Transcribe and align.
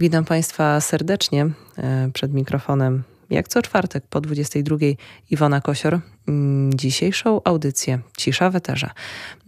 Witam 0.00 0.24
Państwa 0.24 0.80
serdecznie 0.80 1.50
e, 1.78 2.10
przed 2.12 2.34
mikrofonem. 2.34 3.02
Jak 3.30 3.48
co 3.48 3.62
czwartek 3.62 4.04
po 4.10 4.20
22 4.20 4.76
Iwona 5.30 5.60
Kosior. 5.60 6.00
Mm, 6.28 6.74
dzisiejszą 6.74 7.40
audycję 7.44 7.98
Cisza 8.16 8.50
w 8.50 8.56
Eterze 8.56 8.90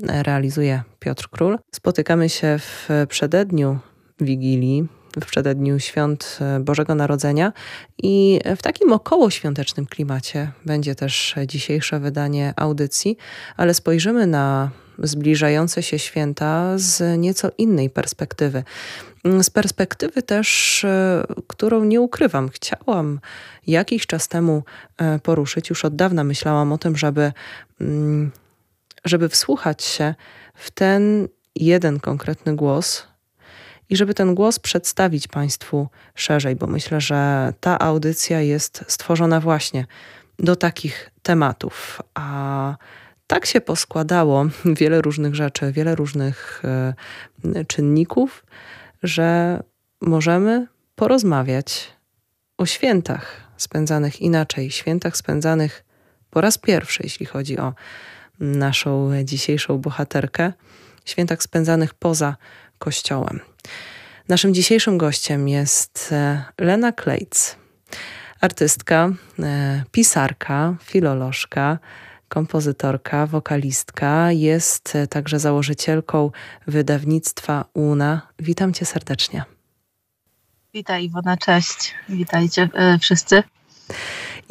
realizuje 0.01 0.83
Piotr 0.99 1.29
Król. 1.31 1.59
Spotykamy 1.75 2.29
się 2.29 2.59
w 2.59 2.89
przededniu 3.09 3.79
Wigilii, 4.21 4.89
w 5.21 5.27
przededniu 5.27 5.79
świąt 5.79 6.39
e, 6.41 6.61
Bożego 6.61 6.95
Narodzenia 6.95 7.53
i 8.03 8.41
w 8.57 8.63
takim 8.63 8.93
okołoświątecznym 8.93 9.87
klimacie 9.87 10.53
będzie 10.67 10.95
też 10.95 11.35
dzisiejsze 11.47 12.01
wydanie 12.01 12.55
audycji, 12.57 13.17
ale 13.57 13.75
spojrzymy 13.75 14.27
na 14.27 14.71
zbliżające 14.99 15.83
się 15.83 15.99
święta 15.99 16.79
z 16.79 17.19
nieco 17.19 17.51
innej 17.59 17.91
perspektywy. 17.91 18.65
Z 19.43 19.51
perspektywy 19.51 20.23
też, 20.23 20.85
e, 20.85 21.25
którą 21.47 21.85
nie 21.85 22.01
ukrywam, 22.01 22.49
chciałam 22.49 23.21
jakiś 23.67 24.07
czas 24.07 24.29
temu 24.29 24.63
e, 24.99 25.19
poruszyć. 25.19 25.71
Już 25.71 25.85
od 25.85 25.97
dawna 25.97 26.25
myślałam 26.25 26.73
o 26.73 26.79
tym, 26.79 26.97
żeby, 26.97 27.33
mm, 27.81 28.31
żeby 29.05 29.29
wsłuchać 29.29 29.83
się 29.85 30.15
w 30.55 30.71
ten 30.71 31.29
jeden 31.55 32.01
konkretny 32.01 32.57
głos, 32.57 33.07
i 33.93 33.97
żeby 33.97 34.15
ten 34.15 34.35
głos 34.35 34.59
przedstawić 34.59 35.29
Państwu 35.29 35.89
szerzej, 36.15 36.57
bo 36.57 36.67
myślę, 36.67 37.01
że 37.01 37.53
ta 37.61 37.79
audycja 37.79 38.41
jest 38.41 38.85
stworzona 38.89 39.41
właśnie 39.41 39.87
do 40.39 40.57
takich 40.57 41.11
tematów. 41.23 42.03
A 42.15 42.77
tak 43.27 43.47
się 43.47 43.61
poskładało 43.61 44.47
wiele 44.81 45.03
różnych 45.03 45.35
rzeczy, 45.35 45.73
wiele 45.73 45.95
różnych 45.95 46.63
e, 47.55 47.65
czynników, 47.65 48.45
że 49.03 49.61
możemy 50.01 50.67
porozmawiać 50.95 51.93
o 52.59 52.67
świętach 52.67 53.41
spędzanych 53.57 54.21
inaczej, 54.21 54.71
świętach 54.71 55.17
spędzanych 55.17 55.85
po 56.31 56.41
raz 56.41 56.59
pierwszy, 56.59 57.01
jeśli 57.03 57.27
chodzi 57.27 57.59
o 57.59 57.75
naszą 58.41 59.11
dzisiejszą 59.25 59.79
bohaterkę, 59.79 60.53
świętach 61.05 61.43
spędzanych 61.43 61.95
poza 61.95 62.37
kościołem. 62.79 63.41
Naszym 64.29 64.55
dzisiejszym 64.55 64.99
gościem 64.99 65.49
jest 65.49 66.09
e, 66.13 66.45
Lena 66.59 66.93
Klejc, 66.93 67.57
artystka, 68.41 69.11
e, 69.39 69.85
pisarka, 69.91 70.75
filolożka, 70.83 71.79
kompozytorka, 72.33 73.27
wokalistka. 73.27 74.33
Jest 74.33 74.97
e, 74.97 75.07
także 75.07 75.39
założycielką 75.39 76.31
wydawnictwa 76.67 77.65
UNA. 77.75 78.29
Witam 78.39 78.73
cię 78.73 78.85
serdecznie. 78.85 79.45
Witaj 80.75 81.05
Iwona, 81.05 81.37
cześć. 81.37 81.95
Witajcie 82.09 82.69
wszyscy. 83.01 83.43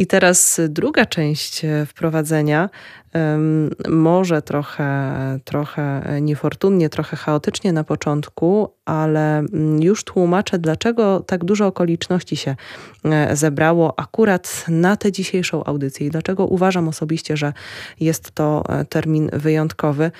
I 0.01 0.07
teraz 0.07 0.61
druga 0.69 1.05
część 1.05 1.65
e, 1.65 1.85
wprowadzenia, 1.85 2.69
może 3.89 4.41
trochę, 4.41 5.13
trochę 5.45 6.03
niefortunnie, 6.21 6.89
trochę 6.89 7.17
chaotycznie 7.17 7.73
na 7.73 7.83
początku, 7.83 8.73
ale 8.85 9.39
mm, 9.39 9.83
już 9.83 10.03
tłumaczę, 10.03 10.59
dlaczego 10.59 11.19
tak 11.19 11.45
dużo 11.45 11.67
okoliczności 11.67 12.35
się 12.35 12.55
e, 13.05 13.35
zebrało 13.35 13.99
akurat 13.99 14.65
na 14.67 14.97
tę 14.97 15.11
dzisiejszą 15.11 15.63
audycję 15.63 16.07
i 16.07 16.09
dlaczego 16.09 16.45
uważam 16.45 16.87
osobiście, 16.87 17.37
że 17.37 17.53
jest 17.99 18.31
to 18.31 18.63
e, 18.69 18.85
termin 18.85 19.29
wyjątkowy. 19.33 20.11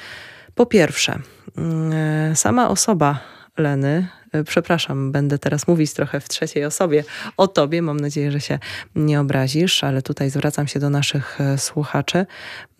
Po 0.56 0.66
pierwsze, 0.66 1.20
mm, 1.58 2.36
sama 2.36 2.70
osoba 2.70 3.20
Leny 3.58 4.08
przepraszam, 4.46 5.12
będę 5.12 5.40
teraz 5.40 5.68
mówić 5.68 5.94
trochę 5.94 6.20
w 6.20 6.30
trzeciej 6.30 6.66
osobie 6.66 7.04
o 7.38 7.48
tobie. 7.48 7.82
Mam 7.82 8.00
nadzieję, 8.00 8.32
że 8.32 8.42
się 8.42 8.60
nie 8.96 9.20
obrazisz, 9.20 9.84
ale 9.84 10.02
tutaj 10.02 10.30
zwracam 10.30 10.68
się 10.68 10.80
do 10.80 10.90
naszych 10.90 11.42
e, 11.42 11.58
słuchaczy. 11.58 12.26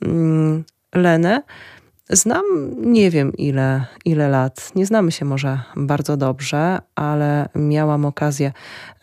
Mm, 0.02 0.64
Lenę 0.96 1.44
znam 2.10 2.44
nie 2.78 3.12
wiem 3.12 3.34
ile, 3.34 3.86
ile 4.06 4.30
lat. 4.30 4.76
Nie 4.76 4.86
znamy 4.86 5.12
się 5.12 5.26
może 5.26 5.60
bardzo 5.76 6.18
dobrze, 6.18 6.80
ale 6.96 7.50
miałam 7.56 8.06
okazję 8.06 8.52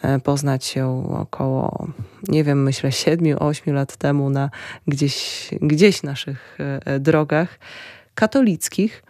e, 0.02 0.20
poznać 0.20 0.76
ją 0.76 1.08
około, 1.20 1.86
nie 2.28 2.44
wiem, 2.44 2.62
myślę, 2.62 2.92
siedmiu, 2.92 3.36
ośmiu 3.40 3.74
lat 3.74 3.96
temu 3.96 4.30
na 4.30 4.50
gdzieś, 4.86 5.48
gdzieś 5.62 6.02
naszych 6.02 6.58
drogach 7.00 7.58
katolickich 8.14 9.02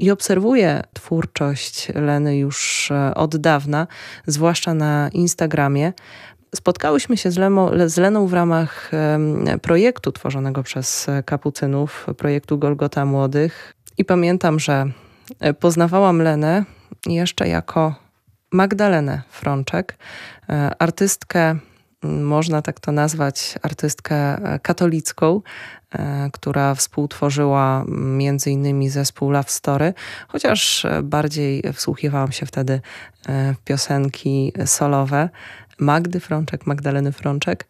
i 0.00 0.10
obserwuję 0.10 0.82
twórczość 0.92 1.88
Leny 1.94 2.38
już 2.38 2.90
e, 2.90 3.14
od 3.14 3.36
dawna, 3.36 3.86
zwłaszcza 4.26 4.74
na 4.74 5.08
Instagramie. 5.12 5.92
Spotkałyśmy 6.54 7.16
się 7.16 7.30
z, 7.30 7.38
Lemo, 7.38 7.70
z 7.86 7.96
Leną 7.96 8.26
w 8.26 8.32
ramach 8.32 8.90
projektu 9.62 10.12
tworzonego 10.12 10.62
przez 10.62 11.06
kapucynów, 11.24 12.06
projektu 12.16 12.58
Golgota 12.58 13.04
Młodych. 13.04 13.74
I 13.98 14.04
pamiętam, 14.04 14.60
że 14.60 14.86
e, 15.40 15.54
poznawałam 15.54 16.22
Lenę 16.22 16.64
jeszcze 17.06 17.48
jako 17.48 17.94
Magdalenę 18.52 19.22
Frączek, 19.30 19.96
e, 20.48 20.70
artystkę 20.78 21.56
można 22.02 22.62
tak 22.62 22.80
to 22.80 22.92
nazwać, 22.92 23.54
artystkę 23.62 24.16
e, 24.16 24.58
katolicką, 24.58 25.42
e, 25.92 26.30
która 26.32 26.74
współtworzyła 26.74 27.84
między 27.88 28.50
innymi 28.50 28.88
zespół 28.88 29.30
Love 29.30 29.48
Story, 29.48 29.94
chociaż 30.28 30.86
bardziej 31.02 31.62
wsłuchiwałam 31.72 32.32
się 32.32 32.46
wtedy 32.46 32.80
e, 33.28 33.54
w 33.54 33.58
piosenki 33.64 34.52
solowe 34.66 35.28
Magdy 35.78 36.20
Frączek, 36.20 36.66
Magdaleny 36.66 37.12
Frączek. 37.12 37.66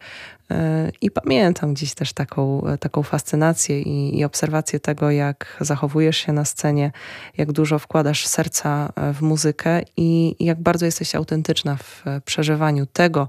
I 1.01 1.11
pamiętam 1.11 1.73
gdzieś 1.73 1.93
też 1.93 2.13
taką, 2.13 2.63
taką 2.79 3.03
fascynację 3.03 3.81
i, 3.81 4.19
i, 4.19 4.25
obserwację 4.25 4.79
tego, 4.79 5.11
jak 5.11 5.57
zachowujesz 5.61 6.17
się 6.17 6.33
na 6.33 6.45
scenie, 6.45 6.91
jak 7.37 7.51
dużo 7.51 7.79
wkładasz 7.79 8.27
serca 8.27 8.93
w 9.13 9.21
muzykę 9.21 9.81
i 9.97 10.35
jak 10.39 10.61
bardzo 10.61 10.85
jesteś 10.85 11.15
autentyczna 11.15 11.75
w 11.75 12.03
przeżywaniu 12.25 12.85
tego, 12.85 13.27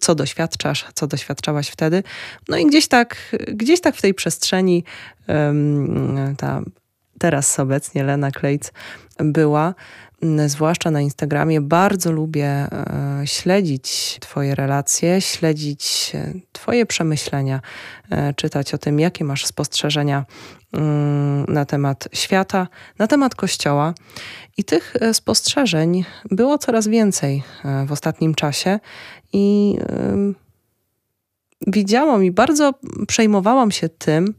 co 0.00 0.14
doświadczasz, 0.14 0.86
co 0.94 1.06
doświadczałaś 1.06 1.68
wtedy. 1.68 2.02
No 2.48 2.56
i 2.56 2.66
gdzieś 2.66 2.88
tak, 2.88 3.36
gdzieś 3.48 3.80
tak 3.80 3.96
w 3.96 4.02
tej 4.02 4.14
przestrzeni 4.14 4.84
ta 6.36 6.62
teraz 7.18 7.60
obecnie 7.60 8.04
Lena 8.04 8.30
Klejc 8.30 8.72
była, 9.18 9.74
zwłaszcza 10.46 10.90
na 10.90 11.00
Instagramie. 11.00 11.60
Bardzo 11.60 12.12
lubię 12.12 12.46
e, 12.46 13.22
śledzić 13.24 14.16
Twoje 14.20 14.54
relacje, 14.54 15.20
śledzić 15.20 16.12
e, 16.14 16.32
Twoje 16.52 16.86
przemyślenia, 16.86 17.60
e, 18.10 18.34
czytać 18.34 18.74
o 18.74 18.78
tym, 18.78 19.00
jakie 19.00 19.24
masz 19.24 19.46
spostrzeżenia 19.46 20.24
mm, 20.72 21.44
na 21.48 21.64
temat 21.64 22.08
świata, 22.12 22.68
na 22.98 23.06
temat 23.06 23.34
Kościoła. 23.34 23.94
I 24.56 24.64
tych 24.64 24.94
spostrzeżeń 25.12 26.04
było 26.30 26.58
coraz 26.58 26.88
więcej 26.88 27.42
w 27.86 27.92
ostatnim 27.92 28.34
czasie 28.34 28.80
i 29.32 29.76
widziałam 31.66 32.24
i 32.24 32.30
bardzo 32.30 32.74
przejmowałam 33.08 33.70
się 33.70 33.88
tym, 33.88 34.34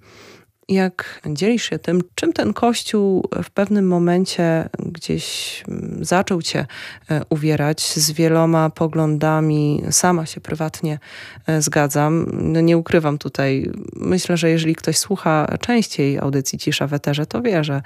jak 0.71 1.21
dzielisz 1.25 1.63
się 1.63 1.79
tym, 1.79 2.01
czym 2.15 2.33
ten 2.33 2.53
kościół 2.53 3.29
w 3.43 3.49
pewnym 3.49 3.87
momencie 3.87 4.69
gdzieś 4.79 5.63
mm, 5.67 6.05
zaczął 6.05 6.41
cię 6.41 6.65
e, 7.09 7.21
uwierać 7.29 7.81
z 7.81 8.11
wieloma 8.11 8.69
poglądami. 8.69 9.83
Sama 9.91 10.25
się 10.25 10.41
prywatnie 10.41 10.99
e, 11.47 11.61
zgadzam. 11.61 12.25
No 12.31 12.61
nie 12.61 12.77
ukrywam 12.77 13.17
tutaj. 13.17 13.71
Myślę, 13.95 14.37
że 14.37 14.49
jeżeli 14.49 14.75
ktoś 14.75 14.97
słucha 14.97 15.57
częściej 15.61 16.19
audycji 16.19 16.59
Cisza 16.59 16.87
w 16.87 16.93
Eterze, 16.93 17.25
to 17.25 17.41
wie, 17.41 17.63
że 17.63 17.81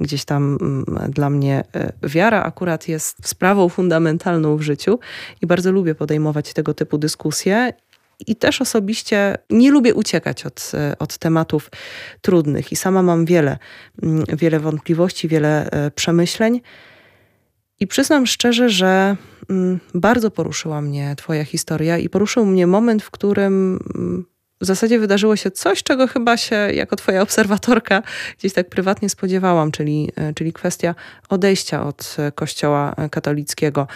gdzieś 0.00 0.24
tam 0.24 0.58
mm, 0.60 1.10
dla 1.10 1.30
mnie 1.30 1.64
e, 1.74 1.92
wiara 2.08 2.42
akurat 2.42 2.88
jest 2.88 3.28
sprawą 3.28 3.68
fundamentalną 3.68 4.56
w 4.56 4.62
życiu 4.62 4.98
i 5.42 5.46
bardzo 5.46 5.72
lubię 5.72 5.94
podejmować 5.94 6.52
tego 6.52 6.74
typu 6.74 6.98
dyskusje 6.98 7.72
i 8.26 8.36
też 8.36 8.60
osobiście 8.60 9.38
nie 9.50 9.70
lubię 9.70 9.94
uciekać 9.94 10.46
od, 10.46 10.72
od 10.98 11.18
tematów 11.18 11.70
trudnych 12.20 12.72
i 12.72 12.76
sama 12.76 13.02
mam 13.02 13.24
wiele, 13.24 13.58
mm, 14.02 14.24
wiele 14.32 14.60
wątpliwości, 14.60 15.28
wiele 15.28 15.70
e, 15.70 15.90
przemyśleń. 15.90 16.60
I 17.80 17.86
przyznam 17.86 18.26
szczerze, 18.26 18.70
że 18.70 19.16
mm, 19.50 19.80
bardzo 19.94 20.30
poruszyła 20.30 20.80
mnie 20.80 21.14
Twoja 21.16 21.44
historia 21.44 21.98
i 21.98 22.08
poruszył 22.08 22.46
mnie 22.46 22.66
moment, 22.66 23.02
w 23.02 23.10
którym 23.10 23.80
mm, 23.94 24.24
w 24.60 24.66
zasadzie 24.66 24.98
wydarzyło 24.98 25.36
się 25.36 25.50
coś, 25.50 25.82
czego 25.82 26.06
chyba 26.06 26.36
się 26.36 26.56
jako 26.56 26.96
Twoja 26.96 27.22
obserwatorka 27.22 28.02
gdzieś 28.38 28.52
tak 28.52 28.68
prywatnie 28.68 29.08
spodziewałam, 29.08 29.72
czyli, 29.72 30.12
e, 30.16 30.34
czyli 30.34 30.52
kwestia 30.52 30.94
odejścia 31.28 31.86
od 31.86 32.16
e, 32.18 32.32
Kościoła 32.32 32.94
e, 32.96 33.08
katolickiego. 33.08 33.86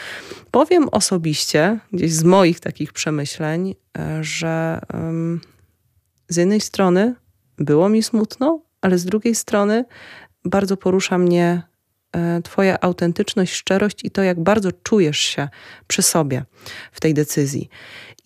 Powiem 0.51 0.89
osobiście, 0.89 1.79
gdzieś 1.93 2.13
z 2.13 2.25
moich 2.25 2.61
takich 2.61 2.93
przemyśleń, 2.93 3.75
że 4.21 4.81
um, 4.95 5.41
z 6.29 6.37
jednej 6.37 6.61
strony 6.61 7.15
było 7.59 7.89
mi 7.89 8.03
smutno, 8.03 8.61
ale 8.81 8.99
z 8.99 9.05
drugiej 9.05 9.35
strony 9.35 9.85
bardzo 10.45 10.77
porusza 10.77 11.19
mnie 11.19 11.63
Twoja 12.45 12.81
autentyczność, 12.81 13.55
szczerość 13.55 14.05
i 14.05 14.11
to, 14.11 14.23
jak 14.23 14.41
bardzo 14.41 14.73
czujesz 14.83 15.19
się 15.19 15.49
przy 15.87 16.03
sobie 16.03 16.45
w 16.93 17.01
tej 17.01 17.15
decyzji. 17.15 17.69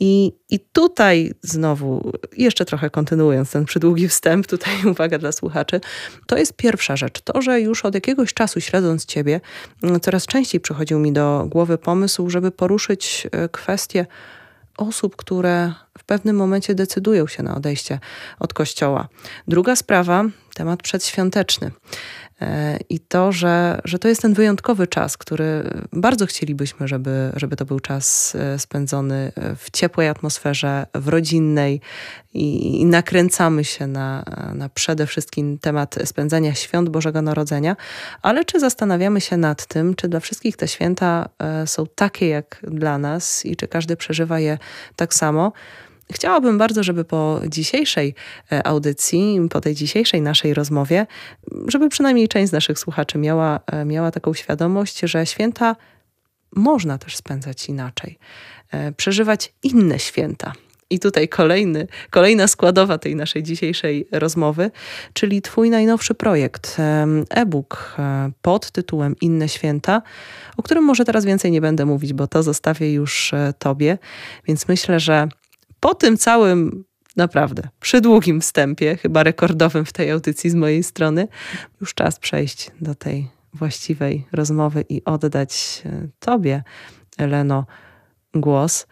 I, 0.00 0.32
I 0.50 0.61
tutaj 0.61 1.32
znowu, 1.43 2.12
jeszcze 2.37 2.64
trochę 2.64 2.90
kontynuując 2.90 3.50
ten 3.50 3.64
przydługi 3.64 4.08
wstęp, 4.08 4.46
tutaj 4.46 4.75
uwaga 4.90 5.19
dla 5.19 5.32
słuchaczy, 5.32 5.81
to 6.26 6.38
jest 6.38 6.52
pierwsza 6.52 6.96
rzecz. 6.96 7.20
To, 7.20 7.43
że 7.43 7.61
już 7.61 7.85
od 7.85 7.94
jakiegoś 7.94 8.35
czasu 8.35 8.61
śledząc 8.61 9.05
Ciebie, 9.05 9.40
mm, 9.82 10.00
coraz 10.00 10.26
częściej 10.26 10.61
przychodził 10.61 10.99
mi 10.99 11.12
do 11.12 11.46
głowy 11.49 11.79
pomysł, 11.79 12.31
żeby 12.31 12.50
poruszyć 12.50 13.26
e, 13.32 13.49
kwestię 13.49 14.06
osób, 14.76 15.17
które 15.17 15.73
w 15.99 16.05
pewnym 16.05 16.37
momencie 16.37 16.75
decydują 16.75 17.26
się 17.26 17.43
na 17.43 17.56
odejście 17.56 17.99
od 18.38 18.55
kościoła. 18.55 19.08
Druga 19.49 19.76
sprawa, 19.76 20.25
temat 20.55 20.82
przedświąteczny. 20.82 21.70
E, 22.40 22.79
I 22.88 23.00
to, 23.00 23.32
że, 23.32 23.81
że 23.85 23.99
to 23.99 24.08
jest 24.08 24.23
ten 24.23 24.35
wyjątkowy 24.35 24.87
czas, 24.87 25.17
który 25.17 25.70
bardzo 25.93 26.26
chcielibyśmy, 26.26 26.88
żeby, 26.88 27.32
żeby 27.37 27.56
to 27.56 27.64
był 27.64 27.81
czas 27.81 28.35
e, 28.35 28.58
spędzony 28.58 29.32
w 29.56 29.70
ciepłej 29.70 30.08
atmosferze, 30.08 30.87
w 30.94 31.08
rodzinnej 31.08 31.81
i, 32.35 32.81
i 32.81 32.85
nakręcamy 32.87 33.64
się 33.64 33.87
na, 33.87 34.25
na 34.55 34.69
przede 34.69 35.06
wszystkim 35.06 35.58
temat 35.58 35.96
spędzania 36.05 36.55
świąt 36.55 36.88
Bożego 36.88 37.23
Narodzenia, 37.23 37.76
ale 38.23 38.44
czy 38.44 38.61
zastanawiamy 38.61 39.20
się 39.20 39.37
nad 39.37 39.67
tym, 39.67 39.94
czy 39.94 40.08
dla 40.08 40.20
wszystkich 40.20 40.56
te 40.56 40.69
święta 40.69 41.29
e, 41.38 41.67
są 41.67 41.87
takie 41.94 42.29
jak 42.29 42.61
dla 42.62 42.99
nas 42.99 43.46
i 43.46 43.56
czy 43.56 43.69
każdy 43.69 43.96
przeżywa 43.96 44.41
je 44.41 44.58
tak 44.96 45.14
samo? 45.14 45.52
Chciałabym 46.12 46.58
bardzo, 46.58 46.82
żeby 46.82 47.05
po 47.05 47.40
dzisiejszej 47.49 48.14
e, 48.52 48.66
audycji, 48.66 49.40
po 49.50 49.60
tej 49.60 49.75
dzisiejszej 49.75 50.22
naszej 50.22 50.55
rozmowie, 50.55 51.06
żeby 51.66 51.88
przynajmniej 51.88 52.28
część 52.28 52.49
z 52.49 52.52
naszych 52.52 52.78
słuchaczy 52.78 53.19
miała, 53.19 53.60
e, 53.66 53.84
miała 53.84 54.10
taką 54.10 54.34
świadomość, 54.34 55.00
że 55.00 55.26
święta 55.26 55.76
można 56.56 56.99
też 56.99 57.16
spędzać 57.16 57.69
inaczej, 57.69 58.19
e, 58.70 58.93
przeżywać 58.93 59.52
inne 59.62 59.99
święta. 59.99 60.52
I 60.90 60.99
tutaj 61.00 61.28
kolejny, 61.28 61.87
kolejna 62.10 62.49
składowa 62.49 62.99
tej 62.99 63.16
naszej 63.16 63.43
dzisiejszej 63.43 64.08
rozmowy, 64.12 64.70
czyli 65.12 65.43
Twój 65.43 65.70
najnowszy 65.70 66.14
projekt, 66.14 66.76
e-book 67.31 67.96
pod 68.43 68.70
tytułem 68.70 69.16
Inne 69.20 69.49
Święta, 69.49 70.02
o 70.56 70.62
którym 70.62 70.84
może 70.84 71.05
teraz 71.05 71.25
więcej 71.25 71.50
nie 71.50 71.60
będę 71.60 71.87
mówić, 71.87 72.12
bo 72.12 72.26
to 72.26 72.43
zostawię 72.43 72.93
już 72.93 73.34
Tobie. 73.58 73.99
Więc 74.46 74.69
myślę, 74.69 75.00
że 75.00 75.28
po 75.80 75.94
tym 75.94 76.16
całym 76.16 76.84
naprawdę 77.16 77.69
przydługim 77.80 78.40
wstępie, 78.40 78.96
chyba 78.96 79.22
rekordowym 79.22 79.84
w 79.84 79.92
tej 79.92 80.10
audycji 80.10 80.50
z 80.50 80.54
mojej 80.54 80.82
strony, 80.82 81.28
już 81.80 81.94
czas 81.94 82.19
przejść 82.19 82.70
do 82.80 82.94
tej 82.94 83.28
właściwej 83.54 84.26
rozmowy 84.32 84.84
i 84.88 85.04
oddać 85.04 85.82
e, 85.86 86.08
Tobie, 86.19 86.62
Eleno, 87.19 87.66
głos. 88.34 88.86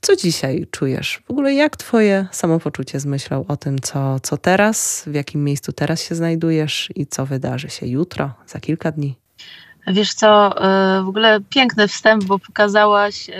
Co 0.00 0.16
dzisiaj 0.16 0.66
czujesz? 0.70 1.22
W 1.26 1.30
ogóle 1.30 1.54
jak 1.54 1.76
Twoje 1.76 2.26
samopoczucie 2.32 3.00
z 3.00 3.06
myślą 3.06 3.44
o 3.48 3.56
tym, 3.56 3.78
co, 3.78 4.20
co 4.20 4.36
teraz, 4.36 5.04
w 5.06 5.14
jakim 5.14 5.44
miejscu 5.44 5.72
teraz 5.72 6.02
się 6.02 6.14
znajdujesz 6.14 6.88
i 6.94 7.06
co 7.06 7.26
wydarzy 7.26 7.70
się 7.70 7.86
jutro, 7.86 8.34
za 8.46 8.60
kilka 8.60 8.92
dni? 8.92 9.18
Wiesz 9.86 10.14
co, 10.14 10.62
e, 10.64 11.02
w 11.02 11.08
ogóle 11.08 11.40
piękny 11.40 11.88
wstęp, 11.88 12.24
bo 12.24 12.38
pokazałaś, 12.38 13.30
e, 13.30 13.32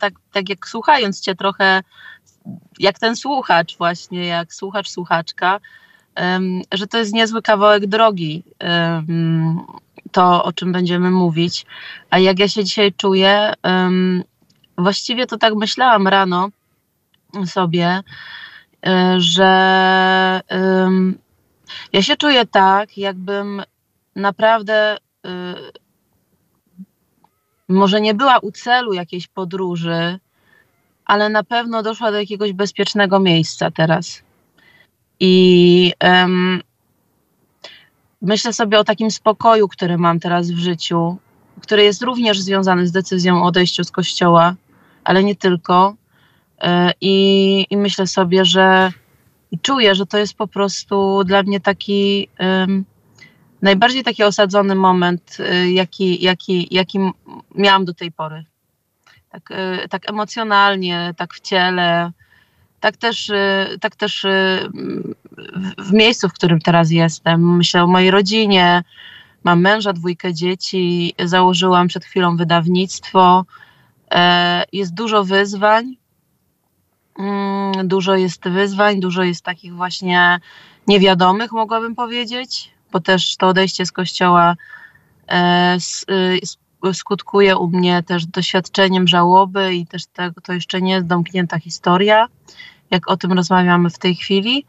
tak, 0.00 0.14
tak 0.32 0.48
jak 0.48 0.68
słuchając 0.68 1.20
cię 1.20 1.34
trochę, 1.34 1.82
jak 2.78 2.98
ten 2.98 3.16
słuchacz 3.16 3.78
właśnie, 3.78 4.26
jak 4.26 4.54
słuchacz, 4.54 4.88
słuchaczka, 4.88 5.60
że 6.72 6.86
to 6.86 6.98
jest 6.98 7.12
niezły 7.12 7.42
kawałek 7.42 7.86
drogi, 7.86 8.42
to 10.12 10.44
o 10.44 10.52
czym 10.52 10.72
będziemy 10.72 11.10
mówić. 11.10 11.66
A 12.10 12.18
jak 12.18 12.38
ja 12.38 12.48
się 12.48 12.64
dzisiaj 12.64 12.92
czuję, 12.92 13.52
właściwie 14.78 15.26
to 15.26 15.38
tak 15.38 15.54
myślałam 15.54 16.08
rano 16.08 16.48
sobie, 17.46 18.02
e, 18.86 19.14
że 19.18 19.50
ja 21.92 22.02
się 22.02 22.16
czuję 22.16 22.46
tak, 22.46 22.98
jakbym 22.98 23.62
naprawdę 24.16 24.96
może 27.68 28.00
nie 28.00 28.14
była 28.14 28.38
u 28.38 28.52
celu 28.52 28.92
jakiejś 28.92 29.26
podróży, 29.26 30.18
ale 31.04 31.28
na 31.28 31.44
pewno 31.44 31.82
doszła 31.82 32.10
do 32.10 32.18
jakiegoś 32.18 32.52
bezpiecznego 32.52 33.20
miejsca 33.20 33.70
teraz. 33.70 34.22
I 35.20 35.92
um, 36.02 36.62
myślę 38.22 38.52
sobie 38.52 38.78
o 38.78 38.84
takim 38.84 39.10
spokoju, 39.10 39.68
który 39.68 39.98
mam 39.98 40.20
teraz 40.20 40.50
w 40.50 40.58
życiu, 40.58 41.16
który 41.60 41.82
jest 41.82 42.02
również 42.02 42.40
związany 42.40 42.86
z 42.86 42.92
decyzją 42.92 43.42
o 43.42 43.46
odejściu 43.46 43.84
z 43.84 43.90
kościoła, 43.90 44.54
ale 45.04 45.24
nie 45.24 45.36
tylko. 45.36 45.94
E, 46.60 46.92
I, 47.00 47.66
i 47.70 47.76
myślę 47.76 48.06
sobie, 48.06 48.44
że 48.44 48.92
i 49.50 49.58
czuję, 49.58 49.94
że 49.94 50.06
to 50.06 50.18
jest 50.18 50.34
po 50.34 50.46
prostu 50.46 51.24
dla 51.24 51.42
mnie 51.42 51.60
taki. 51.60 52.28
Um, 52.40 52.84
najbardziej 53.62 54.04
taki 54.04 54.22
osadzony 54.22 54.74
moment, 54.74 55.36
y, 55.40 55.70
jaki, 55.70 56.24
jaki, 56.24 56.68
jaki 56.70 56.98
miałam 57.54 57.84
do 57.84 57.94
tej 57.94 58.12
pory. 58.12 58.44
Tak, 59.30 59.50
y, 59.50 59.88
tak 59.88 60.10
emocjonalnie, 60.10 61.14
tak 61.16 61.34
w 61.34 61.40
ciele, 61.40 62.12
tak 62.80 62.96
też, 62.96 63.28
y, 63.28 63.78
tak 63.80 63.96
też 63.96 64.26
w 65.78 65.92
miejscu, 65.92 66.28
w 66.28 66.32
którym 66.32 66.60
teraz 66.60 66.90
jestem. 66.90 67.56
Myślę 67.56 67.82
o 67.82 67.86
mojej 67.86 68.10
rodzinie, 68.10 68.82
mam 69.44 69.60
męża, 69.60 69.92
dwójkę 69.92 70.34
dzieci, 70.34 71.14
założyłam 71.24 71.88
przed 71.88 72.04
chwilą 72.04 72.36
wydawnictwo. 72.36 73.44
E, 74.10 74.64
jest 74.72 74.94
dużo 74.94 75.24
wyzwań, 75.24 75.96
mm, 77.18 77.88
dużo 77.88 78.16
jest 78.16 78.48
wyzwań, 78.48 79.00
dużo 79.00 79.22
jest 79.22 79.44
takich 79.44 79.74
właśnie 79.74 80.40
niewiadomych, 80.86 81.52
mogłabym 81.52 81.94
powiedzieć 81.94 82.70
bo 82.92 83.00
też 83.00 83.36
to 83.36 83.48
odejście 83.48 83.86
z 83.86 83.92
kościoła 83.92 84.56
e, 85.28 85.78
y, 86.10 86.94
skutkuje 86.94 87.56
u 87.56 87.68
mnie 87.68 88.02
też 88.02 88.26
doświadczeniem 88.26 89.08
żałoby 89.08 89.74
i 89.74 89.86
też 89.86 90.06
tego, 90.06 90.40
to 90.40 90.52
jeszcze 90.52 90.82
nie 90.82 90.92
jest 90.92 91.06
domknięta 91.06 91.58
historia, 91.58 92.26
jak 92.90 93.10
o 93.10 93.16
tym 93.16 93.32
rozmawiamy 93.32 93.90
w 93.90 93.98
tej 93.98 94.14
chwili, 94.14 94.64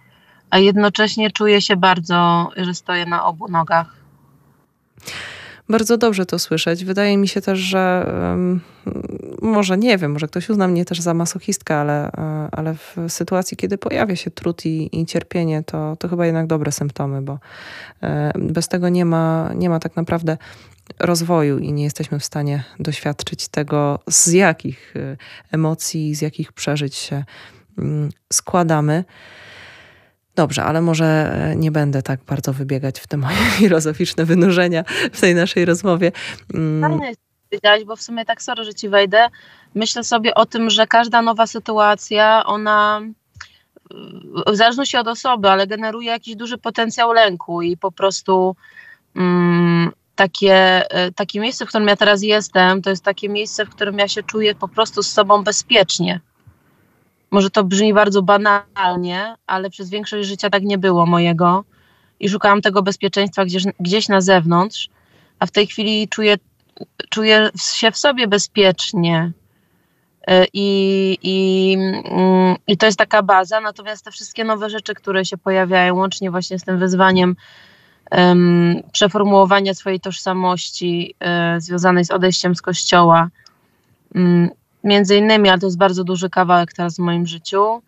a 0.49 0.57
jednocześnie 0.57 1.31
czuję 1.31 1.61
się 1.61 1.75
bardzo, 1.75 2.49
że 2.57 2.73
stoję 2.73 3.05
na 3.05 3.25
obu 3.25 3.47
nogach. 3.47 3.95
Bardzo 5.69 5.97
dobrze 5.97 6.25
to 6.25 6.39
słyszeć. 6.39 6.85
Wydaje 6.85 7.17
mi 7.17 7.27
się 7.27 7.41
też, 7.41 7.59
że 7.59 8.05
może 9.41 9.77
nie 9.77 9.97
wiem, 9.97 10.11
może 10.11 10.27
ktoś 10.27 10.49
uzna 10.49 10.67
mnie 10.67 10.85
też 10.85 11.01
za 11.01 11.13
masochistkę, 11.13 11.75
ale, 11.75 12.11
e, 12.11 12.49
ale 12.51 12.75
w 12.75 12.95
sytuacji, 13.07 13.57
kiedy 13.57 13.77
pojawia 13.77 14.15
się 14.15 14.31
trud 14.31 14.65
i, 14.65 14.99
i 14.99 15.05
cierpienie, 15.05 15.63
to, 15.63 15.95
to 15.99 16.07
chyba 16.07 16.25
jednak 16.25 16.47
dobre 16.47 16.71
symptomy, 16.71 17.21
bo 17.21 17.39
e, 18.03 18.31
bez 18.35 18.67
tego 18.67 18.89
nie 18.89 19.05
ma, 19.05 19.51
nie 19.55 19.69
ma 19.69 19.79
tak 19.79 19.95
naprawdę 19.95 20.37
rozwoju 20.99 21.59
i 21.59 21.73
nie 21.73 21.83
jesteśmy 21.83 22.19
w 22.19 22.25
stanie 22.25 22.63
doświadczyć 22.79 23.47
tego, 23.47 23.99
z 24.07 24.27
jakich 24.27 24.93
e, 24.95 25.17
emocji, 25.51 26.15
z 26.15 26.21
jakich 26.21 26.53
przeżyć 26.53 26.95
się 26.95 27.23
mm, 27.77 28.09
składamy. 28.33 29.03
Dobrze, 30.35 30.63
ale 30.63 30.81
może 30.81 31.05
e, 31.05 31.55
nie 31.55 31.71
będę 31.71 32.01
tak 32.01 32.19
bardzo 32.23 32.53
wybiegać 32.53 32.99
w 32.99 33.07
te 33.07 33.17
moje 33.17 33.37
filozoficzne 33.59 34.25
wynurzenia 34.25 34.83
w 35.11 35.21
tej 35.21 35.35
naszej 35.35 35.65
rozmowie. 35.65 36.11
Mm. 36.53 36.99
Powiedzieć, 37.49 37.85
bo 37.87 37.95
w 37.95 38.01
sumie 38.01 38.25
tak 38.25 38.41
sorry, 38.41 38.63
że 38.63 38.73
ci 38.73 38.89
wejdę. 38.89 39.27
Myślę 39.75 40.03
sobie 40.03 40.35
o 40.35 40.45
tym, 40.45 40.69
że 40.69 40.87
każda 40.87 41.21
nowa 41.21 41.47
sytuacja, 41.47 42.45
ona 42.45 43.01
w 44.47 44.55
zależności 44.55 44.97
od 44.97 45.07
osoby, 45.07 45.49
ale 45.49 45.67
generuje 45.67 46.11
jakiś 46.11 46.35
duży 46.35 46.57
potencjał 46.57 47.13
lęku 47.13 47.61
i 47.61 47.77
po 47.77 47.91
prostu 47.91 48.55
mm, 49.15 49.91
takie, 50.15 50.55
e, 50.91 51.11
takie 51.11 51.39
miejsce, 51.39 51.65
w 51.65 51.69
którym 51.69 51.87
ja 51.87 51.95
teraz 51.95 52.21
jestem, 52.23 52.81
to 52.81 52.89
jest 52.89 53.03
takie 53.03 53.29
miejsce, 53.29 53.65
w 53.65 53.69
którym 53.69 53.99
ja 53.99 54.07
się 54.07 54.23
czuję 54.23 54.55
po 54.55 54.67
prostu 54.67 55.03
z 55.03 55.11
sobą 55.11 55.43
bezpiecznie. 55.43 56.19
Może 57.31 57.49
to 57.49 57.63
brzmi 57.63 57.93
bardzo 57.93 58.21
banalnie, 58.21 59.35
ale 59.47 59.69
przez 59.69 59.89
większość 59.89 60.27
życia 60.27 60.49
tak 60.49 60.63
nie 60.63 60.77
było 60.77 61.05
mojego 61.05 61.63
i 62.19 62.29
szukałam 62.29 62.61
tego 62.61 62.83
bezpieczeństwa 62.83 63.45
gdzieś, 63.45 63.63
gdzieś 63.79 64.07
na 64.07 64.21
zewnątrz, 64.21 64.89
a 65.39 65.45
w 65.45 65.51
tej 65.51 65.67
chwili 65.67 66.07
czuję, 66.07 66.35
czuję 67.09 67.49
się 67.57 67.91
w 67.91 67.97
sobie 67.97 68.27
bezpiecznie. 68.27 69.31
E, 70.27 70.45
I, 70.53 71.17
i, 71.23 71.73
mm, 72.05 72.55
I 72.67 72.77
to 72.77 72.85
jest 72.85 72.97
taka 72.97 73.23
baza, 73.23 73.61
natomiast 73.61 74.05
te 74.05 74.11
wszystkie 74.11 74.43
nowe 74.43 74.69
rzeczy, 74.69 74.93
które 74.93 75.25
się 75.25 75.37
pojawiają, 75.37 75.95
łącznie 75.95 76.31
właśnie 76.31 76.59
z 76.59 76.63
tym 76.63 76.79
wyzwaniem 76.79 77.35
um, 78.11 78.81
przeformułowania 78.91 79.73
swojej 79.73 79.99
tożsamości 79.99 81.15
um, 81.21 81.61
związanej 81.61 82.05
z 82.05 82.11
odejściem 82.11 82.55
z 82.55 82.61
kościoła, 82.61 83.29
um, 84.15 84.49
między 84.83 85.15
innymi, 85.17 85.49
ale 85.49 85.59
to 85.59 85.67
jest 85.67 85.77
bardzo 85.77 86.03
duży 86.03 86.29
kawałek 86.29 86.73
teraz 86.73 86.95
w 86.95 86.99
moim 86.99 87.27
życiu. 87.27 87.81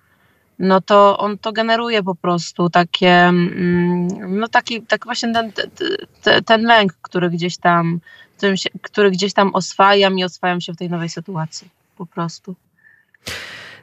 no 0.60 0.82
to 0.82 1.18
on 1.18 1.38
to 1.38 1.52
generuje 1.52 2.04
po 2.04 2.16
prostu 2.16 2.70
takie, 2.70 3.12
mm, 3.12 4.40
no 4.40 4.48
taki, 4.48 4.82
tak 4.82 5.06
właśnie 5.06 5.34
ten, 5.34 5.52
ten, 6.22 6.44
ten 6.44 6.64
lęk, 6.64 6.94
który 7.02 7.30
gdzieś 7.30 7.58
tam, 7.58 8.00
który 8.82 9.12
gdzieś 9.12 9.34
tam 9.34 9.56
oswajam 9.56 10.20
i 10.20 10.24
oswajam 10.24 10.62
się 10.62 10.74
w 10.74 10.78
tej 10.78 10.90
nowej 10.90 11.10
sytuacji 11.10 11.70
po 11.98 12.06
prostu. 12.06 12.56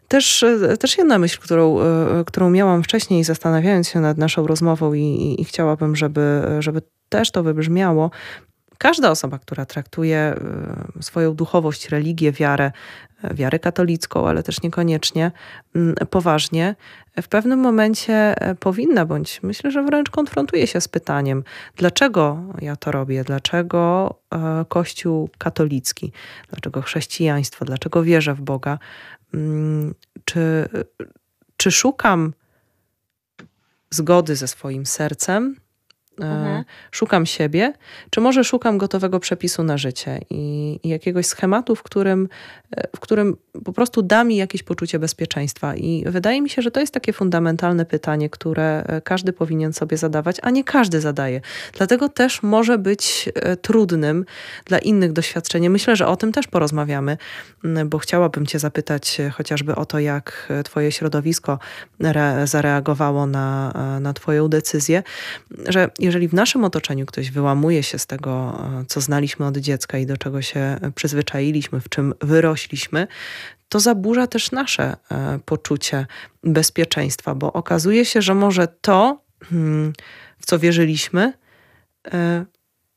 Też, 0.09 0.45
też 0.81 0.99
jedna 0.99 1.19
myśl, 1.19 1.38
którą, 1.41 1.79
którą 2.27 2.50
miałam 2.50 2.83
wcześniej, 2.83 3.25
zastanawiając 3.25 3.88
się 3.88 4.00
nad 4.00 4.19
naszą 4.19 4.47
rozmową 4.47 4.93
i, 4.93 5.00
i, 5.00 5.41
i 5.41 5.45
chciałabym, 5.45 5.97
żeby, 5.97 6.43
żeby 6.59 6.83
też 7.09 7.31
to 7.31 7.43
wybrzmiało, 7.43 8.11
Każda 8.78 9.11
osoba, 9.11 9.38
która 9.38 9.66
traktuje 9.66 10.35
y, 10.99 11.02
swoją 11.02 11.35
duchowość, 11.35 11.88
religię, 11.88 12.32
wiarę, 12.32 12.73
y, 13.25 13.35
wiarę 13.35 13.58
katolicką, 13.58 14.28
ale 14.28 14.42
też 14.42 14.62
niekoniecznie 14.62 15.32
mm, 15.75 15.94
poważnie, 16.11 16.75
w 17.23 17.28
pewnym 17.28 17.58
momencie 17.58 18.49
y, 18.50 18.54
powinna, 18.54 19.06
bądź 19.06 19.42
myślę, 19.42 19.70
że 19.70 19.82
wręcz 19.82 20.11
konfrontuje 20.11 20.66
się 20.66 20.80
z 20.80 20.88
pytaniem, 20.88 21.44
dlaczego 21.76 22.42
ja 22.61 22.76
to 22.76 22.92
robię, 22.92 23.25
dlaczego 23.25 24.14
Kościół 24.68 25.30
katolicki, 25.38 26.12
dlaczego 26.49 26.82
chrześcijaństwo, 26.82 27.64
dlaczego 27.64 28.02
wierzę 28.02 28.35
w 28.35 28.40
Boga, 28.40 28.78
mm, 29.35 29.94
czy, 30.25 30.68
czy 31.56 31.70
szukam 31.70 32.32
zgody 33.90 34.37
ze 34.37 34.49
swoim 34.49 34.87
sercem, 34.87 35.56
mhm. 36.21 36.65
szukam 36.91 37.27
siebie, 37.27 37.73
czy 38.11 38.21
może 38.21 38.45
szukam 38.45 38.79
gotowego 38.79 39.21
przepisu 39.21 39.63
na 39.63 39.79
życie 39.79 40.21
i, 40.31 40.81
i, 40.83 40.89
jakiegoś 40.89 41.27
schematu, 41.27 41.77
w 41.77 41.83
którym, 41.83 42.29
e, 42.77 42.89
w 42.97 43.01
którym 43.01 43.37
po 43.65 43.73
prostu 43.73 44.03
da 44.03 44.25
mi 44.25 44.37
jakieś 44.37 44.63
poczucie 44.63 44.99
bezpieczeństwa. 44.99 45.75
I 45.77 46.05
wydaje 46.07 46.43
mi 46.43 46.51
się, 46.51 46.63
że 46.63 46.71
to 46.71 46.81
jest 46.81 46.95
takie 46.95 47.13
fundamentalne 47.13 47.85
pytanie, 47.85 48.31
które 48.31 48.85
e, 48.85 49.01
każdy 49.01 49.33
powinien 49.33 49.73
sobie 49.73 49.97
zadawać, 49.97 50.37
a 50.43 50.51
nie 50.51 50.65
każdy 50.65 51.01
zadaje. 51.01 51.41
Dlatego 51.73 52.09
też 52.09 52.43
może 52.43 52.79
być 52.79 53.29
e, 53.35 53.57
trudnym 53.57 54.25
dla 54.65 54.79
innych 54.79 55.13
doświadczenie. 55.13 55.71
Myślę, 55.71 55.97
że 55.97 56.07
o 56.07 56.17
tym 56.17 56.33
też 56.33 56.47
porozmawiamy, 56.47 57.17
bo 57.87 57.99
chciałabym 57.99 58.47
Cię 58.47 58.59
zapytać 58.59 59.19
chociażby 59.33 59.75
o 59.75 59.85
to, 59.85 59.99
jak 59.99 60.53
Twoje 60.65 60.93
środowisko 60.93 61.59
zareagowało 62.45 63.27
na, 63.27 63.73
na 64.01 64.13
Twoją 64.13 64.49
decyzję, 64.49 65.03
że 65.69 65.91
jeżeli 66.09 66.29
w 66.29 66.35
naszym 66.35 66.65
otoczeniu 66.65 67.07
ktoś 67.07 67.31
wyłamuje 67.31 67.83
się 67.83 67.99
z 67.99 68.07
tego, 68.07 68.61
e, 68.81 68.85
co 68.88 69.00
znaliśmy 69.00 69.47
od 69.47 69.57
dziecka 69.57 69.99
i 69.99 70.07
do 70.07 70.17
czego 70.17 70.43
się 70.43 70.77
przyzwyczailiśmy, 70.95 71.81
w 71.81 71.88
czym 71.88 72.15
wyrośliśmy, 72.21 73.07
to 73.69 73.81
zaburza 73.81 74.27
też 74.27 74.53
nasze 74.53 74.97
e, 75.11 75.38
poczucie 75.45 76.07
bezpieczeństwa, 76.45 77.35
bo 77.35 77.53
okazuje 77.53 78.05
się, 78.05 78.23
że 78.23 78.35
może 78.35 78.69
to, 78.81 79.23
hmm, 79.45 79.93
w 80.38 80.47
co 80.47 80.59
wierzyliśmy, 80.59 81.33
e, 82.12 82.45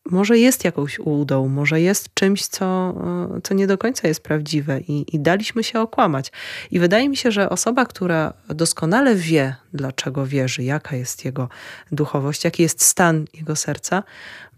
może 0.05 0.37
jest 0.37 0.65
jakąś 0.65 0.99
ułudą, 0.99 1.47
może 1.47 1.81
jest 1.81 2.13
czymś, 2.13 2.45
co, 2.45 2.95
co 3.43 3.53
nie 3.53 3.67
do 3.67 3.77
końca 3.77 4.07
jest 4.07 4.23
prawdziwe 4.23 4.79
i, 4.79 5.15
i 5.15 5.19
daliśmy 5.19 5.63
się 5.63 5.79
okłamać. 5.79 6.31
I 6.71 6.79
wydaje 6.79 7.09
mi 7.09 7.17
się, 7.17 7.31
że 7.31 7.49
osoba, 7.49 7.85
która 7.85 8.33
doskonale 8.49 9.15
wie, 9.15 9.55
dlaczego 9.73 10.25
wierzy, 10.25 10.63
jaka 10.63 10.95
jest 10.95 11.25
jego 11.25 11.49
duchowość, 11.91 12.43
jaki 12.43 12.63
jest 12.63 12.81
stan 12.81 13.25
jego 13.33 13.55
serca, 13.55 14.03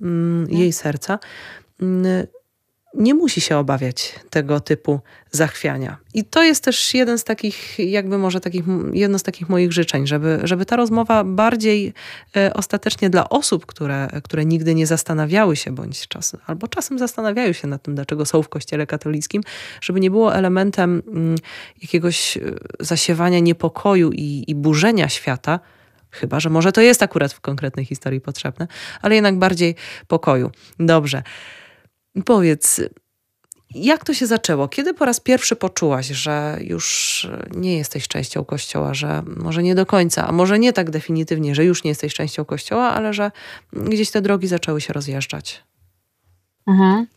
mm, 0.02 0.50
jej 0.50 0.74
serca, 0.74 1.20
mm, 1.82 2.28
nie 2.94 3.14
musi 3.14 3.42
się 3.42 3.58
obawiać 3.58 4.20
tego 4.30 4.60
typu 4.60 5.00
zachwiania. 5.32 5.98
I 6.14 6.24
to 6.24 6.44
jest 6.44 6.64
też 6.64 6.94
jeden 6.94 7.18
z 7.18 7.24
takich, 7.24 7.80
jakby 7.80 8.18
może 8.18 8.40
takich, 8.40 8.64
jedno 8.94 9.20
z 9.20 9.24
takich 9.24 9.50
moich 9.50 9.72
życzeń, 9.72 10.08
żeby, 10.08 10.40
żeby 10.44 10.66
ta 10.66 10.76
rozmowa 10.76 11.24
bardziej 11.24 11.94
e, 12.36 12.54
ostatecznie 12.54 13.10
dla 13.10 13.30
osób, 13.30 13.66
które, 13.66 14.08
które 14.24 14.46
nigdy 14.46 14.76
nie 14.76 14.88
zastanawiały 14.88 15.56
się, 15.56 15.76
bądź 15.76 16.08
czasem, 16.08 16.40
albo 16.46 16.68
czasem 16.68 17.00
zastanawiają 17.00 17.54
się 17.54 17.68
nad 17.68 17.84
tym, 17.84 17.96
dlaczego 17.96 18.26
są 18.26 18.42
w 18.42 18.50
kościele 18.50 18.88
katolickim, 18.88 19.42
żeby 19.82 20.00
nie 20.00 20.12
było 20.12 20.36
elementem 20.36 21.02
mm, 21.08 21.36
jakiegoś 21.82 22.38
e, 22.38 22.42
zasiewania 22.80 23.40
niepokoju 23.40 24.12
i, 24.12 24.44
i 24.48 24.56
burzenia 24.56 25.10
świata, 25.10 25.60
Chyba, 26.14 26.40
że 26.40 26.50
może 26.50 26.72
to 26.72 26.82
jest 26.82 27.04
akurat 27.04 27.34
w 27.34 27.42
konkretnej 27.42 27.86
historii 27.86 28.22
potrzebne, 28.22 28.68
ale 29.02 29.16
jednak 29.16 29.40
bardziej 29.40 29.76
pokoju. 30.08 30.52
Dobrze. 30.80 31.24
Powiedz, 32.26 32.82
jak 33.76 34.06
to 34.06 34.14
się 34.14 34.28
zaczęło? 34.28 34.68
Kiedy 34.68 34.94
po 34.94 35.06
raz 35.06 35.20
pierwszy 35.20 35.56
poczułaś, 35.56 36.08
że 36.08 36.58
już 36.62 37.28
nie 37.56 37.78
jesteś 37.78 38.08
częścią 38.08 38.46
kościoła, 38.46 38.94
że 38.94 39.24
może 39.38 39.64
nie 39.64 39.76
do 39.76 39.86
końca, 39.86 40.28
a 40.28 40.32
może 40.32 40.60
nie 40.60 40.74
tak 40.74 40.90
definitywnie, 40.90 41.56
że 41.56 41.66
już 41.66 41.84
nie 41.84 41.90
jesteś 41.90 42.14
częścią 42.14 42.46
kościoła, 42.46 42.90
ale 42.90 43.14
że 43.14 43.32
gdzieś 43.74 44.12
te 44.12 44.22
drogi 44.22 44.48
zaczęły 44.48 44.82
się 44.82 44.94
rozjeżdżać? 44.94 45.64
Mhm. 46.68 47.08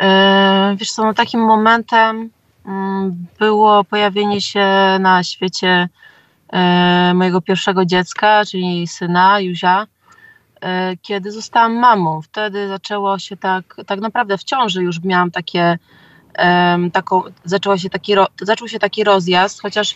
E, 0.00 0.76
wiesz 0.78 0.92
co, 0.92 1.04
no 1.04 1.14
takim 1.14 1.40
momentem 1.40 2.30
mm, 2.66 3.26
było 3.38 3.84
pojawienie 3.84 4.40
się 4.40 4.66
na 5.00 5.24
świecie 5.24 5.88
e, 6.52 7.12
mojego 7.14 7.40
pierwszego 7.40 7.84
dziecka, 7.84 8.42
czyli 8.50 8.86
syna 8.86 9.40
Józia. 9.40 9.86
E, 10.60 10.96
kiedy 11.02 11.32
zostałam 11.32 11.74
mamą. 11.74 12.22
Wtedy 12.22 12.68
zaczęło 12.68 13.18
się 13.18 13.36
tak, 13.36 13.76
tak 13.86 14.00
naprawdę 14.00 14.38
w 14.38 14.44
ciąży 14.44 14.82
już 14.82 15.02
miałam 15.02 15.30
takie, 15.30 15.78
taką, 16.92 17.22
zaczęło 17.44 17.78
się 17.78 17.90
taki, 17.90 18.14
zaczął 18.42 18.68
się 18.68 18.78
taki 18.78 19.04
rozjazd, 19.04 19.62
chociaż 19.62 19.94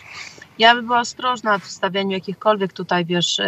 ja 0.59 0.75
bym 0.75 0.85
była 0.85 0.99
ostrożna 0.99 1.57
w 1.57 1.65
stawianiu 1.65 2.11
jakichkolwiek 2.11 2.73
tutaj, 2.73 3.05
wiesz, 3.05 3.41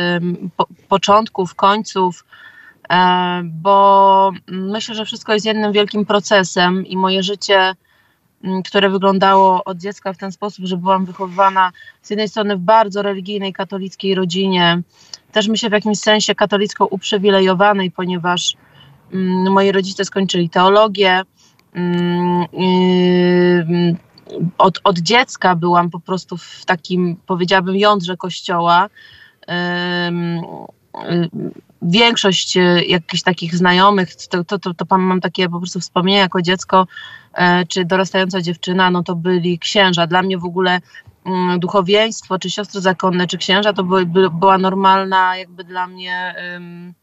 po, 0.58 0.68
początków, 0.88 1.56
końców, 1.56 2.26
e, 2.90 3.42
bo 3.44 4.32
myślę, 4.48 4.96
że 4.96 5.06
wszystko 5.06 5.34
jest 5.34 5.46
jednym 5.46 5.72
wielkim 5.72 6.06
procesem 6.06 6.86
i 6.86 6.98
moje 6.98 7.24
życie 7.24 7.76
które 8.66 8.90
wyglądało 8.90 9.64
od 9.64 9.78
dziecka 9.78 10.14
w 10.14 10.18
ten 10.18 10.32
sposób, 10.32 10.66
że 10.66 10.78
byłam 10.78 11.06
wychowywana 11.06 11.72
z 12.02 12.10
jednej 12.10 12.30
strony 12.30 12.56
w 12.56 12.60
bardzo 12.60 13.02
religijnej, 13.02 13.54
katolickiej 13.54 14.16
rodzinie, 14.16 14.82
też 15.32 15.48
myślę 15.48 15.70
w 15.70 15.74
jakimś 15.74 16.00
sensie 16.00 16.36
katolicko 16.36 16.86
uprzywilejowanej, 16.86 17.92
ponieważ 17.92 18.56
mm, 19.14 19.54
moi 19.54 19.72
rodzice 19.72 20.06
skończyli 20.06 20.50
teologię. 20.50 21.22
Mm, 21.74 22.42
y, 22.42 23.96
od, 24.58 24.80
od 24.84 25.00
dziecka 25.00 25.56
byłam 25.56 25.90
po 25.90 26.00
prostu 26.00 26.38
w 26.38 26.66
takim, 26.66 27.18
powiedziałabym, 27.26 27.76
jądrze 27.76 28.18
kościoła. 28.18 28.90
Większość 31.82 32.58
y, 32.58 32.86
jakichś 32.88 33.24
takich 33.24 33.56
znajomych, 33.56 34.16
to, 34.16 34.44
to, 34.44 34.60
to, 34.60 34.74
to 34.74 34.98
mam 34.98 35.22
takie 35.22 35.50
po 35.50 35.60
prostu 35.60 35.80
wspomnienia 35.80 36.20
jako 36.20 36.42
dziecko, 36.42 36.88
e, 37.34 37.66
czy 37.66 37.86
dorastająca 37.86 38.42
dziewczyna, 38.42 38.92
no 38.92 39.04
to 39.04 39.16
byli 39.16 39.60
księża. 39.60 40.08
Dla 40.08 40.22
mnie 40.22 40.38
w 40.38 40.46
ogóle 40.46 40.80
Mm, 41.28 41.60
duchowieństwo, 41.60 42.40
czy 42.40 42.50
siostry 42.50 42.82
zakonne, 42.82 43.28
czy 43.28 43.38
księża, 43.38 43.74
to 43.74 43.84
by, 43.84 44.06
by, 44.06 44.30
była 44.30 44.58
normalna 44.58 45.38
jakby 45.38 45.64
dla 45.64 45.88
mnie... 45.88 46.36
Um, 46.54 46.94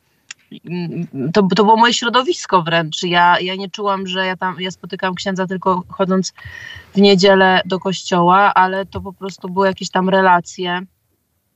to, 1.33 1.43
to 1.57 1.64
było 1.64 1.76
moje 1.76 1.95
środowisko 1.95 2.62
wręcz. 2.62 3.02
Ja, 3.02 3.40
ja 3.40 3.54
nie 3.54 3.71
czułam, 3.71 4.07
że 4.07 4.26
ja 4.26 4.37
tam 4.37 4.61
ja 4.61 4.71
spotykam 4.71 5.14
księdza 5.14 5.47
tylko 5.47 5.83
chodząc 5.88 6.33
w 6.95 7.00
niedzielę 7.00 7.61
do 7.64 7.78
kościoła, 7.78 8.54
ale 8.54 8.87
to 8.87 9.00
po 9.00 9.12
prostu 9.12 9.49
były 9.49 9.66
jakieś 9.66 9.90
tam 9.90 10.09
relacje. 10.09 10.83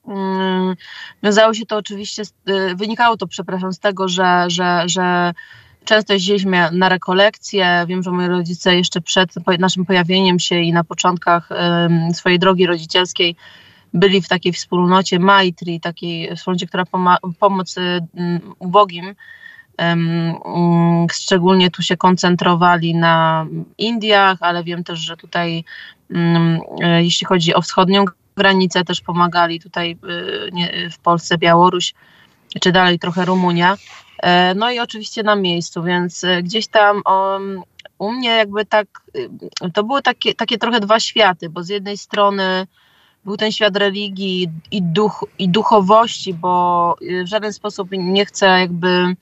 Um, 0.09 0.75
wiązało 1.23 1.55
się 1.55 1.67
to 1.67 1.77
oczywiście, 1.77 2.23
y, 2.49 2.75
wynikało 2.75 3.17
to, 3.17 3.27
przepraszam, 3.27 3.73
z 3.73 3.79
tego, 3.79 4.09
że, 4.09 4.45
że, 4.49 4.83
że 4.87 5.33
Często 5.89 6.13
jeździliśmy 6.13 6.69
na 6.73 6.89
rekolekcje. 6.89 7.85
Wiem, 7.89 8.03
że 8.03 8.11
moi 8.11 8.27
rodzice 8.27 8.77
jeszcze 8.77 9.01
przed 9.01 9.31
naszym 9.59 9.85
pojawieniem 9.85 10.39
się 10.39 10.61
i 10.61 10.73
na 10.73 10.85
początkach 10.85 11.49
swojej 12.15 12.39
drogi 12.39 12.67
rodzicielskiej 12.67 13.37
byli 13.95 14.23
w 14.23 14.29
takiej 14.29 14.53
wspólnocie 14.53 15.19
Maitri, 15.19 15.81
takiej 15.81 16.37
wspólnocie, 16.37 16.67
która 16.67 16.85
pomaga 16.85 17.19
pomocy 17.39 18.01
ubogim. 18.59 19.15
Szczególnie 21.13 21.71
tu 21.71 21.83
się 21.83 21.97
koncentrowali 21.97 22.95
na 22.95 23.47
Indiach, 23.79 24.39
ale 24.41 24.65
wiem 24.65 24.85
też, 24.85 24.99
że 24.99 25.17
tutaj, 25.17 25.65
e, 26.83 27.05
jeśli 27.05 27.27
chodzi 27.27 27.55
o 27.55 27.63
wschodnią 27.63 28.05
granicę, 28.39 28.85
też 28.85 29.01
pomagali 29.01 29.61
tutaj 29.61 29.91
e, 29.91 30.91
w 30.91 30.99
Polsce, 30.99 31.39
Białoruś, 31.39 31.95
czy 32.61 32.73
dalej 32.73 32.99
trochę 32.99 33.25
Rumunia. 33.25 33.77
E, 34.23 34.55
no 34.55 34.71
i 34.71 34.79
oczywiście 34.79 35.23
na 35.23 35.37
miejscu, 35.37 35.83
więc 35.83 36.25
e, 36.25 36.43
gdzieś 36.43 36.67
tam 36.67 37.03
um, 37.07 37.63
u 37.99 38.13
mnie 38.13 38.31
jakby 38.31 38.65
tak, 38.65 38.87
y, 39.17 39.31
to 39.75 39.85
były 39.85 40.03
takie, 40.03 40.35
takie 40.35 40.59
trochę 40.59 40.81
dwa 40.81 41.01
światy, 41.01 41.49
bo 41.49 41.63
z 41.63 41.69
jednej 41.69 41.99
strony 41.99 42.67
był 43.25 43.37
ten 43.37 43.53
świat 43.53 43.77
religii 43.77 44.51
i, 44.71 44.83
duch, 44.83 45.25
i 45.39 45.49
duchowości, 45.49 46.35
bo 46.35 46.95
y, 47.03 47.25
w 47.25 47.27
żaden 47.27 47.53
sposób 47.53 47.89
nie 47.93 48.27
chcę 48.27 48.47
jakby 48.47 49.17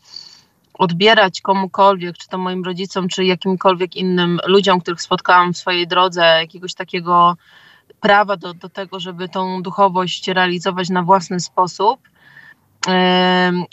odbierać 0.74 1.40
komukolwiek, 1.40 2.18
czy 2.18 2.28
to 2.28 2.38
moim 2.38 2.64
rodzicom, 2.64 3.08
czy 3.08 3.24
jakimkolwiek 3.24 3.96
innym 3.96 4.40
ludziom, 4.46 4.80
których 4.80 5.02
spotkałam 5.02 5.52
w 5.52 5.58
swojej 5.58 5.86
drodze, 5.86 6.22
jakiegoś 6.24 6.74
takiego 6.74 7.36
prawa 8.06 8.36
do, 8.36 8.54
do 8.54 8.68
tego, 8.68 9.00
żeby 9.00 9.28
tą 9.28 9.62
duchowość 9.62 10.28
realizować 10.28 10.88
na 10.88 11.02
własny 11.02 11.40
sposób. 11.40 12.00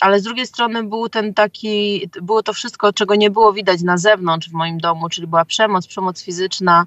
Ale 0.01 0.19
z 0.19 0.23
drugiej 0.23 0.47
strony 0.47 0.83
był 0.83 1.09
ten 1.09 1.33
taki, 1.33 2.09
było 2.21 2.43
to 2.43 2.53
wszystko, 2.53 2.93
czego 2.93 3.15
nie 3.15 3.31
było 3.31 3.53
widać 3.53 3.81
na 3.81 3.97
zewnątrz 3.97 4.49
w 4.49 4.53
moim 4.53 4.77
domu, 4.77 5.09
czyli 5.09 5.27
była 5.27 5.45
przemoc, 5.45 5.87
przemoc 5.87 6.23
fizyczna, 6.23 6.85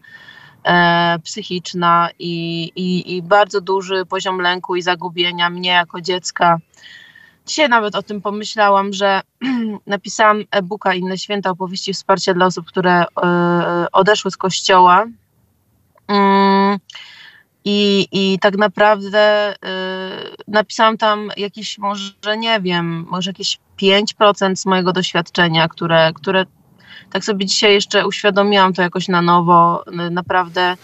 e, 0.64 1.18
psychiczna 1.24 2.08
i, 2.18 2.64
i, 2.76 3.16
i 3.16 3.22
bardzo 3.22 3.60
duży 3.60 4.06
poziom 4.06 4.40
lęku 4.40 4.76
i 4.76 4.82
zagubienia 4.82 5.50
mnie 5.50 5.70
jako 5.70 6.00
dziecka. 6.00 6.58
Dzisiaj 7.46 7.68
nawet 7.68 7.94
o 7.94 8.02
tym 8.02 8.20
pomyślałam, 8.20 8.92
że 8.92 9.20
napisałam 9.86 10.44
e-booka 10.50 10.94
Inne 10.94 11.18
Święta 11.18 11.50
Opowieści 11.50 11.92
Wsparcia 11.92 12.34
dla 12.34 12.46
osób, 12.46 12.66
które 12.66 13.04
e, 13.22 13.86
odeszły 13.92 14.30
z 14.30 14.36
kościoła. 14.36 15.06
I, 17.68 18.08
I 18.12 18.38
tak 18.38 18.56
naprawdę 18.56 19.54
y, 19.54 19.56
napisałam 20.48 20.98
tam 20.98 21.30
jakieś, 21.36 21.78
może 21.78 22.36
nie 22.38 22.60
wiem, 22.60 23.06
może 23.10 23.30
jakieś 23.30 23.58
5% 23.82 24.56
z 24.56 24.66
mojego 24.66 24.92
doświadczenia, 24.92 25.68
które, 25.68 26.12
które 26.14 26.46
tak 27.10 27.24
sobie 27.24 27.46
dzisiaj 27.46 27.72
jeszcze 27.74 28.06
uświadomiłam 28.06 28.72
to 28.72 28.82
jakoś 28.82 29.08
na 29.08 29.22
nowo. 29.22 29.84
Naprawdę 30.10 30.76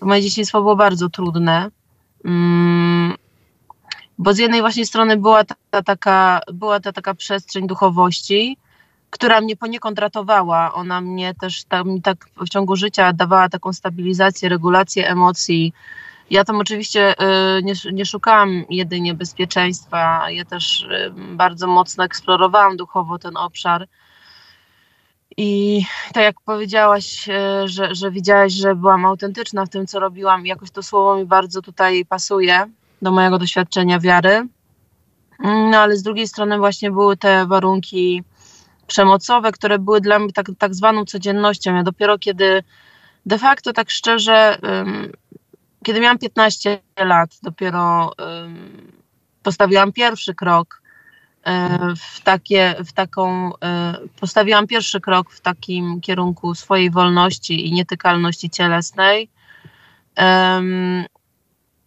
moje 0.00 0.22
dzieciństwo 0.22 0.60
było 0.60 0.76
bardzo 0.76 1.08
trudne. 1.08 1.70
Mm, 2.24 3.14
bo 4.18 4.34
z 4.34 4.38
jednej 4.38 4.60
właśnie 4.60 4.86
strony 4.86 5.16
była 5.16 5.44
ta, 5.44 5.54
ta, 5.70 5.82
taka, 5.82 6.40
była 6.52 6.80
ta 6.80 6.92
taka 6.92 7.14
przestrzeń 7.14 7.66
duchowości, 7.66 8.56
która 9.10 9.40
mnie 9.40 9.56
poniekąd 9.56 9.98
ratowała. 9.98 10.74
Ona 10.74 11.00
mnie 11.00 11.34
też 11.34 11.64
tam, 11.64 12.00
tak 12.00 12.26
w 12.36 12.48
ciągu 12.48 12.76
życia 12.76 13.12
dawała 13.12 13.48
taką 13.48 13.72
stabilizację, 13.72 14.48
regulację 14.48 15.08
emocji. 15.08 15.72
Ja 16.30 16.44
tam 16.44 16.60
oczywiście 16.60 17.12
y, 17.12 17.62
nie, 17.62 17.72
nie 17.92 18.06
szukałam 18.06 18.64
jedynie 18.70 19.14
bezpieczeństwa, 19.14 20.30
ja 20.30 20.44
też 20.44 20.82
y, 20.82 21.12
bardzo 21.16 21.66
mocno 21.66 22.04
eksplorowałam 22.04 22.76
duchowo 22.76 23.18
ten 23.18 23.36
obszar. 23.36 23.86
I 25.36 25.82
tak 26.12 26.24
jak 26.24 26.40
powiedziałaś, 26.40 27.28
y, 27.28 27.68
że, 27.68 27.94
że 27.94 28.10
widziałaś, 28.10 28.52
że 28.52 28.74
byłam 28.74 29.04
autentyczna 29.04 29.66
w 29.66 29.68
tym, 29.68 29.86
co 29.86 30.00
robiłam, 30.00 30.46
jakoś 30.46 30.70
to 30.70 30.82
słowo 30.82 31.16
mi 31.16 31.24
bardzo 31.24 31.62
tutaj 31.62 32.04
pasuje 32.04 32.66
do 33.02 33.10
mojego 33.10 33.38
doświadczenia 33.38 34.00
wiary. 34.00 34.46
No 35.42 35.78
ale 35.78 35.96
z 35.96 36.02
drugiej 36.02 36.28
strony 36.28 36.58
właśnie 36.58 36.90
były 36.90 37.16
te 37.16 37.46
warunki 37.46 38.22
przemocowe, 38.86 39.52
które 39.52 39.78
były 39.78 40.00
dla 40.00 40.18
mnie 40.18 40.32
tak, 40.32 40.46
tak 40.58 40.74
zwaną 40.74 41.04
codziennością. 41.04 41.74
Ja 41.74 41.82
dopiero 41.82 42.18
kiedy 42.18 42.62
de 43.26 43.38
facto 43.38 43.72
tak 43.72 43.90
szczerze, 43.90 44.58
kiedy 45.84 46.00
miałam 46.00 46.18
15 46.18 46.80
lat, 46.96 47.38
dopiero 47.42 48.12
postawiłam 49.42 49.92
pierwszy 49.92 50.34
krok 50.34 50.82
um, 51.46 51.96
w, 51.96 52.20
takie, 52.20 52.74
w 52.86 52.92
taką, 52.92 53.52
e, 53.64 53.94
postawiłam 54.20 54.66
pierwszy 54.66 55.00
krok 55.00 55.30
w 55.30 55.40
takim 55.40 56.00
kierunku 56.00 56.54
swojej 56.54 56.90
wolności 56.90 57.68
i 57.68 57.72
nietykalności 57.72 58.50
cielesnej. 58.50 59.30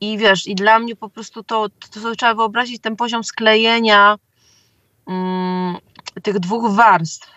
I 0.01 0.17
wiesz, 0.17 0.47
i 0.47 0.55
dla 0.55 0.79
mnie 0.79 0.95
po 0.95 1.09
prostu 1.09 1.43
to, 1.43 1.69
to, 1.69 2.00
to 2.01 2.15
trzeba 2.15 2.35
wyobrazić 2.35 2.81
ten 2.81 2.95
poziom 2.95 3.23
sklejenia 3.23 4.17
um, 5.05 5.77
tych 6.23 6.39
dwóch 6.39 6.75
warstw. 6.75 7.31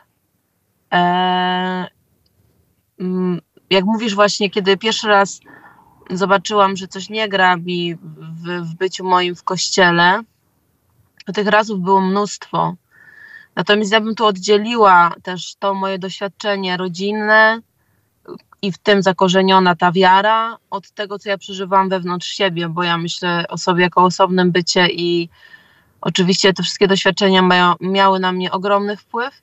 E, 0.92 1.86
um, 2.98 3.40
jak 3.70 3.84
mówisz 3.84 4.14
właśnie, 4.14 4.50
kiedy 4.50 4.76
pierwszy 4.76 5.08
raz 5.08 5.40
zobaczyłam, 6.10 6.76
że 6.76 6.88
coś 6.88 7.08
nie 7.08 7.28
gra 7.28 7.56
mi 7.56 7.94
w, 7.94 8.60
w 8.62 8.74
byciu 8.74 9.04
moim 9.04 9.34
w 9.34 9.44
kościele, 9.44 10.22
tych 11.34 11.46
razów 11.46 11.80
było 11.80 12.00
mnóstwo. 12.00 12.74
Natomiast 13.56 13.92
ja 13.92 14.00
bym 14.00 14.14
tu 14.14 14.26
oddzieliła 14.26 15.14
też 15.22 15.54
to 15.54 15.74
moje 15.74 15.98
doświadczenie 15.98 16.76
rodzinne, 16.76 17.60
i 18.62 18.72
w 18.72 18.78
tym 18.78 19.02
zakorzeniona 19.02 19.76
ta 19.76 19.92
wiara 19.92 20.58
od 20.70 20.90
tego, 20.90 21.18
co 21.18 21.28
ja 21.28 21.38
przeżywałam 21.38 21.88
wewnątrz 21.88 22.28
siebie, 22.28 22.68
bo 22.68 22.82
ja 22.82 22.98
myślę 22.98 23.44
o 23.48 23.58
sobie 23.58 23.82
jako 23.82 24.04
osobnym 24.04 24.52
bycie 24.52 24.88
i 24.88 25.28
oczywiście 26.00 26.52
te 26.52 26.62
wszystkie 26.62 26.88
doświadczenia 26.88 27.42
mają, 27.42 27.74
miały 27.80 28.20
na 28.20 28.32
mnie 28.32 28.52
ogromny 28.52 28.96
wpływ. 28.96 29.42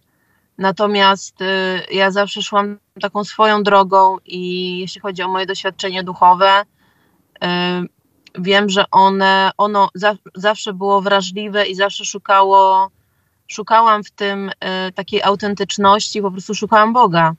Natomiast 0.58 1.42
y, 1.42 1.46
ja 1.92 2.12
zawsze 2.12 2.42
szłam 2.42 2.80
taką 3.02 3.24
swoją 3.24 3.64
drogą 3.64 4.18
i 4.26 4.80
jeśli 4.80 5.02
chodzi 5.02 5.24
o 5.24 5.28
moje 5.28 5.46
doświadczenie 5.46 6.04
duchowe, 6.04 6.62
y, 6.62 7.48
wiem, 8.40 8.70
że 8.70 8.86
one, 8.92 9.52
ono 9.58 9.90
za, 9.96 10.16
zawsze 10.36 10.74
było 10.74 11.02
wrażliwe 11.02 11.66
i 11.66 11.76
zawsze 11.76 12.06
szukało, 12.06 12.92
szukałam 13.48 14.04
w 14.04 14.12
tym 14.12 14.50
y, 14.50 14.92
takiej 14.92 15.24
autentyczności, 15.24 16.22
po 16.22 16.32
prostu 16.32 16.56
szukałam 16.56 16.94
Boga. 16.94 17.34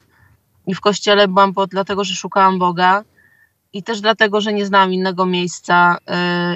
I 0.66 0.74
w 0.74 0.80
kościele 0.80 1.28
byłam 1.28 1.54
po, 1.54 1.66
dlatego, 1.66 2.04
że 2.04 2.14
szukałam 2.14 2.58
Boga 2.58 3.04
i 3.72 3.82
też 3.82 4.00
dlatego, 4.00 4.40
że 4.40 4.52
nie 4.52 4.66
znałam 4.66 4.92
innego 4.92 5.26
miejsca 5.26 5.98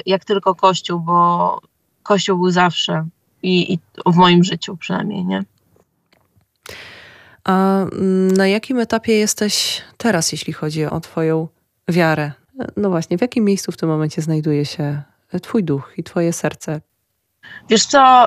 jak 0.07 0.25
tylko 0.25 0.55
Kościół, 0.55 1.01
bo 1.01 1.61
Kościół 2.03 2.39
był 2.39 2.51
zawsze 2.51 3.07
i, 3.43 3.73
i 3.73 3.79
w 4.07 4.17
moim 4.17 4.45
życiu 4.45 4.77
przynajmniej, 4.77 5.25
nie? 5.25 5.45
A 7.49 7.85
na 8.37 8.47
jakim 8.47 8.79
etapie 8.79 9.13
jesteś 9.13 9.83
teraz, 9.97 10.33
jeśli 10.33 10.53
chodzi 10.53 10.85
o 10.85 11.01
Twoją 11.01 11.49
wiarę? 11.89 12.33
No 12.77 12.91
właśnie, 12.91 13.19
w 13.19 13.21
jakim 13.21 13.45
miejscu 13.45 13.73
w 13.73 13.77
tym 13.77 13.89
momencie 13.89 14.23
znajduje 14.23 14.65
się 14.65 15.03
Twój 15.43 15.65
duch 15.65 15.93
i 15.97 16.05
Twoje 16.05 16.33
serce? 16.33 16.81
Wiesz 17.69 17.87
co, 17.87 18.27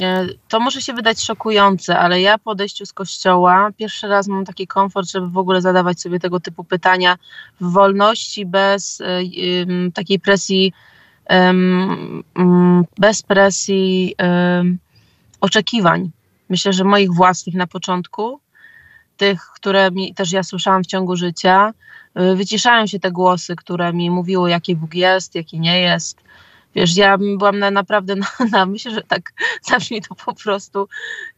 E, 0.00 0.26
to 0.48 0.60
może 0.60 0.80
się 0.80 0.92
wydać 0.92 1.20
szokujące, 1.20 1.98
ale 1.98 2.20
ja 2.20 2.38
po 2.38 2.50
odejściu 2.50 2.86
z 2.86 2.92
kościoła 2.92 3.70
pierwszy 3.76 4.08
raz 4.08 4.26
mam 4.26 4.44
taki 4.44 4.66
komfort, 4.66 5.10
żeby 5.10 5.28
w 5.28 5.38
ogóle 5.38 5.60
zadawać 5.60 6.00
sobie 6.00 6.20
tego 6.20 6.40
typu 6.40 6.64
pytania 6.64 7.16
w 7.60 7.72
wolności, 7.72 8.46
bez 8.46 9.00
um, 9.00 9.92
takiej 9.92 10.20
presji, 10.20 10.72
um, 11.30 12.24
bez 12.98 13.22
presji 13.22 14.14
oczekiwań. 15.40 16.10
Myślę, 16.48 16.72
że 16.72 16.84
moich 16.84 17.12
własnych 17.12 17.54
na 17.54 17.66
początku, 17.66 18.40
tych, 19.16 19.40
które 19.54 19.90
mi, 19.90 20.14
też 20.14 20.32
ja 20.32 20.42
słyszałam 20.42 20.84
w 20.84 20.86
ciągu 20.86 21.16
życia, 21.16 21.72
e, 22.14 22.34
wyciszają 22.34 22.86
się 22.86 23.00
te 23.00 23.10
głosy, 23.10 23.56
które 23.56 23.92
mi 23.92 24.10
mówiły, 24.10 24.50
jaki 24.50 24.76
Bóg 24.76 24.94
jest, 24.94 25.34
jaki 25.34 25.60
nie 25.60 25.80
jest. 25.80 26.24
Wiesz, 26.74 26.96
ja 26.96 27.18
byłam 27.18 27.58
na, 27.58 27.70
naprawdę 27.70 28.16
na, 28.16 28.26
na, 28.52 28.66
myślę, 28.66 28.90
że 28.90 29.02
tak 29.02 29.32
zabrzmi 29.70 30.02
to 30.02 30.14
po 30.14 30.34
prostu, 30.34 30.88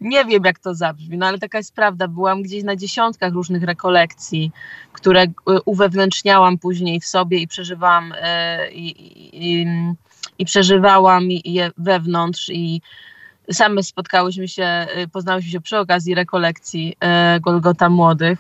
nie 0.01 0.25
wiem 0.25 0.45
jak 0.45 0.59
to 0.59 0.75
zabrzmi, 0.75 1.19
no 1.19 1.27
ale 1.27 1.39
taka 1.39 1.59
jest 1.59 1.75
prawda, 1.75 2.09
byłam 2.09 2.43
gdzieś 2.43 2.65
na 2.65 2.77
dziesiątkach 2.77 3.33
różnych 3.33 3.63
rekolekcji, 3.63 4.53
które 4.93 5.23
e, 5.23 5.31
uwewnętrzniałam 5.65 6.59
później 6.59 7.01
w 7.01 7.07
sobie 7.07 7.39
i 7.39 7.49
przeżywałam 7.49 8.13
e, 8.17 8.71
i, 8.73 8.95
i, 9.33 9.67
i 10.39 10.45
przeżywałam 10.45 11.25
je 11.31 11.71
wewnątrz 11.79 12.49
i 12.49 12.83
same 13.53 13.83
spotkałyśmy 13.83 14.49
się, 14.49 14.65
e, 14.65 15.09
poznałyśmy 15.13 15.51
się 15.51 15.61
przy 15.61 15.79
okazji 15.79 16.15
rekolekcji 16.15 16.97
Golgota 17.41 17.89
Młodych. 17.89 18.39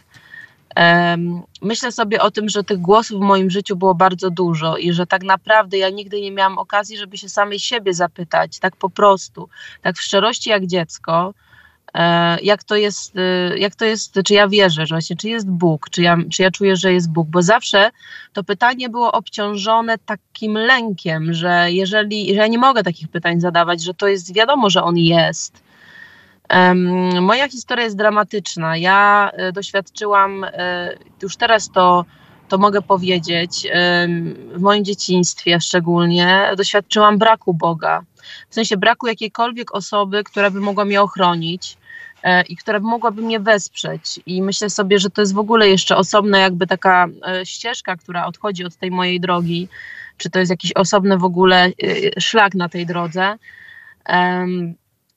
Myślę 1.62 1.92
sobie 1.92 2.22
o 2.22 2.30
tym, 2.30 2.48
że 2.48 2.64
tych 2.64 2.78
głosów 2.78 3.20
w 3.20 3.24
moim 3.24 3.50
życiu 3.50 3.76
było 3.76 3.94
bardzo 3.94 4.30
dużo 4.30 4.76
i 4.76 4.92
że 4.92 5.06
tak 5.06 5.22
naprawdę 5.22 5.78
ja 5.78 5.90
nigdy 5.90 6.20
nie 6.20 6.32
miałam 6.32 6.58
okazji, 6.58 6.96
żeby 6.96 7.16
się 7.16 7.28
samej 7.28 7.58
siebie 7.58 7.94
zapytać, 7.94 8.58
tak 8.58 8.76
po 8.76 8.90
prostu, 8.90 9.48
tak 9.82 9.96
w 9.96 10.00
szczerości 10.00 10.50
jak 10.50 10.66
dziecko, 10.66 11.34
jak 12.42 12.64
to 12.64 12.76
jest, 12.76 13.16
e, 13.16 13.58
jak 13.58 13.74
to 13.74 13.84
jest 13.84 14.14
czy 14.24 14.34
ja 14.34 14.48
wierzę, 14.48 14.86
że 14.86 14.94
właśnie, 14.94 15.16
czy 15.16 15.28
jest 15.28 15.50
Bóg, 15.50 15.90
czy 15.90 16.02
ja, 16.02 16.16
czy 16.32 16.42
ja 16.42 16.50
czuję, 16.50 16.76
że 16.76 16.92
jest 16.92 17.10
Bóg, 17.10 17.28
bo 17.28 17.42
zawsze 17.42 17.90
to 18.32 18.44
pytanie 18.44 18.88
było 18.88 19.12
obciążone 19.12 19.98
takim 19.98 20.54
lękiem, 20.54 21.34
że 21.34 21.66
jeżeli, 21.72 22.34
że 22.34 22.40
ja 22.40 22.46
nie 22.46 22.58
mogę 22.58 22.82
takich 22.82 23.08
pytań 23.08 23.40
zadawać, 23.40 23.82
że 23.82 23.94
to 23.94 24.08
jest 24.08 24.34
wiadomo, 24.34 24.70
że 24.70 24.82
On 24.82 24.96
jest, 24.96 25.66
Moja 27.20 27.48
historia 27.48 27.84
jest 27.84 27.96
dramatyczna. 27.96 28.76
Ja 28.76 29.30
e, 29.32 29.52
doświadczyłam, 29.52 30.44
e, 30.44 30.96
już 31.22 31.36
teraz 31.36 31.70
to, 31.70 32.04
to 32.48 32.58
mogę 32.58 32.82
powiedzieć, 32.82 33.66
w 34.54 34.60
moim 34.60 34.84
dzieciństwie 34.84 35.60
szczególnie, 35.60 36.50
doświadczyłam 36.56 37.18
braku 37.18 37.54
Boga. 37.54 38.02
W 38.48 38.54
sensie 38.54 38.76
braku 38.76 39.06
jakiejkolwiek 39.06 39.74
osoby, 39.74 40.24
która 40.24 40.50
by 40.50 40.60
mogła 40.60 40.84
mnie 40.84 41.02
ochronić 41.02 41.72
e, 41.72 41.85
i 42.48 42.56
która 42.56 42.80
mogłaby 42.80 43.22
mnie 43.22 43.40
wesprzeć. 43.40 44.20
I 44.26 44.42
myślę 44.42 44.70
sobie, 44.70 44.98
że 44.98 45.10
to 45.10 45.22
jest 45.22 45.34
w 45.34 45.38
ogóle 45.38 45.68
jeszcze 45.68 45.96
osobna 45.96 46.38
jakby 46.38 46.66
taka 46.66 47.06
ścieżka, 47.44 47.96
która 47.96 48.26
odchodzi 48.26 48.64
od 48.64 48.76
tej 48.76 48.90
mojej 48.90 49.20
drogi, 49.20 49.68
czy 50.16 50.30
to 50.30 50.38
jest 50.38 50.50
jakiś 50.50 50.72
osobny 50.72 51.18
w 51.18 51.24
ogóle 51.24 51.70
szlak 52.18 52.54
na 52.54 52.68
tej 52.68 52.86
drodze. 52.86 53.38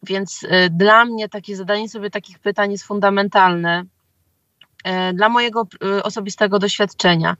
Więc 0.03 0.45
dla 0.71 1.05
mnie 1.05 1.29
takie 1.29 1.55
zadanie 1.55 1.89
sobie 1.89 2.09
takich 2.09 2.39
pytań 2.39 2.71
jest 2.71 2.83
fundamentalne. 2.83 3.83
dla 5.13 5.29
mojego 5.29 5.67
osobistego 6.03 6.59
doświadczenia. 6.59 7.37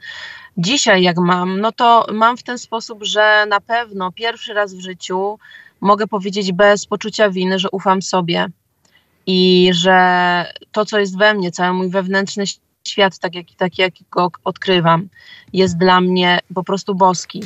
Dzisiaj, 0.57 1.03
jak 1.03 1.17
mam, 1.17 1.61
no 1.61 1.71
to 1.71 2.05
mam 2.13 2.37
w 2.37 2.43
ten 2.43 2.57
sposób, 2.57 3.03
że 3.03 3.45
na 3.49 3.59
pewno 3.59 4.11
pierwszy 4.11 4.53
raz 4.53 4.73
w 4.73 4.79
życiu 4.79 5.39
mogę 5.81 6.07
powiedzieć 6.07 6.51
bez 6.51 6.85
poczucia 6.85 7.29
winy, 7.29 7.59
że 7.59 7.69
ufam 7.71 8.01
sobie 8.01 8.47
i 9.31 9.69
że 9.73 10.45
to, 10.71 10.85
co 10.85 10.99
jest 10.99 11.17
we 11.17 11.33
mnie, 11.33 11.51
cały 11.51 11.73
mój 11.73 11.89
wewnętrzny 11.89 12.43
świat, 12.87 13.19
tak 13.19 13.35
jak, 13.35 13.45
tak 13.57 13.77
jak 13.77 13.93
go 14.11 14.31
odkrywam, 14.43 15.09
jest 15.53 15.77
dla 15.77 16.01
mnie 16.01 16.39
po 16.53 16.63
prostu 16.63 16.95
boski. 16.95 17.43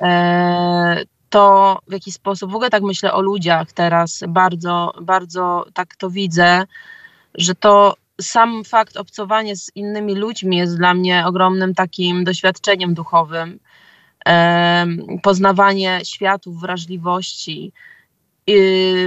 E, 0.00 1.02
to 1.30 1.78
w 1.88 1.92
jaki 1.92 2.12
sposób, 2.12 2.50
w 2.50 2.54
ogóle 2.54 2.70
tak 2.70 2.82
myślę 2.82 3.12
o 3.12 3.20
ludziach 3.20 3.72
teraz, 3.72 4.24
bardzo, 4.28 4.92
bardzo 5.02 5.66
tak 5.74 5.96
to 5.96 6.10
widzę, 6.10 6.64
że 7.34 7.54
to 7.54 7.94
sam 8.20 8.64
fakt 8.64 8.96
obcowania 8.96 9.56
z 9.56 9.70
innymi 9.74 10.14
ludźmi 10.14 10.56
jest 10.56 10.76
dla 10.76 10.94
mnie 10.94 11.26
ogromnym 11.26 11.74
takim 11.74 12.24
doświadczeniem 12.24 12.94
duchowym. 12.94 13.58
E, 14.26 14.86
poznawanie 15.22 16.00
światów, 16.04 16.60
wrażliwości, 16.60 17.72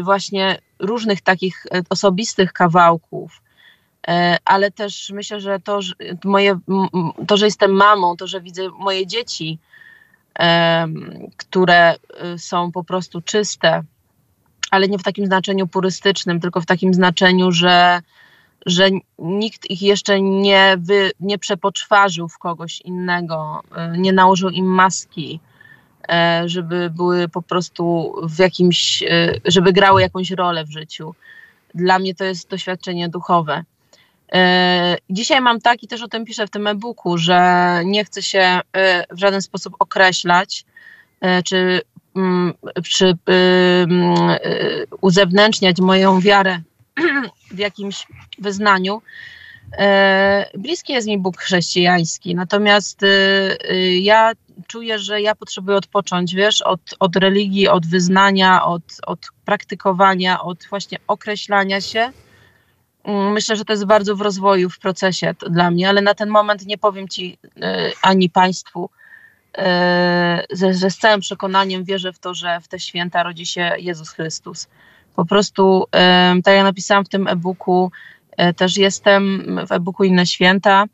właśnie 0.04 0.58
różnych 0.80 1.21
takich 1.21 1.65
e, 1.65 1.82
osobistych 1.89 2.54
kawałków, 2.54 3.41
e, 4.08 4.38
ale 4.45 4.71
też 4.71 5.12
myślę, 5.13 5.41
że 5.41 5.60
to, 5.60 5.82
że 5.82 5.93
moje, 6.23 6.60
to, 7.28 7.38
że 7.38 7.45
jestem 7.45 7.71
mamą, 7.71 8.17
to, 8.17 8.28
że 8.28 8.41
widzę 8.41 8.69
moje 8.69 9.08
dzieci, 9.08 9.60
które 11.38 11.95
e, 11.95 12.38
są 12.38 12.71
po 12.71 12.84
prostu 12.84 13.21
czyste, 13.21 13.84
ale 14.71 14.88
nie 14.88 15.00
w 15.00 15.04
takim 15.04 15.26
znaczeniu 15.26 15.67
purystycznym, 15.67 16.39
tylko 16.39 16.62
w 16.62 16.65
takim 16.65 16.93
znaczeniu, 16.93 17.52
że, 17.52 18.02
że 18.65 18.89
nikt 19.19 19.69
ich 19.69 19.82
jeszcze 19.82 20.21
nie, 20.21 20.76
wy, 20.80 21.12
nie 21.19 21.38
przepoczwarzył 21.38 22.30
w 22.30 22.38
kogoś 22.38 22.82
innego, 22.82 23.63
nie 23.97 24.13
nałożył 24.13 24.50
im 24.50 24.65
maski, 24.65 25.39
żeby 26.46 26.89
były 26.89 27.30
po 27.30 27.41
prostu 27.41 28.15
w 28.24 28.39
jakimś, 28.39 29.04
e, 29.04 29.34
żeby 29.46 29.74
grały 29.74 30.02
jakąś 30.02 30.32
rolę 30.32 30.65
w 30.65 30.72
życiu. 30.72 31.15
Dla 31.76 32.00
mnie 32.00 32.15
to 32.15 32.24
jest 32.24 32.50
doświadczenie 32.50 33.10
duchowe. 33.10 33.63
E, 34.34 34.98
dzisiaj 35.10 35.41
mam 35.41 35.62
tak 35.62 35.84
i 35.84 35.88
też 35.88 36.02
o 36.02 36.08
tym 36.08 36.26
piszę 36.26 36.48
w 36.48 36.50
tym 36.50 36.67
e-booku, 36.67 37.17
że 37.17 37.82
nie 37.86 38.06
chcę 38.06 38.22
się 38.22 38.60
w 39.12 39.20
żaden 39.20 39.41
sposób 39.41 39.76
określać, 39.80 40.65
czy, 41.46 41.82
mm, 42.15 42.54
czy 42.84 43.17
mm, 43.26 44.38
uzewnętrzniać 45.02 45.80
moją 45.80 46.20
wiarę 46.20 46.60
w 47.52 47.58
jakimś 47.58 48.08
wyznaniu. 48.39 49.02
Bliski 50.58 50.93
jest 50.93 51.08
mi 51.08 51.17
Bóg 51.17 51.38
chrześcijański, 51.38 52.36
natomiast 52.36 53.01
ja 53.99 54.32
czuję, 54.67 54.99
że 54.99 55.21
ja 55.21 55.36
potrzebuję 55.36 55.77
odpocząć, 55.77 56.36
wiesz, 56.36 56.62
od, 56.62 56.80
od 56.99 57.15
religii, 57.15 57.67
od 57.67 57.88
wyznania, 57.88 58.65
od, 58.65 58.84
od 59.06 59.19
praktykowania, 59.45 60.41
od 60.41 60.65
właśnie 60.69 60.97
określania 61.08 61.82
się. 61.82 62.12
Mm, 63.03 63.32
myślę, 63.32 63.56
że 63.56 63.65
to 63.65 63.73
jest 63.73 63.86
bardzo 63.86 64.15
w 64.15 64.21
rozwoju, 64.21 64.69
w 64.69 64.80
procesie 64.80 65.36
dla 65.49 65.71
mnie, 65.71 65.89
ale 65.89 66.01
na 66.01 66.13
ten 66.13 66.30
moment 66.30 66.65
nie 66.65 66.77
powiem 66.77 67.08
ci 67.08 67.38
y, 67.45 67.62
ani 68.01 68.30
państwu, 68.30 68.89
że, 70.51 70.73
że, 70.73 70.89
z 70.89 70.97
całym 70.97 71.19
przekonaniem 71.19 71.84
wierzę 71.84 72.13
w 72.13 72.19
to, 72.19 72.34
że 72.34 72.60
w 72.62 72.67
te 72.67 72.80
święta 72.80 73.23
rodzi 73.23 73.45
się 73.45 73.71
Jezus 73.77 74.10
Chrystus. 74.10 74.67
Po 75.15 75.25
prostu, 75.25 75.86
tak 76.43 76.56
jak 76.56 76.63
napisałam 76.63 77.06
w 77.06 77.10
tym 77.10 77.27
e-booku, 77.27 77.91
też 78.56 78.78
jestem 78.78 79.43
w 79.67 79.71
e-booku 79.71 80.04
Inne 80.04 80.26
Święta, 80.26 80.86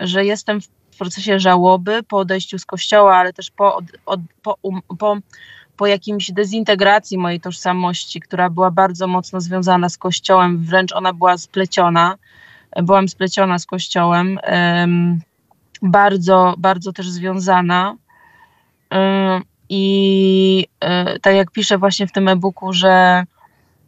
że 0.00 0.24
jestem 0.24 0.60
w 0.60 0.98
procesie 0.98 1.40
żałoby 1.40 2.02
po 2.02 2.18
odejściu 2.18 2.58
z 2.58 2.64
kościoła, 2.64 3.16
ale 3.16 3.32
też 3.32 3.50
po, 3.50 3.76
od, 3.76 3.84
od, 4.06 4.20
po, 4.42 4.56
um, 4.62 4.80
po, 4.98 5.16
po 5.76 5.86
jakimś 5.86 6.30
dezintegracji 6.30 7.18
mojej 7.18 7.40
tożsamości, 7.40 8.20
która 8.20 8.50
była 8.50 8.70
bardzo 8.70 9.06
mocno 9.06 9.40
związana 9.40 9.88
z 9.88 9.98
kościołem, 9.98 10.64
wręcz 10.64 10.92
ona 10.92 11.12
była 11.12 11.38
spleciona. 11.38 12.14
Byłam 12.82 13.08
spleciona 13.08 13.58
z 13.58 13.66
kościołem, 13.66 14.38
um, 14.48 15.20
bardzo, 15.82 16.54
bardzo 16.58 16.92
też 16.92 17.08
związana. 17.08 17.96
Um, 18.90 19.42
I 19.68 20.66
tak 21.22 21.34
jak 21.34 21.50
piszę 21.50 21.78
właśnie 21.78 22.06
w 22.06 22.12
tym 22.12 22.28
e-booku, 22.28 22.72
że 22.72 23.24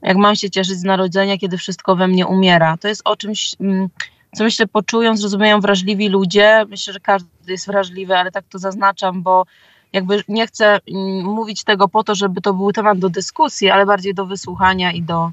jak 0.03 0.17
mam 0.17 0.37
się 0.37 0.51
cieszyć 0.51 0.79
z 0.79 0.85
narodzenia, 0.85 1.39
kiedy 1.39 1.57
wszystko 1.57 1.97
we 1.97 2.09
mnie 2.09 2.27
umiera. 2.27 2.77
To 2.77 2.89
jest 2.89 3.03
o 3.05 3.17
czymś 3.17 3.55
mm, 3.61 3.89
co 4.35 4.45
myślę 4.45 4.67
poczują, 4.67 5.17
zrozumieją 5.17 5.61
wrażliwi 5.61 6.09
ludzie. 6.09 6.67
Myślę, 6.69 6.93
że 6.93 7.01
każdy 7.01 7.29
jest 7.49 7.67
wrażliwy, 7.67 8.17
ale 8.17 8.31
tak 8.31 8.45
to 8.49 8.59
zaznaczam, 8.59 9.23
bo 9.23 9.47
jakby 9.93 10.25
nie 10.29 10.47
chcę 10.47 10.67
mm, 10.89 11.25
mówić 11.25 11.65
tego 11.65 11.89
po 11.89 12.05
to, 12.05 12.15
żeby 12.15 12.41
to 12.41 12.55
był 12.55 12.73
temat 12.73 12.99
do 12.99 13.09
dyskusji, 13.09 13.71
ale 13.71 13.87
bardziej 13.87 14.15
do 14.15 14.27
wysłuchania 14.27 14.93
i 14.93 15.03
do, 15.03 15.31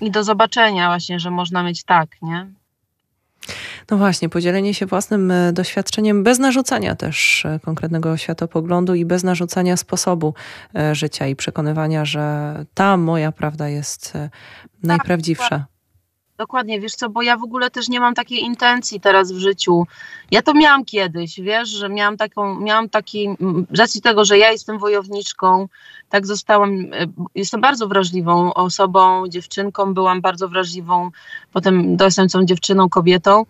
i 0.00 0.10
do 0.10 0.24
zobaczenia 0.24 0.88
właśnie, 0.88 1.20
że 1.20 1.30
można 1.30 1.62
mieć 1.62 1.84
tak, 1.84 2.08
nie? 2.22 2.46
No 3.90 3.96
właśnie, 3.96 4.28
podzielenie 4.28 4.74
się 4.74 4.86
własnym 4.86 5.30
e, 5.30 5.52
doświadczeniem 5.52 6.22
bez 6.22 6.38
narzucania 6.38 6.94
też 6.94 7.44
e, 7.46 7.60
konkretnego 7.64 8.16
światopoglądu 8.16 8.94
i 8.94 9.04
bez 9.04 9.24
narzucania 9.24 9.76
sposobu 9.76 10.34
e, 10.74 10.94
życia 10.94 11.26
i 11.26 11.36
przekonywania, 11.36 12.04
że 12.04 12.54
ta 12.74 12.96
moja 12.96 13.32
prawda 13.32 13.68
jest 13.68 14.12
tak, 14.12 14.30
najprawdziwsza. 14.82 15.66
Dokładnie, 16.38 16.80
wiesz 16.80 16.94
co, 16.94 17.10
bo 17.10 17.22
ja 17.22 17.36
w 17.36 17.42
ogóle 17.42 17.70
też 17.70 17.88
nie 17.88 18.00
mam 18.00 18.14
takiej 18.14 18.40
intencji 18.40 19.00
teraz 19.00 19.32
w 19.32 19.38
życiu. 19.38 19.86
Ja 20.30 20.42
to 20.42 20.54
miałam 20.54 20.84
kiedyś, 20.84 21.40
wiesz, 21.40 21.68
że 21.68 21.88
miałam 21.88 22.16
taką, 22.16 22.60
miałam 22.60 22.88
taki, 22.88 23.28
z 23.70 23.78
racji 23.78 24.02
tego, 24.02 24.24
że 24.24 24.38
ja 24.38 24.52
jestem 24.52 24.78
wojowniczką, 24.78 25.68
tak 26.08 26.26
zostałam, 26.26 26.70
e, 26.70 27.06
jestem 27.34 27.60
bardzo 27.60 27.88
wrażliwą 27.88 28.54
osobą, 28.54 29.28
dziewczynką, 29.28 29.94
byłam 29.94 30.20
bardzo 30.20 30.48
wrażliwą, 30.48 31.10
potem 31.52 31.96
dorosłą 31.96 32.44
dziewczyną, 32.44 32.88
kobietą, 32.88 33.46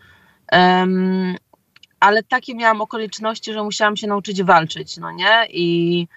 um, 0.52 1.36
ale 2.00 2.22
takie 2.22 2.54
miałam 2.54 2.80
okoliczności, 2.80 3.52
że 3.52 3.62
musiałam 3.62 3.96
się 3.96 4.06
nauczyć 4.06 4.42
walczyć, 4.42 4.96
no 4.96 5.10
nie, 5.10 5.46
i 5.50 6.08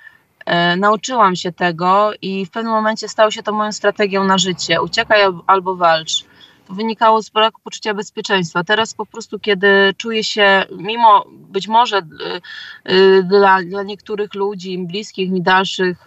e, 0.45 0.77
nauczyłam 0.77 1.35
się 1.35 1.51
tego 1.51 2.11
i 2.21 2.45
w 2.45 2.49
pewnym 2.49 2.73
momencie 2.73 3.07
stało 3.07 3.31
się 3.31 3.43
to 3.43 3.53
moją 3.53 3.71
strategią 3.71 4.23
na 4.23 4.37
życie, 4.37 4.81
uciekaj 4.81 5.21
albo 5.47 5.75
walcz 5.75 6.29
wynikało 6.69 7.21
z 7.21 7.29
braku 7.29 7.61
poczucia 7.63 7.93
bezpieczeństwa. 7.93 8.63
Teraz 8.63 8.93
po 8.93 9.05
prostu, 9.05 9.39
kiedy 9.39 9.93
czuję 9.97 10.23
się, 10.23 10.65
mimo 10.77 11.25
być 11.29 11.67
może 11.67 11.97
y, 11.97 12.91
y, 12.93 13.23
dla, 13.23 13.61
dla 13.63 13.83
niektórych 13.83 14.33
ludzi, 14.35 14.77
bliskich 14.77 15.31
mi 15.31 15.41
dalszych, 15.41 16.05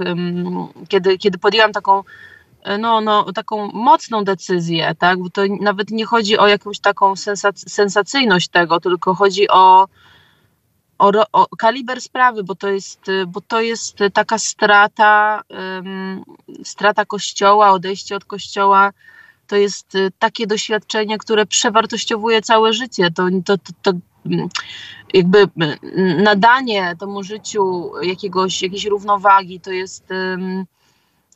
kiedy, 0.89 1.19
kiedy 1.19 1.39
podjęłam 1.39 1.73
taką 1.73 2.03
no, 2.79 3.01
no, 3.01 3.33
taką 3.33 3.71
mocną 3.73 4.25
decyzję, 4.25 4.95
tak? 4.99 5.19
Bo 5.19 5.31
to 5.31 5.43
nawet 5.61 5.91
nie 5.91 6.07
chodzi 6.07 6.39
o 6.39 6.47
jakąś 6.47 6.81
taką 6.81 7.17
sensac 7.17 7.71
sensacyjność 7.71 8.49
tego, 8.49 8.81
tylko 8.81 9.15
chodzi 9.15 9.49
o, 9.49 9.89
o, 10.99 11.13
o, 11.33 11.57
kaliber 11.57 12.01
sprawy, 12.01 12.45
bo 12.45 12.55
to 12.55 12.69
jest, 12.69 13.01
bo 13.27 13.41
to 13.41 13.61
jest 13.61 13.99
taka 14.13 14.39
strata, 14.39 15.43
um, 15.51 16.25
strata 16.65 17.05
kościoła, 17.05 17.71
odejście 17.71 18.17
od 18.17 18.25
kościoła 18.25 18.93
to 19.47 19.57
jest 19.57 19.95
y, 19.95 20.11
takie 20.19 20.47
doświadczenie, 20.47 21.19
które 21.19 21.47
przewartościowuje 21.47 22.43
całe 22.43 22.73
życie. 22.73 23.11
To, 23.11 23.27
to, 23.45 23.59
to, 23.59 23.73
to 23.83 23.93
mm, 24.27 24.49
jakby 25.15 25.39
y, 25.39 26.23
nadanie 26.23 26.97
temu 27.01 27.23
życiu 27.23 27.93
jakiegoś, 28.03 28.63
jakiejś 28.63 28.85
równowagi 28.85 29.61
to 29.61 29.71
jest 29.71 30.05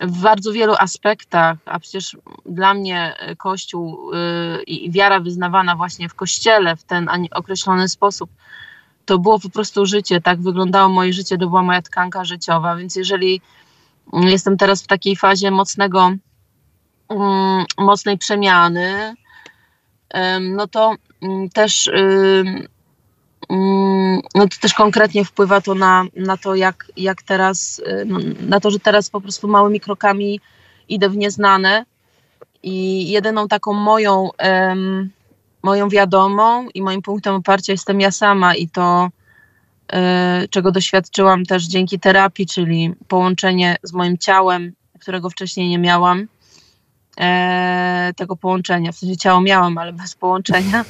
w 0.01 0.21
bardzo 0.23 0.53
wielu 0.53 0.75
aspektach, 0.79 1.59
a 1.65 1.79
przecież 1.79 2.17
dla 2.47 2.75
mnie 2.75 3.15
Kościół 3.39 4.13
y, 4.15 4.63
i 4.63 4.91
wiara 4.91 5.21
wyznawana 5.21 5.77
właśnie 5.77 6.09
w 6.09 6.15
Kościele 6.15 6.77
w 6.77 6.85
ten 6.85 7.09
określony 7.31 7.89
sposób, 7.89 8.31
to 9.05 9.19
było 9.19 9.41
po 9.41 9.49
prostu 9.49 9.87
życie, 9.87 10.21
tak 10.21 10.41
wyglądało 10.41 10.89
moje 10.89 11.13
życie, 11.13 11.39
to 11.39 11.47
była 11.47 11.63
moja 11.63 11.83
tkanka 11.83 12.25
życiowa, 12.25 12.77
więc 12.77 12.97
jeżeli 12.97 13.41
jestem 14.13 14.57
teraz 14.57 14.83
w 14.83 14.87
takiej 14.87 15.17
fazie 15.17 15.51
mocnego 15.51 16.13
mocnej 17.79 18.19
przemiany, 18.19 19.15
no 20.41 20.67
to 20.67 20.95
um, 21.21 21.49
też 21.51 21.91
no 24.35 24.49
to 24.49 24.57
też 24.61 24.75
konkretnie 24.75 25.25
wpływa 25.25 25.61
to 25.61 25.75
na, 25.75 26.05
na 26.17 26.37
to, 26.37 26.55
jak, 26.55 26.87
jak 26.97 27.23
teraz, 27.23 27.83
na 28.41 28.61
to, 28.61 28.71
że 28.71 28.79
teraz 28.79 29.11
po 29.11 29.21
prostu 29.21 29.49
małymi 29.49 29.81
krokami 29.81 30.41
idę 30.89 31.09
w 31.09 31.17
nieznane. 31.17 31.85
I 32.63 33.09
jedyną 33.11 33.49
taką 33.49 33.73
moją, 33.73 34.31
moją 35.63 35.89
wiadomą 35.89 36.69
i 36.75 36.83
moim 36.83 37.03
punktem 37.03 37.35
oparcia 37.35 37.73
jestem 37.73 38.01
ja 38.01 38.11
sama 38.11 38.55
i 38.55 38.69
to, 38.69 39.09
e, 39.93 40.49
czego 40.51 40.73
doświadczyłam 40.73 41.45
też 41.45 41.65
dzięki 41.65 42.01
terapii, 42.01 42.47
czyli 42.47 42.95
połączenie 43.09 43.77
z 43.83 43.93
moim 43.93 44.19
ciałem, 44.19 44.73
którego 45.01 45.31
wcześniej 45.31 45.69
nie 45.69 45.79
miałam, 45.79 46.27
tego 48.17 48.37
połączenia. 48.37 48.93
W 48.93 48.97
sensie 48.97 49.17
ciało 49.17 49.41
miałam, 49.41 49.79
ale 49.79 49.93
bez 49.93 50.15
połączenia. 50.15 50.85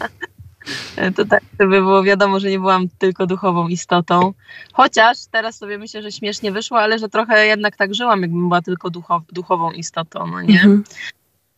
to 1.17 1.25
tak, 1.25 1.43
żeby 1.61 1.81
było 1.81 2.03
wiadomo, 2.03 2.41
że 2.41 2.51
nie 2.51 2.59
byłam 2.59 2.89
tylko 2.99 3.27
duchową 3.27 3.69
istotą. 3.69 4.33
Chociaż 4.73 5.19
teraz 5.31 5.57
sobie 5.57 5.79
myślę, 5.79 6.03
że 6.03 6.13
śmiesznie 6.13 6.53
wyszło, 6.53 6.81
ale 6.81 6.99
że 6.99 7.09
trochę 7.09 7.47
jednak 7.47 7.77
tak 7.77 7.95
żyłam, 7.95 8.23
jakbym 8.23 8.49
była 8.49 8.63
tylko 8.63 8.91
duchow, 8.91 9.23
duchową 9.33 9.71
istotą, 9.71 10.27
no 10.27 10.41
nie? 10.43 10.55
Mhm. 10.55 10.85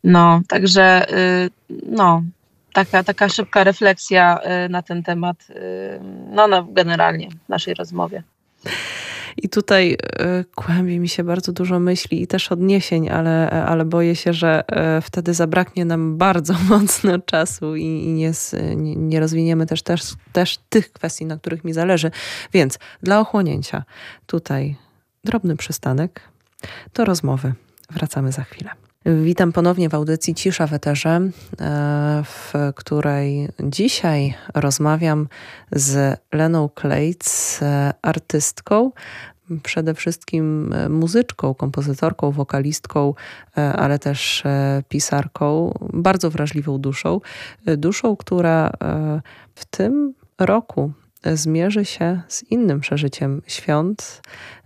No, 0.04 0.40
także 0.48 1.12
y, 1.12 1.50
no, 1.86 2.22
taka, 2.72 3.04
taka 3.04 3.28
szybka 3.28 3.64
refleksja 3.64 4.38
y, 4.66 4.68
na 4.68 4.82
ten 4.82 5.02
temat, 5.02 5.36
y, 5.50 5.54
no, 6.30 6.48
no 6.48 6.64
generalnie 6.64 7.28
w 7.46 7.48
naszej 7.48 7.74
rozmowie. 7.74 8.22
I 9.42 9.48
tutaj 9.48 9.96
e, 10.18 10.44
kłębi 10.54 10.98
mi 10.98 11.08
się 11.08 11.24
bardzo 11.24 11.52
dużo 11.52 11.80
myśli 11.80 12.22
i 12.22 12.26
też 12.26 12.52
odniesień, 12.52 13.08
ale, 13.08 13.50
ale 13.50 13.84
boję 13.84 14.16
się, 14.16 14.32
że 14.32 14.64
e, 14.68 15.00
wtedy 15.00 15.34
zabraknie 15.34 15.84
nam 15.84 16.16
bardzo 16.16 16.54
mocno 16.70 17.18
czasu 17.18 17.76
i, 17.76 17.84
i 17.84 18.12
nie, 18.12 18.32
nie 18.96 19.20
rozwiniemy 19.20 19.66
też, 19.66 19.82
też, 19.82 20.02
też 20.32 20.58
tych 20.68 20.92
kwestii, 20.92 21.24
na 21.24 21.36
których 21.36 21.64
mi 21.64 21.72
zależy. 21.72 22.10
Więc 22.52 22.78
dla 23.02 23.20
ochłonięcia 23.20 23.84
tutaj 24.26 24.76
drobny 25.24 25.56
przystanek 25.56 26.20
do 26.94 27.04
rozmowy. 27.04 27.52
Wracamy 27.90 28.32
za 28.32 28.42
chwilę. 28.44 28.87
Witam 29.16 29.52
ponownie 29.52 29.88
w 29.88 29.94
audycji 29.94 30.34
Cisza 30.34 30.66
w 30.66 30.72
Eterze, 30.72 31.08
e, 31.10 31.30
w 32.24 32.52
której 32.74 33.48
dzisiaj 33.60 34.34
rozmawiam 34.54 35.28
z 35.72 36.20
Leną 36.32 36.68
Klejc, 36.68 37.60
artystką, 38.02 38.90
przede 39.62 39.94
wszystkim 39.94 40.72
e, 40.72 40.88
muzyczką, 40.88 41.54
kompozytorką, 41.54 42.30
wokalistką, 42.30 43.14
e, 43.58 43.72
ale 43.72 43.98
też 43.98 44.42
pisarką, 44.88 45.78
bardzo 45.92 46.30
wrażliwą 46.30 46.78
duszą. 46.78 47.20
Duszą, 47.66 48.16
która 48.16 48.72
w 49.54 49.64
tym 49.64 50.14
roku 50.38 50.92
zmierzy 51.24 51.84
się 51.84 52.20
z 52.28 52.42
innym 52.42 52.80
przeżyciem 52.80 53.42
świąt, 53.46 54.20
E, 54.22 54.57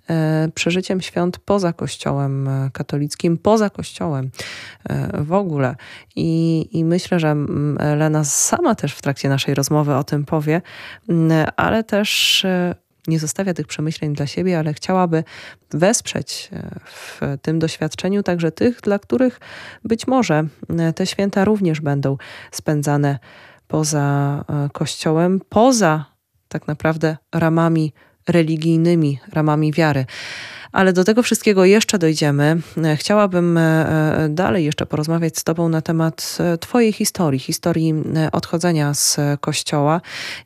przeżyciem 0.55 1.01
świąt 1.01 1.39
poza 1.39 1.73
Kościołem 1.73 2.49
e, 2.49 2.71
katolickim, 2.73 3.39
poza 3.39 3.71
Kościołem 3.71 4.31
e, 4.85 5.23
w 5.25 5.33
ogóle. 5.33 5.77
I, 6.17 6.69
I 6.73 6.85
myślę, 6.85 7.21
że 7.21 7.37
Lena 7.97 8.25
sama 8.25 8.75
też 8.75 8.95
w 8.95 9.03
trakcie 9.03 9.29
naszej 9.29 9.55
rozmowy 9.55 9.95
o 9.95 10.05
tym 10.05 10.25
powie, 10.25 10.63
ale 11.57 11.85
też 11.85 12.47
nie 13.07 13.19
zostawia 13.19 13.55
tych 13.55 13.67
przemyśleń 13.67 14.15
dla 14.15 14.27
siebie, 14.27 14.59
ale 14.59 14.75
chciałaby 14.75 15.25
wesprzeć 15.71 16.51
w 16.85 17.21
tym 17.43 17.59
doświadczeniu 17.59 18.23
także 18.23 18.53
tych, 18.53 18.81
dla 18.81 18.99
których 18.99 19.41
być 19.85 20.07
może 20.07 20.45
te 20.95 21.07
święta 21.07 21.45
również 21.45 21.81
będą 21.81 22.17
spędzane 22.51 23.19
poza 23.69 24.45
Kościołem, 24.73 25.41
poza 25.49 26.05
tak 26.49 26.67
naprawdę 26.67 27.17
ramami 27.35 27.93
religijnymi 28.29 29.19
ramami 29.33 29.73
wiary. 29.73 30.07
Ale 30.73 30.93
do 30.93 31.05
tego 31.05 31.23
wszystkiego 31.23 31.65
jeszcze 31.65 31.99
dojdziemy. 31.99 32.61
Chciałabym 32.97 33.59
e, 33.59 33.61
e, 33.61 34.29
dalej 34.29 34.65
jeszcze 34.65 34.87
porozmawiać 34.87 35.39
z 35.39 35.45
Tobą 35.45 35.69
na 35.69 35.83
temat 35.83 36.39
e, 36.41 36.59
Twojej 36.59 36.93
historii, 36.93 37.41
historii 37.41 37.95
odchodzenia 38.33 38.95
z 38.95 39.17
kościoła 39.41 40.01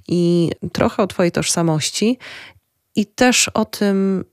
i 0.08 0.50
trochę 0.72 1.02
o 1.02 1.06
Twojej 1.06 1.32
tożsamości 1.32 2.18
i 2.96 3.06
też 3.06 3.48
o 3.48 3.64
tym, 3.64 4.24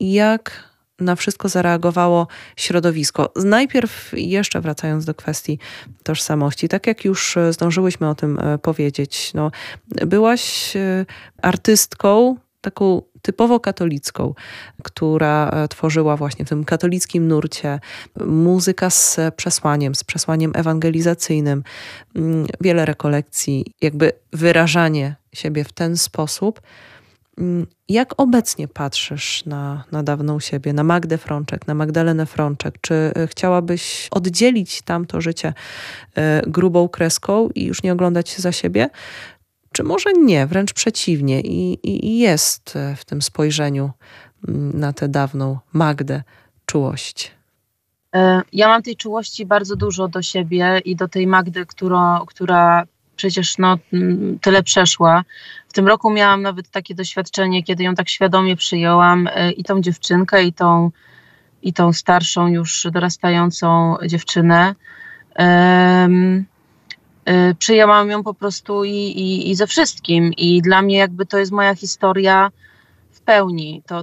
jak 0.00 0.70
na 0.98 1.16
wszystko 1.16 1.48
zareagowało 1.48 2.26
środowisko. 2.56 3.32
Najpierw 3.36 4.10
jeszcze 4.12 4.60
wracając 4.60 5.04
do 5.04 5.14
kwestii 5.14 5.58
tożsamości, 6.02 6.68
tak 6.68 6.86
jak 6.86 7.04
już 7.04 7.38
zdążyłyśmy 7.50 8.08
o 8.08 8.14
tym 8.14 8.40
powiedzieć, 8.62 9.30
no, 9.34 9.50
byłaś 9.88 10.72
artystką, 11.42 12.36
taką 12.60 13.02
typowo 13.22 13.60
katolicką, 13.60 14.34
która 14.82 15.48
e, 15.48 15.68
tworzyła 15.68 16.16
właśnie 16.16 16.44
w 16.44 16.48
tym 16.48 16.64
katolickim 16.64 17.28
nurcie 17.28 17.80
muzyka 18.26 18.90
z 18.90 19.18
przesłaniem, 19.36 19.94
z 19.94 20.04
przesłaniem 20.04 20.52
ewangelizacyjnym, 20.54 21.62
mm, 22.16 22.46
wiele 22.60 22.84
rekolekcji, 22.84 23.74
jakby 23.80 24.12
wyrażanie 24.32 25.16
siebie 25.32 25.64
w 25.64 25.72
ten 25.72 25.96
sposób. 25.96 26.60
Mm, 27.38 27.66
jak 27.88 28.14
obecnie 28.16 28.68
patrzysz 28.68 29.44
na, 29.46 29.84
na 29.92 30.02
dawną 30.02 30.40
siebie, 30.40 30.72
na 30.72 30.84
Magdę 30.84 31.18
Frączek, 31.18 31.66
na 31.66 31.74
Magdalenę 31.74 32.26
Frączek? 32.26 32.74
Czy 32.80 32.94
e, 32.94 33.26
chciałabyś 33.26 34.08
oddzielić 34.10 34.82
tamto 34.82 35.20
życie 35.20 35.54
e, 36.14 36.42
grubą 36.46 36.88
kreską 36.88 37.48
i 37.54 37.64
już 37.64 37.82
nie 37.82 37.92
oglądać 37.92 38.28
się 38.28 38.42
za 38.42 38.52
siebie? 38.52 38.90
Czy 39.80 39.84
może 39.84 40.12
nie, 40.12 40.46
wręcz 40.46 40.72
przeciwnie, 40.72 41.40
i, 41.40 41.78
i 41.82 42.18
jest 42.18 42.78
w 42.96 43.04
tym 43.04 43.22
spojrzeniu 43.22 43.90
mm, 44.48 44.80
na 44.80 44.92
tę 44.92 45.08
dawną 45.08 45.58
Magdę 45.72 46.22
czułość? 46.66 47.32
E, 48.14 48.42
ja 48.52 48.68
mam 48.68 48.82
tej 48.82 48.96
czułości 48.96 49.46
bardzo 49.46 49.76
dużo 49.76 50.08
do 50.08 50.22
siebie 50.22 50.80
i 50.84 50.96
do 50.96 51.08
tej 51.08 51.26
Magdy, 51.26 51.66
która, 51.66 52.20
która 52.26 52.84
przecież 53.16 53.58
no, 53.58 53.78
mm, 53.92 54.38
tyle 54.38 54.62
przeszła. 54.62 55.24
W 55.68 55.72
tym 55.72 55.88
roku 55.88 56.10
miałam 56.10 56.42
nawet 56.42 56.70
takie 56.70 56.94
doświadczenie, 56.94 57.62
kiedy 57.62 57.84
ją 57.84 57.94
tak 57.94 58.08
świadomie 58.08 58.56
przyjęłam 58.56 59.28
e, 59.34 59.52
i 59.52 59.64
tą 59.64 59.80
dziewczynkę, 59.80 60.44
i 60.44 60.52
tą, 60.52 60.90
i 61.62 61.72
tą 61.72 61.92
starszą, 61.92 62.46
już 62.46 62.86
dorastającą 62.92 63.96
dziewczynę. 64.06 64.74
Um, 65.38 66.44
przyjęłam 67.58 68.10
ją 68.10 68.22
po 68.22 68.34
prostu 68.34 68.84
i, 68.84 68.90
i, 68.90 69.50
i 69.50 69.54
ze 69.54 69.66
wszystkim. 69.66 70.32
I 70.32 70.62
dla 70.62 70.82
mnie 70.82 70.96
jakby 70.96 71.26
to 71.26 71.38
jest 71.38 71.52
moja 71.52 71.74
historia 71.74 72.50
w 73.12 73.20
pełni. 73.20 73.82
To 73.86 74.02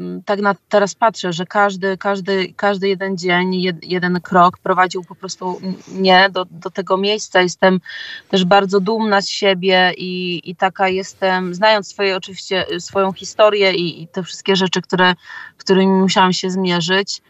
mm, 0.00 0.22
tak 0.22 0.40
na 0.40 0.54
teraz 0.68 0.94
patrzę, 0.94 1.32
że 1.32 1.46
każdy, 1.46 1.98
każdy, 1.98 2.52
każdy 2.56 2.88
jeden 2.88 3.18
dzień, 3.18 3.54
jed, 3.54 3.84
jeden 3.84 4.20
krok 4.20 4.58
prowadził 4.58 5.04
po 5.04 5.14
prostu 5.14 5.60
mnie 5.88 6.28
do, 6.30 6.44
do 6.44 6.70
tego 6.70 6.96
miejsca. 6.96 7.42
Jestem 7.42 7.80
też 8.28 8.44
bardzo 8.44 8.80
dumna 8.80 9.20
z 9.20 9.28
siebie 9.28 9.92
i, 9.96 10.40
i 10.50 10.56
taka 10.56 10.88
jestem, 10.88 11.54
znając 11.54 11.88
swoje 11.88 12.16
oczywiście 12.16 12.66
swoją 12.78 13.12
historię 13.12 13.72
i, 13.74 14.02
i 14.02 14.08
te 14.08 14.22
wszystkie 14.22 14.56
rzeczy, 14.56 14.82
które, 14.82 15.14
którymi 15.56 15.92
musiałam 15.92 16.32
się 16.32 16.50
zmierzyć 16.50 17.22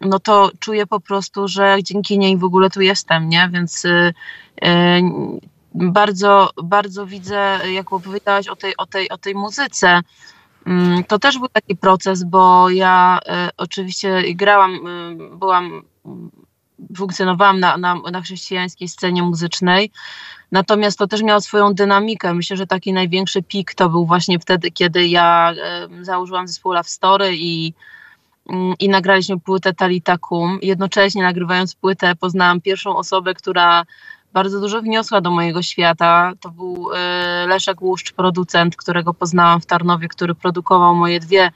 no 0.00 0.18
to 0.18 0.50
czuję 0.60 0.86
po 0.86 1.00
prostu, 1.00 1.48
że 1.48 1.76
dzięki 1.82 2.18
niej 2.18 2.36
w 2.36 2.44
ogóle 2.44 2.70
tu 2.70 2.80
jestem, 2.80 3.28
nie? 3.28 3.50
Więc 3.52 3.84
y, 3.84 4.14
y, 4.64 5.02
bardzo, 5.74 6.50
bardzo 6.62 7.06
widzę, 7.06 7.58
jak 7.72 7.92
opowiadałaś 7.92 8.48
o 8.48 8.56
tej, 8.56 8.76
o 8.76 8.86
tej, 8.86 9.08
o 9.08 9.18
tej 9.18 9.34
muzyce. 9.34 10.00
Mm, 10.66 11.04
to 11.04 11.18
też 11.18 11.38
był 11.38 11.48
taki 11.48 11.76
proces, 11.76 12.24
bo 12.24 12.70
ja 12.70 13.18
y, 13.18 13.50
oczywiście 13.56 14.34
grałam, 14.34 14.78
byłam, 15.38 15.82
funkcjonowałam 16.96 17.60
na, 17.60 17.76
na, 17.76 17.94
na 17.94 18.20
chrześcijańskiej 18.20 18.88
scenie 18.88 19.22
muzycznej, 19.22 19.90
Natomiast 20.52 20.98
to 20.98 21.06
też 21.06 21.22
miało 21.22 21.40
swoją 21.40 21.74
dynamikę. 21.74 22.34
Myślę, 22.34 22.56
że 22.56 22.66
taki 22.66 22.92
największy 22.92 23.42
pik 23.42 23.74
to 23.74 23.88
był 23.88 24.06
właśnie 24.06 24.38
wtedy, 24.38 24.70
kiedy 24.70 25.06
ja 25.08 25.54
założyłam 26.00 26.48
zespół 26.48 26.72
Love 26.72 26.88
Story 26.88 27.36
i 27.36 27.72
Mm, 27.72 27.99
i 28.78 28.88
nagraliśmy 28.88 29.40
płytę 29.40 29.74
Talitakum. 29.74 30.58
Jednocześnie 30.62 31.22
nagrywając 31.22 31.74
płytę 31.74 32.16
poznałam 32.16 32.60
pierwszą 32.60 32.96
osobę, 32.96 33.34
która 33.34 33.84
bardzo 34.32 34.60
dużo 34.60 34.82
wniosła 34.82 35.20
do 35.20 35.30
mojego 35.30 35.62
świata. 35.62 36.32
To 36.40 36.50
był 36.50 36.90
e, 36.94 37.46
Leszek 37.48 37.82
Łuszcz, 37.82 38.12
producent, 38.12 38.76
którego 38.76 39.14
poznałam 39.14 39.60
w 39.60 39.66
Tarnowie, 39.66 40.08
który 40.08 40.34
produkował 40.34 40.94
moje 40.94 41.20
dwie 41.20 41.50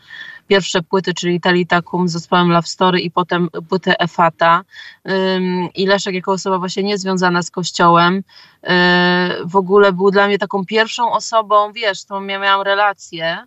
pierwsze 0.48 0.82
płyty, 0.82 1.14
czyli 1.14 1.40
Talitakum 1.40 2.08
z 2.08 2.12
zespołem 2.12 2.50
Love 2.50 2.66
Story 2.66 3.00
i 3.00 3.10
potem 3.10 3.48
płytę 3.68 4.00
Efata. 4.00 4.64
I 5.74 5.86
Leszek 5.86 6.14
jako 6.14 6.32
osoba 6.32 6.58
właśnie 6.58 6.82
niezwiązana 6.82 7.42
z 7.42 7.50
kościołem 7.50 8.22
e, 8.62 9.36
w 9.44 9.56
ogóle 9.56 9.92
był 9.92 10.10
dla 10.10 10.26
mnie 10.26 10.38
taką 10.38 10.66
pierwszą 10.66 11.12
osobą, 11.12 11.72
wiesz, 11.72 12.00
z 12.00 12.04
którą 12.04 12.26
ja 12.26 12.38
miałam 12.38 12.62
relację 12.62 13.44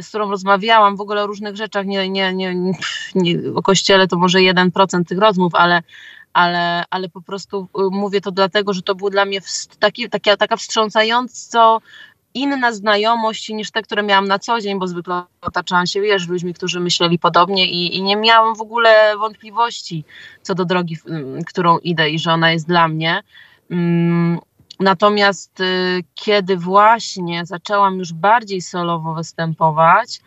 z 0.00 0.08
którą 0.08 0.30
rozmawiałam 0.30 0.96
w 0.96 1.00
ogóle 1.00 1.22
o 1.22 1.26
różnych 1.26 1.56
rzeczach, 1.56 1.86
nie, 1.86 2.08
nie, 2.08 2.34
nie, 2.34 2.54
nie, 3.14 3.38
o 3.54 3.62
kościele 3.62 4.08
to 4.08 4.16
może 4.16 4.38
1% 4.38 5.04
tych 5.04 5.18
rozmów, 5.18 5.54
ale, 5.54 5.82
ale, 6.32 6.84
ale 6.90 7.08
po 7.08 7.22
prostu 7.22 7.68
y, 7.78 7.80
mówię 7.90 8.20
to 8.20 8.30
dlatego, 8.30 8.72
że 8.72 8.82
to 8.82 8.94
był 8.94 9.10
dla 9.10 9.24
mnie 9.24 9.40
taki, 9.78 10.10
taka, 10.10 10.36
taka 10.36 10.56
wstrząsająco 10.56 11.80
inna 12.34 12.72
znajomość 12.72 13.48
niż 13.48 13.70
te, 13.70 13.82
które 13.82 14.02
miałam 14.02 14.28
na 14.28 14.38
co 14.38 14.60
dzień, 14.60 14.78
bo 14.78 14.88
zwykle 14.88 15.22
otaczałam 15.40 15.86
się, 15.86 16.00
wiesz, 16.00 16.28
ludźmi, 16.28 16.54
którzy 16.54 16.80
myśleli 16.80 17.18
podobnie 17.18 17.70
i, 17.70 17.96
i 17.96 18.02
nie 18.02 18.16
miałam 18.16 18.54
w 18.56 18.60
ogóle 18.60 19.16
wątpliwości 19.18 20.04
co 20.42 20.54
do 20.54 20.64
drogi, 20.64 20.96
którą 21.46 21.78
idę 21.78 22.10
i 22.10 22.18
że 22.18 22.32
ona 22.32 22.52
jest 22.52 22.66
dla 22.66 22.88
mnie. 22.88 23.22
Mm, 23.70 24.38
Natomiast 24.80 25.60
y, 25.60 26.04
kiedy 26.14 26.56
właśnie 26.56 27.46
zaczęłam 27.46 27.98
już 27.98 28.12
bardziej 28.12 28.60
solowo 28.60 29.14
występować 29.14 30.20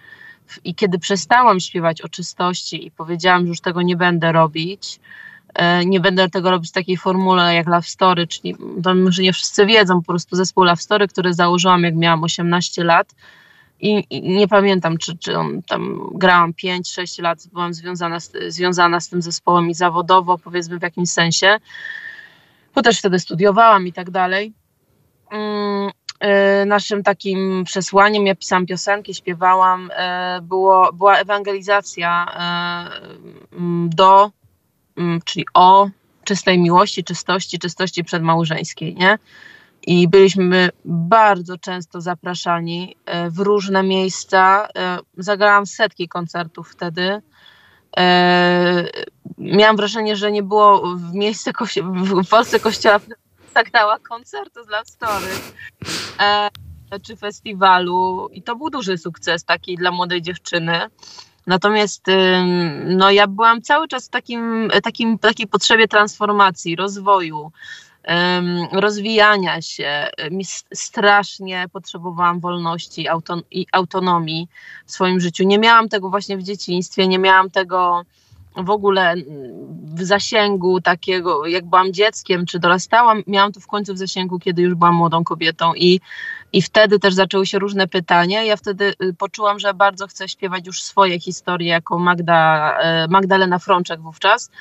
i 0.64 0.76
kiedy 0.76 1.00
przestałam 1.00 1.60
śpiewać 1.60 2.02
o 2.02 2.10
czystości 2.10 2.88
i 2.88 2.92
powiedziałam, 2.92 3.42
że 3.42 3.48
już 3.48 3.62
tego 3.62 3.82
nie 3.82 3.96
będę 3.96 4.32
robić, 4.32 5.00
E, 5.54 5.86
nie 5.86 6.00
będę 6.00 6.30
tego 6.30 6.52
robić 6.52 6.70
w 6.70 6.74
takiej 6.74 6.98
formule 6.98 7.56
jak 7.56 7.68
Love 7.68 7.88
Story, 7.88 8.28
czyli 8.28 8.56
to 8.84 8.96
może 8.96 9.22
nie 9.22 9.34
wszyscy 9.34 9.66
wiedzą, 9.66 10.02
po 10.02 10.06
prostu 10.12 10.36
zespół 10.36 10.64
Love 10.64 10.82
Story, 10.82 11.08
który 11.08 11.34
założyłam 11.34 11.84
jak 11.84 11.96
miałam 11.96 12.24
18 12.24 12.84
lat. 12.84 13.16
I, 13.80 14.04
i 14.10 14.22
nie 14.22 14.48
pamiętam, 14.48 14.98
czy, 14.98 15.18
czy 15.18 15.38
on 15.38 15.62
tam 15.62 16.10
grałam 16.14 16.54
5-6 16.54 17.22
lat, 17.22 17.48
byłam 17.54 17.74
związana 17.74 18.20
z, 18.20 18.32
związana 18.48 19.00
z 19.00 19.10
tym 19.10 19.22
zespołem 19.22 19.70
i 19.70 19.74
zawodowo, 19.74 20.38
powiedzmy 20.38 20.80
w 20.80 20.82
jakimś 20.82 21.10
sensie, 21.10 21.58
bo 22.76 22.82
też 22.82 23.00
wtedy 23.00 23.20
studiowałam 23.20 23.88
i 23.88 23.94
tak 23.94 24.12
dalej. 24.12 24.54
Mm, 25.32 25.92
e, 26.20 26.66
naszym 26.66 27.04
takim 27.04 27.64
przesłaniem, 27.64 28.28
ja 28.28 28.36
pisałam 28.36 28.66
piosenki, 28.66 29.14
śpiewałam, 29.14 29.92
e, 29.94 30.40
było, 30.42 30.94
była 30.94 31.18
ewangelizacja 31.18 32.26
do 33.88 34.32
Mm, 34.98 35.22
czyli 35.26 35.46
o 35.54 35.90
czystej 36.24 36.60
miłości, 36.60 37.04
czystości, 37.04 37.60
czystości 37.60 38.04
przedmałżeńskiej, 38.04 38.96
nie? 38.96 39.18
I 39.88 40.08
byliśmy 40.08 40.70
bardzo 40.86 41.58
często 41.58 42.02
zapraszani 42.02 42.96
e, 43.06 43.30
w 43.30 43.40
różne 43.40 43.84
miejsca. 43.84 44.68
E, 44.78 45.00
zagrałam 45.18 45.66
setki 45.66 46.08
koncertów 46.08 46.72
wtedy. 46.72 47.22
E, 47.98 48.88
miałam 49.38 49.78
wrażenie, 49.78 50.16
że 50.16 50.32
nie 50.32 50.44
było 50.44 50.96
w 50.96 51.14
miejsce 51.14 51.52
w 51.86 52.30
Polsce 52.30 52.60
kościoła 52.60 53.00
zagrała 53.56 54.00
koncertu 54.00 54.64
z 54.64 54.68
Love 54.68 54.86
Story 54.86 55.28
czy 57.04 57.16
festiwalu 57.16 58.30
i 58.32 58.44
to 58.44 58.56
był 58.56 58.70
duży 58.70 58.98
sukces 58.98 59.46
taki 59.46 59.76
dla 59.76 59.92
młodej 59.92 60.22
dziewczyny. 60.22 60.82
Natomiast 61.48 62.06
no, 62.86 63.12
ja 63.12 63.28
byłam 63.28 63.62
cały 63.62 63.88
czas 63.88 64.08
w 64.08 64.10
takim, 64.10 64.72
takim, 64.84 65.20
takiej 65.20 65.48
potrzebie 65.48 65.88
transformacji, 65.88 66.76
rozwoju, 66.76 67.52
rozwijania 68.72 69.62
się. 69.62 70.08
Strasznie 70.74 71.66
potrzebowałam 71.74 72.40
wolności 72.40 73.08
i 73.52 73.68
autonomii 73.72 74.48
w 74.86 74.92
swoim 74.92 75.20
życiu. 75.20 75.44
Nie 75.44 75.60
miałam 75.60 75.90
tego 75.90 76.10
właśnie 76.10 76.38
w 76.38 76.44
dzieciństwie, 76.44 77.08
nie 77.08 77.20
miałam 77.20 77.50
tego 77.50 78.06
w 78.56 78.70
ogóle 78.70 79.16
w 79.84 80.04
zasięgu 80.04 80.82
takiego, 80.82 81.46
jak 81.48 81.66
byłam 81.66 81.94
dzieckiem, 81.94 82.46
czy 82.46 82.60
dorastałam, 82.60 83.24
miałam 83.28 83.52
to 83.52 83.60
w 83.60 83.68
końcu 83.68 83.94
w 83.94 83.98
zasięgu, 83.98 84.40
kiedy 84.40 84.62
już 84.62 84.76
byłam 84.76 84.96
młodą 84.96 85.24
kobietą 85.24 85.74
i, 85.74 86.00
i 86.54 86.62
wtedy 86.62 87.00
też 87.00 87.14
zaczęły 87.14 87.46
się 87.46 87.60
różne 87.60 87.88
pytania. 87.88 88.44
Ja 88.44 88.58
wtedy 88.58 88.94
y, 89.04 89.14
poczułam, 89.14 89.60
że 89.60 89.74
bardzo 89.74 90.08
chcę 90.08 90.28
śpiewać 90.28 90.68
już 90.68 90.84
swoje 90.84 91.20
historie 91.20 91.70
jako 91.70 92.00
Magda, 92.00 92.72
e, 92.80 93.08
Magdalena 93.08 93.60
Frączek 93.60 94.02
wówczas. 94.02 94.52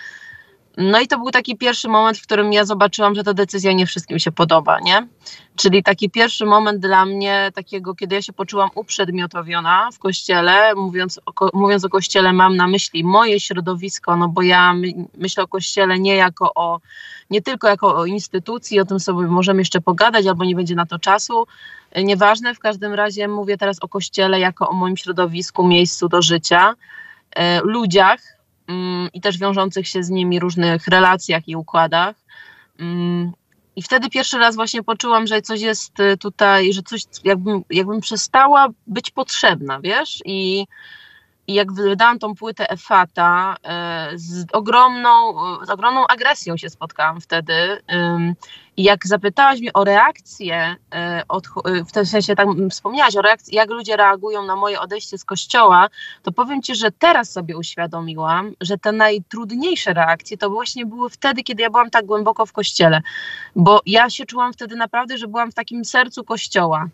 No 0.77 1.01
i 1.01 1.07
to 1.07 1.19
był 1.19 1.31
taki 1.31 1.57
pierwszy 1.57 1.89
moment, 1.89 2.19
w 2.19 2.23
którym 2.23 2.53
ja 2.53 2.65
zobaczyłam, 2.65 3.15
że 3.15 3.25
ta 3.25 3.35
decyzja 3.35 3.73
nie 3.73 3.87
wszystkim 3.87 4.19
się 4.19 4.33
podoba, 4.33 4.81
nie? 4.81 5.09
Czyli 5.57 5.83
taki 5.83 6.11
pierwszy 6.11 6.47
moment 6.47 6.81
dla 6.81 7.07
mnie, 7.07 7.51
takiego, 7.55 7.95
kiedy 7.95 8.15
ja 8.15 8.23
się 8.23 8.33
poczułam 8.33 8.71
uprzedmiotowiona 8.75 9.89
w 9.93 9.99
kościele. 9.99 10.75
Mówiąc 10.75 11.21
o, 11.27 11.49
mówiąc 11.59 11.85
o 11.85 11.89
kościele, 11.89 12.33
mam 12.33 12.57
na 12.57 12.67
myśli 12.69 13.05
moje 13.05 13.41
środowisko, 13.41 14.17
no 14.17 14.29
bo 14.29 14.43
ja 14.43 14.75
my, 14.75 14.93
myślę 15.19 15.45
o 15.45 15.49
kościele 15.49 15.99
nie 15.99 16.17
jako 16.17 16.55
o, 16.55 16.81
nie 17.31 17.43
tylko 17.43 17.69
jako 17.69 17.97
o 17.97 18.07
instytucji, 18.07 18.81
o 18.81 18.85
tym 18.85 19.01
sobie 19.01 19.27
możemy 19.27 19.61
jeszcze 19.61 19.81
pogadać, 19.81 20.27
albo 20.27 20.45
nie 20.45 20.57
będzie 20.57 20.75
na 20.75 20.87
to 20.87 20.99
czasu. 20.99 21.47
Nieważne, 21.97 22.55
w 22.55 22.59
każdym 22.59 22.95
razie 22.95 23.29
mówię 23.29 23.57
teraz 23.57 23.79
o 23.81 23.89
kościele 23.89 24.41
jako 24.41 24.69
o 24.69 24.73
moim 24.73 24.97
środowisku, 24.97 25.67
miejscu 25.67 26.09
do 26.09 26.23
życia, 26.23 26.75
e, 27.37 27.61
ludziach, 27.61 28.42
i 29.13 29.21
też 29.21 29.39
wiążących 29.39 29.89
się 29.89 30.03
z 30.03 30.11
nimi 30.11 30.41
różnych 30.41 30.87
relacjach 30.87 31.49
i 31.49 31.57
układach. 31.57 32.17
Mm, 32.81 33.33
I 33.77 33.83
wtedy 33.83 34.11
pierwszy 34.11 34.39
raz 34.39 34.55
właśnie 34.55 34.83
poczułam, 34.83 35.27
że 35.27 35.43
coś 35.43 35.61
jest 35.61 36.01
y, 36.01 36.17
tutaj, 36.17 36.73
że 36.73 36.83
coś 36.83 37.03
jakbym, 37.25 37.63
jakbym 37.71 38.01
przestała 38.01 38.69
być 38.87 39.11
potrzebna, 39.11 39.81
wiesz? 39.81 40.23
I 40.25 40.67
i 41.47 41.55
jak 41.55 41.73
wydałam 41.73 42.19
tą 42.19 42.35
płytę 42.35 42.71
Efata, 42.71 43.57
e, 43.63 44.11
z 44.15 44.47
ogromną, 44.53 45.35
z 45.67 45.71
ogromną 45.71 46.07
agresją 46.07 46.57
się 46.57 46.71
spotkałam 46.71 47.21
wtedy. 47.21 47.83
Jak 48.77 49.07
zapytałaś 49.07 49.61
mnie 49.61 49.73
o 49.73 49.85
reakcję, 49.85 50.77
e, 50.95 51.25
e, 51.65 51.85
w 51.85 51.93
tym 51.93 52.07
sensie 52.07 52.35
tak 52.35 52.49
wspomniałaś 52.71 53.17
o 53.17 53.23
reakcji, 53.23 53.57
jak 53.57 53.71
ludzie 53.71 53.97
reagują 53.97 54.47
na 54.47 54.57
moje 54.57 54.81
odejście 54.81 55.19
z 55.19 55.25
kościoła, 55.25 55.89
to 56.23 56.33
powiem 56.33 56.63
Ci, 56.63 56.75
że 56.75 56.91
teraz 56.91 57.31
sobie 57.31 57.57
uświadomiłam, 57.57 58.53
że 58.61 58.79
te 58.79 58.93
najtrudniejsze 58.93 59.95
reakcje 59.95 60.39
to 60.39 60.51
właśnie 60.51 60.87
były 60.87 61.11
wtedy, 61.11 61.43
kiedy 61.43 61.63
ja 61.63 61.71
byłam 61.71 61.91
tak 61.91 62.07
głęboko 62.07 62.47
w 62.47 62.53
kościele. 62.53 63.03
Bo 63.57 63.81
ja 63.87 64.11
się 64.11 64.27
czułam 64.27 64.53
wtedy 64.53 64.77
naprawdę, 64.77 65.19
że 65.19 65.29
byłam 65.29 65.51
w 65.51 65.55
takim 65.55 65.85
sercu 65.85 66.25
kościoła 66.25 66.89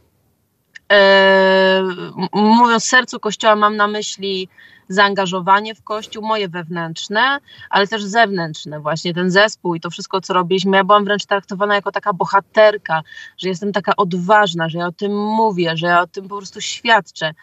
mówiąc 2.33 2.85
sercu 2.85 3.21
Kościoła, 3.21 3.57
mam 3.57 3.77
na 3.77 3.87
myśli 3.87 4.49
zaangażowanie 4.89 5.75
w 5.75 5.83
Kościół, 5.83 6.27
moje 6.27 6.49
wewnętrzne, 6.49 7.39
ale 7.71 7.87
też 7.87 8.05
zewnętrzne, 8.05 8.81
właśnie 8.81 9.15
ten 9.15 9.31
zespół 9.31 9.75
i 9.75 9.81
to 9.81 9.91
wszystko, 9.91 10.21
co 10.21 10.35
robiliśmy. 10.35 10.77
Ja 10.77 10.85
byłam 10.85 11.05
wręcz 11.05 11.27
traktowana 11.27 11.75
jako 11.75 11.93
taka 11.93 12.13
bohaterka, 12.13 13.03
że 13.39 13.49
jestem 13.49 13.73
taka 13.73 13.97
odważna, 13.97 14.69
że 14.69 14.79
ja 14.79 14.87
o 14.87 14.93
tym 14.93 15.17
mówię, 15.17 15.77
że 15.77 15.87
ja 15.87 16.01
o 16.01 16.07
tym 16.07 16.29
po 16.29 16.37
prostu 16.37 16.61
świadczę. 16.61 17.35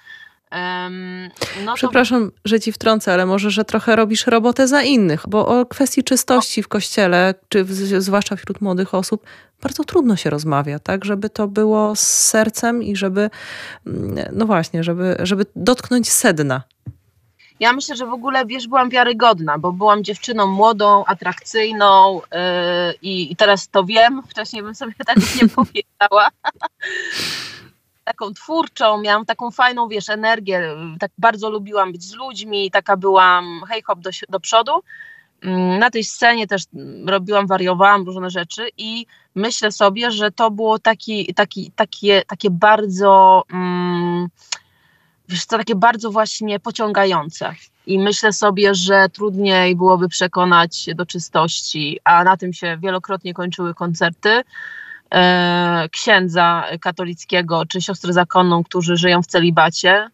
No 1.66 1.74
Przepraszam, 1.76 2.32
to... 2.32 2.38
że 2.46 2.60
ci 2.60 2.72
wtrącę, 2.72 3.14
ale 3.14 3.26
może, 3.26 3.52
że 3.52 3.66
trochę 3.66 3.96
robisz 3.96 4.28
robotę 4.28 4.68
za 4.68 4.82
innych, 4.82 5.24
bo 5.28 5.48
o 5.48 5.66
kwestii 5.66 6.04
czystości 6.04 6.64
w 6.64 6.68
kościele, 6.68 7.34
czy 7.50 7.64
w, 7.64 7.74
zwłaszcza 8.02 8.36
wśród 8.36 8.62
młodych 8.62 8.94
osób, 8.94 9.26
bardzo 9.62 9.84
trudno 9.84 10.16
się 10.16 10.30
rozmawia, 10.30 10.80
tak, 10.80 11.06
żeby 11.06 11.30
to 11.30 11.48
było 11.48 11.96
z 11.96 12.08
sercem 12.08 12.84
i 12.84 12.96
żeby, 12.96 13.30
mm, 13.88 14.26
no 14.32 14.46
właśnie, 14.46 14.84
żeby, 14.84 15.18
żeby 15.20 15.46
dotknąć 15.56 16.12
sedna. 16.12 16.64
Ja 17.60 17.74
myślę, 17.74 17.96
że 17.96 18.06
w 18.06 18.14
ogóle, 18.14 18.46
wiesz, 18.46 18.68
byłam 18.68 18.90
wiarygodna, 18.90 19.58
bo 19.58 19.72
byłam 19.72 20.04
dziewczyną 20.04 20.48
młodą, 20.48 21.06
atrakcyjną 21.06 22.22
yy, 22.32 22.94
i 23.02 23.36
teraz 23.36 23.68
to 23.68 23.84
wiem, 23.84 24.24
wcześniej 24.30 24.64
bym 24.64 24.76
sobie 24.76 24.94
tak 25.08 25.18
nie 25.42 25.50
powiedziała. 25.50 26.28
Taką 28.06 28.34
twórczą, 28.34 29.02
miałam 29.02 29.26
taką 29.26 29.52
fajną, 29.52 29.88
wiesz, 29.88 30.10
energię, 30.10 30.76
tak 31.00 31.12
bardzo 31.18 31.50
lubiłam 31.50 31.92
być 31.92 32.04
z 32.04 32.14
ludźmi, 32.14 32.72
taka 32.72 32.98
byłam 32.98 33.62
hej 33.70 33.82
hop 33.82 34.00
do, 34.00 34.10
do 34.30 34.40
przodu. 34.40 34.72
Mm, 35.42 35.80
na 35.80 35.90
tej 35.90 36.04
scenie 36.04 36.48
też 36.48 36.64
robiłam, 37.06 37.48
wariowałam 37.48 38.06
różne 38.06 38.30
rzeczy 38.30 38.68
i 38.78 39.06
myślę 39.36 39.72
sobie, 39.72 40.12
że 40.12 40.32
to 40.32 40.52
było 40.52 40.80
taki, 40.80 41.34
taki, 41.34 41.72
takie, 41.76 42.24
takie 42.28 42.50
bardzo, 42.50 43.44
mm, 43.54 44.28
wiesz 45.30 45.46
co, 45.46 45.58
takie 45.58 45.76
bardzo 45.76 46.12
właśnie 46.12 46.60
pociągające. 46.60 47.56
I 47.88 48.00
myślę 48.00 48.34
sobie, 48.34 48.76
że 48.76 49.10
trudniej 49.10 49.76
byłoby 49.76 50.10
przekonać 50.10 50.86
do 50.96 51.06
czystości, 51.06 52.00
a 52.04 52.24
na 52.24 52.38
tym 52.38 52.54
się 52.54 52.78
wielokrotnie 52.78 53.34
kończyły 53.34 53.74
koncerty 53.74 54.44
księdza 55.92 56.66
katolickiego 56.82 57.66
czy 57.66 57.82
siostry 57.82 58.14
zakonną, 58.14 58.64
którzy 58.64 58.98
żyją 58.98 59.22
w 59.22 59.28
celibacie. 59.28 60.10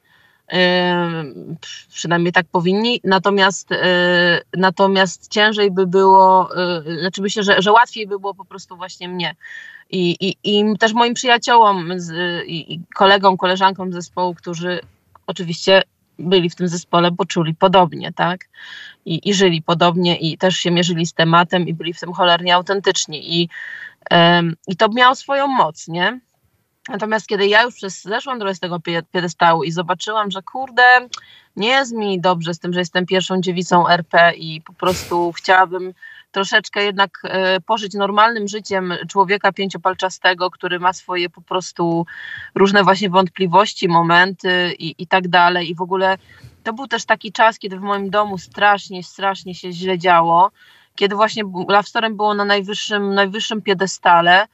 Przynajmniej 1.90 2.34
tak 2.34 2.46
powinni, 2.52 3.02
natomiast, 3.04 3.72
e, 3.72 4.42
natomiast 4.58 5.32
ciężej 5.32 5.72
by 5.72 5.88
było, 5.88 6.50
e, 6.56 7.00
znaczy 7.00 7.22
myślę, 7.22 7.44
że, 7.44 7.62
że 7.62 7.72
łatwiej 7.72 8.08
by 8.08 8.20
było 8.20 8.34
po 8.34 8.46
prostu 8.46 8.78
właśnie 8.78 9.10
mnie. 9.10 9.36
I, 9.90 10.16
i, 10.20 10.38
i 10.44 10.78
też 10.78 10.94
moim 10.94 11.14
przyjaciołom 11.14 12.00
z, 12.00 12.12
i, 12.48 12.74
i 12.74 12.82
kolegom, 12.96 13.38
koleżankom 13.38 13.92
z 13.92 13.96
zespołu, 13.96 14.36
którzy 14.36 14.80
oczywiście 15.28 15.84
byli 16.20 16.50
w 16.50 16.56
tym 16.56 16.68
zespole, 16.68 17.12
bo 17.12 17.26
czuli 17.26 17.56
podobnie, 17.56 18.14
tak? 18.14 18.50
I, 19.06 19.30
I 19.30 19.34
żyli 19.34 19.62
podobnie 19.62 20.18
i 20.18 20.38
też 20.38 20.56
się 20.56 20.72
mierzyli 20.72 21.06
z 21.06 21.14
tematem 21.14 21.68
i 21.68 21.74
byli 21.74 21.94
w 21.94 22.00
tym 22.00 22.14
cholernie 22.14 22.56
autentyczni. 22.56 23.42
I, 23.42 23.50
i 24.68 24.76
to 24.78 24.90
miało 24.90 25.16
swoją 25.16 25.48
moc, 25.48 25.88
nie? 25.88 26.20
Natomiast 26.90 27.28
kiedy 27.28 27.48
ja 27.48 27.64
już 27.64 27.76
zeszłam 27.88 28.56
z 28.56 28.60
tego 28.60 28.80
piedestału 29.12 29.64
i 29.64 29.72
zobaczyłam, 29.72 30.32
że 30.32 30.42
kurde, 30.42 30.84
nie 31.56 31.68
jest 31.68 31.94
mi 31.94 32.22
dobrze 32.22 32.54
z 32.54 32.60
tym, 32.60 32.74
że 32.74 32.80
jestem 32.80 33.06
pierwszą 33.06 33.42
dziewicą 33.42 33.88
RP 33.88 34.34
i 34.36 34.62
po 34.62 34.74
prostu 34.74 35.32
chciałabym 35.32 35.94
troszeczkę 36.32 36.84
jednak 36.84 37.20
e, 37.24 37.62
pożyć 37.62 37.94
normalnym 37.94 38.48
życiem 38.48 38.94
człowieka 39.10 39.52
pięciopalczastego, 39.52 40.52
który 40.52 40.80
ma 40.80 40.94
swoje 40.94 41.30
po 41.30 41.42
prostu 41.42 42.06
różne 42.56 42.84
właśnie 42.84 43.10
wątpliwości, 43.10 43.88
momenty 43.88 44.74
i, 44.80 44.96
i 44.98 45.08
tak 45.08 45.28
dalej. 45.28 45.70
I 45.70 45.76
w 45.76 45.82
ogóle 45.82 46.18
to 46.64 46.74
był 46.74 46.88
też 46.88 47.06
taki 47.06 47.32
czas, 47.32 47.60
kiedy 47.60 47.80
w 47.80 47.82
moim 47.82 48.10
domu 48.10 48.38
strasznie, 48.38 49.04
strasznie 49.04 49.56
się 49.56 49.72
źle 49.72 49.98
działo, 49.98 50.52
kiedy 50.96 51.16
właśnie 51.16 51.44
Love 51.70 51.84
Storem 51.84 52.18
było 52.18 52.34
na 52.34 52.46
najwyższym, 52.46 53.14
najwyższym 53.14 53.62
piedestale 53.62 54.48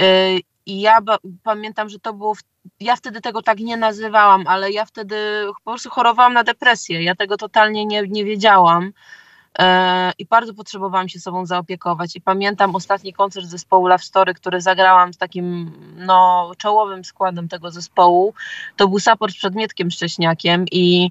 e, 0.00 0.38
i 0.66 0.80
ja 0.80 0.98
pamiętam, 1.42 1.88
że 1.88 1.98
to 1.98 2.12
było. 2.12 2.34
W, 2.34 2.40
ja 2.80 2.96
wtedy 2.96 3.20
tego 3.20 3.42
tak 3.42 3.58
nie 3.58 3.76
nazywałam, 3.76 4.46
ale 4.46 4.70
ja 4.72 4.84
wtedy 4.84 5.16
po 5.64 5.70
prostu 5.70 5.90
chorowałam 5.90 6.32
na 6.32 6.44
depresję. 6.44 7.02
Ja 7.02 7.14
tego 7.14 7.36
totalnie 7.36 7.86
nie, 7.86 8.02
nie 8.08 8.24
wiedziałam. 8.24 8.92
e, 9.58 10.12
i 10.18 10.26
bardzo 10.26 10.54
potrzebowałam 10.54 11.08
się 11.08 11.20
sobą 11.20 11.46
zaopiekować. 11.46 12.16
I 12.16 12.20
pamiętam 12.20 12.76
ostatni 12.76 13.12
koncert 13.12 13.46
zespołu 13.46 13.86
Love 13.86 14.04
Story, 14.04 14.34
który 14.34 14.60
zagrałam 14.60 15.12
z 15.12 15.18
takim 15.18 15.72
no, 15.96 16.52
czołowym 16.58 17.04
składem 17.04 17.48
tego 17.48 17.70
zespołu. 17.70 18.34
To 18.76 18.88
był 18.88 18.98
support 18.98 19.34
przed 19.34 19.54
Mietkiem 19.54 19.90
Szcześniakiem 19.90 20.64
i 20.72 21.10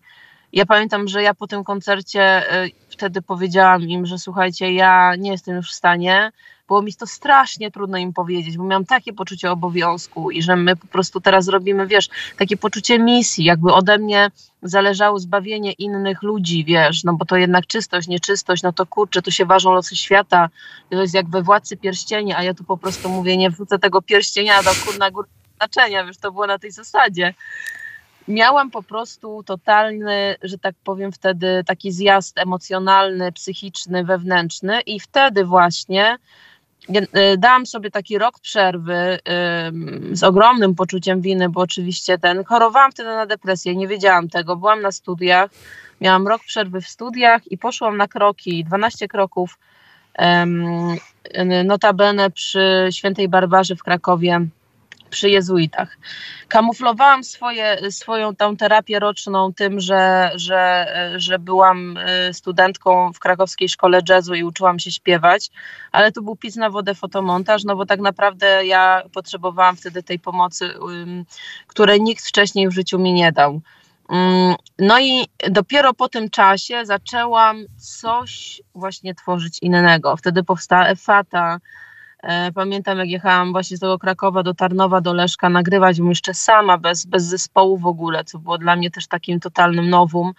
ja 0.54 0.66
pamiętam, 0.66 1.08
że 1.08 1.24
ja 1.24 1.34
po 1.34 1.48
tym 1.48 1.64
koncercie 1.64 2.54
y, 2.66 2.72
wtedy 2.90 3.22
powiedziałam 3.22 3.82
im, 3.82 4.06
że 4.06 4.18
słuchajcie, 4.18 4.74
ja 4.74 5.16
nie 5.16 5.32
jestem 5.32 5.56
już 5.56 5.72
w 5.72 5.74
stanie. 5.74 6.32
Było 6.68 6.82
mi 6.82 6.94
to 6.94 7.08
strasznie 7.08 7.72
trudno 7.72 7.98
im 7.98 8.14
powiedzieć, 8.14 8.58
bo 8.58 8.64
miałam 8.64 8.86
takie 8.86 9.14
poczucie 9.14 9.52
obowiązku 9.52 10.32
i 10.32 10.42
że 10.42 10.56
my 10.56 10.76
po 10.76 10.88
prostu 10.88 11.22
teraz 11.22 11.48
robimy, 11.48 11.88
wiesz, 11.88 12.10
takie 12.38 12.58
poczucie 12.58 13.00
misji, 13.00 13.46
jakby 13.46 13.74
ode 13.74 13.98
mnie 13.98 14.32
zależało 14.62 15.20
zbawienie 15.20 15.72
innych 15.72 16.24
ludzi, 16.24 16.66
wiesz, 16.66 17.04
no 17.04 17.14
bo 17.14 17.26
to 17.26 17.38
jednak 17.38 17.68
czystość, 17.68 18.08
nieczystość, 18.08 18.64
no 18.64 18.74
to 18.74 18.86
kurczę, 18.86 19.22
tu 19.22 19.32
się 19.32 19.46
ważą 19.46 19.74
losy 19.74 19.96
świata, 19.96 20.50
to 20.90 21.02
jest 21.02 21.14
jak 21.14 21.30
we 21.30 21.42
Władcy 21.42 21.78
Pierścieni, 21.78 22.34
a 22.34 22.44
ja 22.44 22.54
tu 22.54 22.64
po 22.64 22.78
prostu 22.78 23.10
mówię, 23.10 23.38
nie 23.38 23.50
wrzucę 23.50 23.80
tego 23.80 24.02
pierścienia 24.02 24.64
do 24.64 24.72
kurna 24.86 25.12
góry 25.12 25.28
znaczenia, 25.58 26.06
wiesz, 26.06 26.18
to 26.18 26.32
było 26.32 26.48
na 26.48 26.60
tej 26.60 26.72
zasadzie 26.72 27.34
miałam 28.28 28.72
po 28.72 28.84
prostu 28.84 29.44
totalny, 29.44 30.36
że 30.42 30.58
tak 30.58 30.76
powiem, 30.84 31.12
wtedy 31.12 31.64
taki 31.68 31.92
zjazd 31.92 32.38
emocjonalny, 32.38 33.32
psychiczny, 33.32 34.04
wewnętrzny, 34.04 34.82
i 34.82 35.00
wtedy 35.00 35.46
właśnie 35.46 36.18
y, 36.90 37.38
dałam 37.38 37.66
sobie 37.66 37.92
taki 37.92 38.18
rok 38.18 38.40
przerwy 38.40 39.20
z 40.12 40.24
ogromnym 40.24 40.76
poczuciem 40.76 41.22
winy, 41.22 41.50
bo 41.50 41.62
oczywiście 41.62 42.18
ten 42.18 42.44
chorowałam 42.44 42.92
wtedy 42.92 43.10
na 43.10 43.26
depresję, 43.26 43.76
nie 43.76 43.88
wiedziałam 43.88 44.30
tego, 44.30 44.56
byłam 44.56 44.82
na 44.82 44.92
studiach, 44.92 45.52
miałam 46.02 46.28
rok 46.28 46.42
przerwy 46.44 46.82
w 46.82 46.88
studiach 46.88 47.52
i 47.52 47.58
poszłam 47.58 47.98
na 47.98 48.08
kroki, 48.08 48.64
12 48.66 49.08
kroków, 49.08 49.60
notabene 51.66 52.30
przy 52.30 52.88
Świętej 52.92 53.30
Barbarze 53.30 53.76
w 53.76 53.84
Krakowie 53.84 54.48
przy 55.14 55.30
jezuitach. 55.30 55.98
Kamuflowałam 56.48 57.24
swoje, 57.24 57.92
swoją 57.92 58.36
tą 58.36 58.58
terapię 58.58 59.00
roczną 59.00 59.54
tym, 59.54 59.80
że, 59.80 60.32
że, 60.36 60.88
że 61.16 61.40
byłam 61.40 61.98
y, 61.98 62.34
studentką 62.34 63.14
w 63.14 63.20
krakowskiej 63.20 63.70
szkole 63.70 64.02
jazzu 64.10 64.34
i 64.34 64.44
uczyłam 64.44 64.80
się 64.80 64.92
śpiewać, 64.92 65.50
ale 65.92 66.12
to 66.12 66.22
był 66.22 66.36
pis 66.36 66.56
na 66.56 66.70
wodę 66.70 66.96
fotomontaż, 66.96 67.64
no 67.64 67.76
bo 67.76 67.86
tak 67.86 68.00
naprawdę 68.00 68.66
ja 68.66 69.04
potrzebowałam 69.14 69.76
wtedy 69.76 70.04
tej 70.04 70.20
pomocy, 70.20 70.74
której 71.68 72.02
nikt 72.02 72.28
wcześniej 72.28 72.68
w 72.68 72.74
życiu 72.74 73.00
mi 73.00 73.14
nie 73.14 73.32
dał. 73.32 73.62
No 74.80 75.00
i 75.00 75.26
dopiero 75.50 75.94
po 75.94 76.10
tym 76.10 76.30
czasie 76.30 76.86
zaczęłam 76.86 77.66
coś 77.78 78.62
właśnie 78.76 79.16
tworzyć 79.16 79.60
innego. 79.62 80.18
Wtedy 80.18 80.44
powstała 80.44 80.88
Efata, 80.88 81.60
E, 81.60 81.60
pamiętam, 82.54 82.98
jak 82.98 83.10
jechałam 83.10 83.52
właśnie 83.52 83.78
z 83.78 83.80
tego 83.80 84.00
Krakowa 84.00 84.44
do 84.44 84.54
Tarnowa, 84.54 85.02
do 85.02 85.14
Leszka, 85.14 85.50
nagrywać 85.50 85.98
jeszcze 85.98 86.34
sama, 86.34 86.78
bez, 86.78 87.06
bez 87.06 87.24
zespołu 87.24 87.78
w 87.78 87.86
ogóle, 87.86 88.24
co 88.24 88.40
było 88.40 88.58
dla 88.58 88.76
mnie 88.76 88.92
też 88.92 89.08
takim 89.08 89.40
totalnym 89.40 89.90
nowum. 89.90 90.34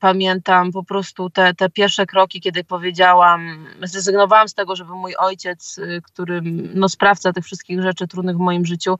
Pamiętam 0.00 0.72
po 0.72 0.84
prostu 0.84 1.30
te, 1.30 1.54
te 1.54 1.70
pierwsze 1.70 2.06
kroki, 2.06 2.40
kiedy 2.40 2.64
powiedziałam, 2.64 3.66
zrezygnowałam 3.82 4.48
z 4.48 4.54
tego, 4.54 4.76
żeby 4.76 4.92
mój 4.92 5.16
ojciec, 5.16 5.78
y, 5.78 6.02
który 6.04 6.40
no, 6.74 6.88
sprawca 6.88 7.32
tych 7.32 7.44
wszystkich 7.44 7.82
rzeczy 7.82 8.08
trudnych 8.08 8.36
w 8.36 8.40
moim 8.40 8.66
życiu, 8.66 8.98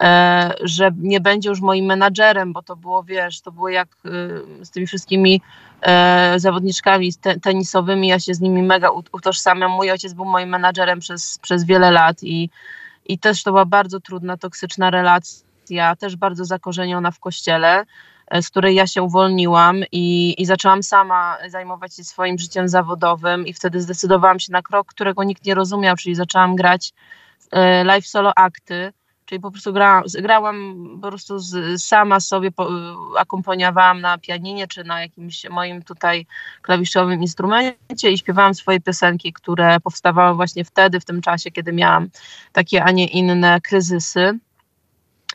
e, 0.00 0.54
że 0.60 0.90
nie 0.98 1.20
będzie 1.20 1.48
już 1.48 1.60
moim 1.60 1.84
menadżerem, 1.84 2.52
bo 2.52 2.62
to 2.62 2.76
było, 2.76 3.02
wiesz, 3.04 3.40
to 3.40 3.52
było 3.52 3.68
jak 3.68 3.88
y, 4.60 4.64
z 4.64 4.70
tymi 4.70 4.86
wszystkimi 4.86 5.40
e, 5.82 6.34
zawodniczkami 6.36 7.12
tenisowymi, 7.42 8.08
ja 8.08 8.20
się 8.20 8.34
z 8.34 8.40
nimi 8.40 8.62
mega 8.62 8.90
utożsamiam. 9.12 9.70
Mój 9.70 9.90
ojciec 9.90 10.12
był 10.12 10.24
moim 10.24 10.48
menadżerem 10.48 11.00
przez, 11.00 11.38
przez 11.38 11.64
wiele 11.64 11.90
lat 11.90 12.22
i, 12.22 12.50
i 13.06 13.18
też 13.18 13.42
to 13.42 13.50
była 13.50 13.64
bardzo 13.64 14.00
trudna, 14.00 14.36
toksyczna 14.36 14.90
relacja, 14.90 15.96
też 15.96 16.16
bardzo 16.16 16.44
zakorzeniona 16.44 17.10
w 17.10 17.18
kościele. 17.18 17.84
E, 18.30 18.42
z 18.42 18.50
której 18.50 18.74
ja 18.74 18.86
się 18.86 19.02
uwolniłam 19.02 19.84
i, 19.92 20.34
i 20.38 20.46
zaczęłam 20.46 20.82
sama 20.82 21.38
zajmować 21.48 21.96
się 21.96 22.04
swoim 22.04 22.38
życiem 22.38 22.68
zawodowym 22.68 23.46
i 23.46 23.52
wtedy 23.52 23.80
zdecydowałam 23.80 24.40
się 24.40 24.52
na 24.52 24.62
krok, 24.62 24.86
którego 24.86 25.24
nikt 25.24 25.44
nie 25.44 25.54
rozumiał, 25.54 25.96
czyli 25.96 26.14
zaczęłam 26.14 26.56
grać 26.56 26.92
e, 27.52 27.84
live 27.84 28.06
solo 28.06 28.32
akty, 28.36 28.92
czyli 29.26 29.40
po 29.40 29.50
prostu 29.50 29.72
grałam, 29.72 30.04
grałam 30.22 30.76
po 31.02 31.08
prostu 31.08 31.38
z, 31.38 31.82
sama 31.82 32.20
sobie, 32.20 32.52
po, 32.52 32.68
akomponiowałam 33.18 34.00
na 34.00 34.18
pianinie 34.18 34.66
czy 34.68 34.84
na 34.84 35.00
jakimś 35.00 35.48
moim 35.50 35.82
tutaj 35.82 36.26
klawiszowym 36.62 37.22
instrumencie 37.22 38.10
i 38.10 38.18
śpiewałam 38.18 38.54
swoje 38.54 38.80
piosenki, 38.80 39.32
które 39.32 39.80
powstawały 39.80 40.36
właśnie 40.36 40.64
wtedy, 40.64 41.00
w 41.00 41.04
tym 41.04 41.20
czasie, 41.20 41.50
kiedy 41.50 41.72
miałam 41.72 42.08
takie, 42.52 42.84
a 42.84 42.90
nie 42.90 43.06
inne 43.06 43.60
kryzysy. 43.60 44.38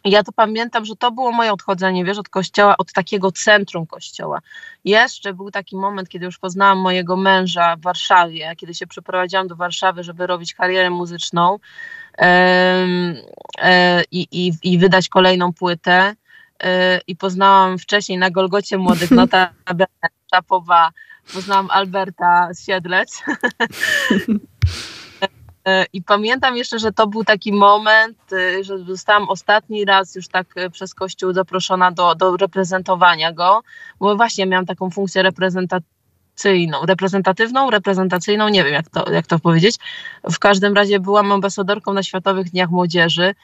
Ja 0.05 0.23
to 0.23 0.31
pamiętam, 0.31 0.85
że 0.85 0.95
to 0.95 1.11
było 1.11 1.31
moje 1.31 1.53
odchodzenie, 1.53 2.05
wiesz, 2.05 2.17
od 2.17 2.29
kościoła, 2.29 2.77
od 2.77 2.93
takiego 2.93 3.31
centrum 3.31 3.87
kościoła. 3.87 4.41
Jeszcze 4.85 5.33
był 5.33 5.51
taki 5.51 5.77
moment, 5.77 6.09
kiedy 6.09 6.25
już 6.25 6.37
poznałam 6.37 6.77
mojego 6.77 7.17
męża 7.17 7.75
w 7.75 7.81
Warszawie, 7.81 8.53
kiedy 8.57 8.73
się 8.73 8.87
przeprowadziłam 8.87 9.47
do 9.47 9.55
Warszawy, 9.55 10.03
żeby 10.03 10.27
robić 10.27 10.53
karierę 10.53 10.89
muzyczną 10.89 11.59
e, 12.17 14.03
i, 14.11 14.27
i, 14.31 14.51
i 14.63 14.77
wydać 14.77 15.09
kolejną 15.09 15.53
płytę. 15.53 16.15
E, 16.63 17.01
I 17.07 17.15
poznałam 17.15 17.79
wcześniej 17.79 18.17
na 18.17 18.29
Golgocie 18.29 18.77
Młodych, 18.77 19.11
notabene 19.21 19.87
Czapowa, 20.31 20.91
poznałam 21.33 21.67
Alberta 21.71 22.49
Siedlec. 22.65 23.23
E, 25.65 25.85
I 25.93 26.01
pamiętam 26.03 26.57
jeszcze, 26.57 26.79
że 26.79 26.91
to 26.91 27.07
był 27.07 27.23
taki 27.23 27.53
moment, 27.53 28.17
e, 28.33 28.63
że 28.63 28.79
zostałam 28.79 29.29
ostatni 29.29 29.85
raz 29.85 30.15
już 30.15 30.27
tak 30.27 30.47
e, 30.55 30.69
przez 30.69 30.93
Kościół 30.95 31.33
zaproszona 31.33 31.91
do, 31.91 32.15
do 32.15 32.37
reprezentowania 32.37 33.31
go, 33.31 33.61
bo 33.99 34.15
właśnie 34.15 34.45
miałam 34.45 34.65
taką 34.65 34.89
funkcję 34.89 35.23
reprezentacyjną, 35.23 36.85
reprezentatywną, 36.85 37.69
reprezentacyjną, 37.69 38.49
nie 38.49 38.63
wiem 38.63 38.73
jak 38.73 38.89
to, 38.89 39.11
jak 39.11 39.27
to 39.27 39.39
powiedzieć. 39.39 39.75
W 40.31 40.39
każdym 40.39 40.73
razie 40.73 40.99
byłam 40.99 41.31
ambasadorką 41.31 41.93
na 41.93 42.03
Światowych 42.03 42.49
Dniach 42.49 42.69
Młodzieży 42.69 43.35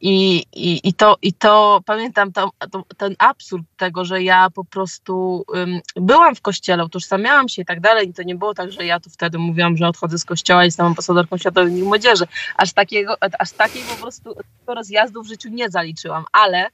I, 0.00 0.44
i, 0.52 0.88
i, 0.88 0.94
to, 0.94 1.16
I 1.22 1.32
to 1.32 1.80
pamiętam 1.86 2.32
to, 2.32 2.50
to, 2.70 2.84
ten 2.96 3.14
absurd 3.18 3.62
tego, 3.76 4.04
że 4.04 4.22
ja 4.22 4.50
po 4.50 4.64
prostu 4.64 5.44
um, 5.48 5.80
byłam 5.96 6.34
w 6.34 6.40
kościele, 6.40 6.84
utożsamiałam 6.84 7.48
się 7.48 7.62
i 7.62 7.64
tak 7.64 7.80
dalej. 7.80 8.08
I 8.08 8.14
to 8.14 8.22
nie 8.22 8.34
było 8.34 8.54
tak, 8.54 8.72
że 8.72 8.86
ja 8.86 9.00
tu 9.00 9.10
wtedy 9.10 9.38
mówiłam, 9.38 9.76
że 9.76 9.88
odchodzę 9.88 10.18
z 10.18 10.24
kościoła 10.24 10.64
i 10.64 10.66
jestem 10.66 10.86
ambasadorką 10.86 11.38
Światowej 11.38 11.72
Dni 11.72 11.82
Młodzieży. 11.82 12.24
Aż 12.56 12.72
takiego, 12.72 13.16
aż 13.38 13.52
takiej 13.52 13.82
po 13.82 14.02
prostu 14.02 14.34
rozjazdu 14.66 15.22
w 15.22 15.28
życiu 15.28 15.48
nie 15.48 15.70
zaliczyłam, 15.70 16.24
ale 16.32 16.66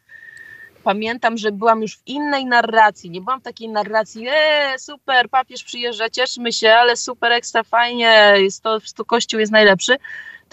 pamiętam, 0.83 1.39
że 1.39 1.53
byłam 1.53 1.83
już 1.83 1.97
w 1.97 2.07
innej 2.07 2.47
narracji. 2.47 3.11
Nie 3.11 3.21
byłam 3.21 3.41
w 3.41 3.45
takiej 3.45 3.69
narracji, 3.69 4.27
e, 4.29 4.79
super, 4.79 5.29
papież 5.31 5.65
przyjeżdża, 5.65 6.11
cieszmy 6.11 6.53
się, 6.53 6.71
ale 6.71 6.97
super, 6.97 7.33
ekstra, 7.33 7.63
fajnie, 7.63 8.35
jest 8.37 8.63
to, 8.63 8.79
to 8.97 9.05
kościół 9.05 9.41
jest 9.41 9.53
najlepszy 9.53 9.97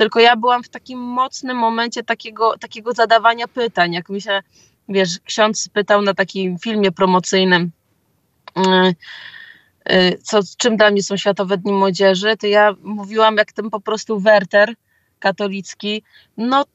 tylko 0.01 0.19
ja 0.19 0.35
byłam 0.35 0.63
w 0.63 0.69
takim 0.69 0.99
mocnym 0.99 1.57
momencie 1.57 2.03
takiego, 2.03 2.57
takiego 2.57 2.93
zadawania 2.93 3.47
pytań, 3.47 3.93
jak 3.93 4.09
mi 4.09 4.21
się, 4.21 4.41
wiesz, 4.89 5.19
ksiądz 5.19 5.69
pytał 5.69 6.01
na 6.01 6.13
takim 6.13 6.59
filmie 6.59 6.91
promocyjnym, 6.91 7.71
y, 8.57 8.95
y, 9.93 10.17
co, 10.23 10.39
czym 10.57 10.77
dla 10.77 10.91
mnie 10.91 11.03
są 11.03 11.17
Światowe 11.17 11.57
Dni 11.57 11.73
Młodzieży, 11.73 12.37
to 12.37 12.47
ja 12.47 12.75
mówiłam 12.83 13.37
jak 13.37 13.51
ten 13.53 13.69
po 13.69 13.79
prostu 13.79 14.19
werter 14.19 14.73
katolicki, 15.19 16.03
no 16.37 16.65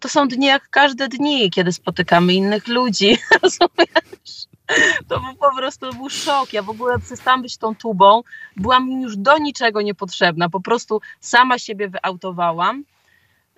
to 0.00 0.08
są 0.08 0.28
dni 0.28 0.46
jak 0.46 0.68
każde 0.70 1.08
dni, 1.08 1.50
kiedy 1.50 1.72
spotykamy 1.72 2.34
innych 2.34 2.68
ludzi, 2.68 3.18
rozumiesz? 3.42 4.46
To 5.08 5.20
był 5.20 5.34
po 5.34 5.56
prostu 5.56 5.92
był 5.92 6.10
szok. 6.10 6.52
Ja 6.52 6.62
w 6.62 6.70
ogóle 6.70 6.98
przestałam 6.98 7.42
być 7.42 7.56
tą 7.56 7.74
tubą. 7.74 8.22
Byłam 8.56 8.90
już 8.90 9.16
do 9.16 9.38
niczego 9.38 9.82
niepotrzebna. 9.82 10.48
Po 10.48 10.60
prostu 10.60 11.00
sama 11.20 11.58
siebie 11.58 11.88
wyautowałam. 11.88 12.84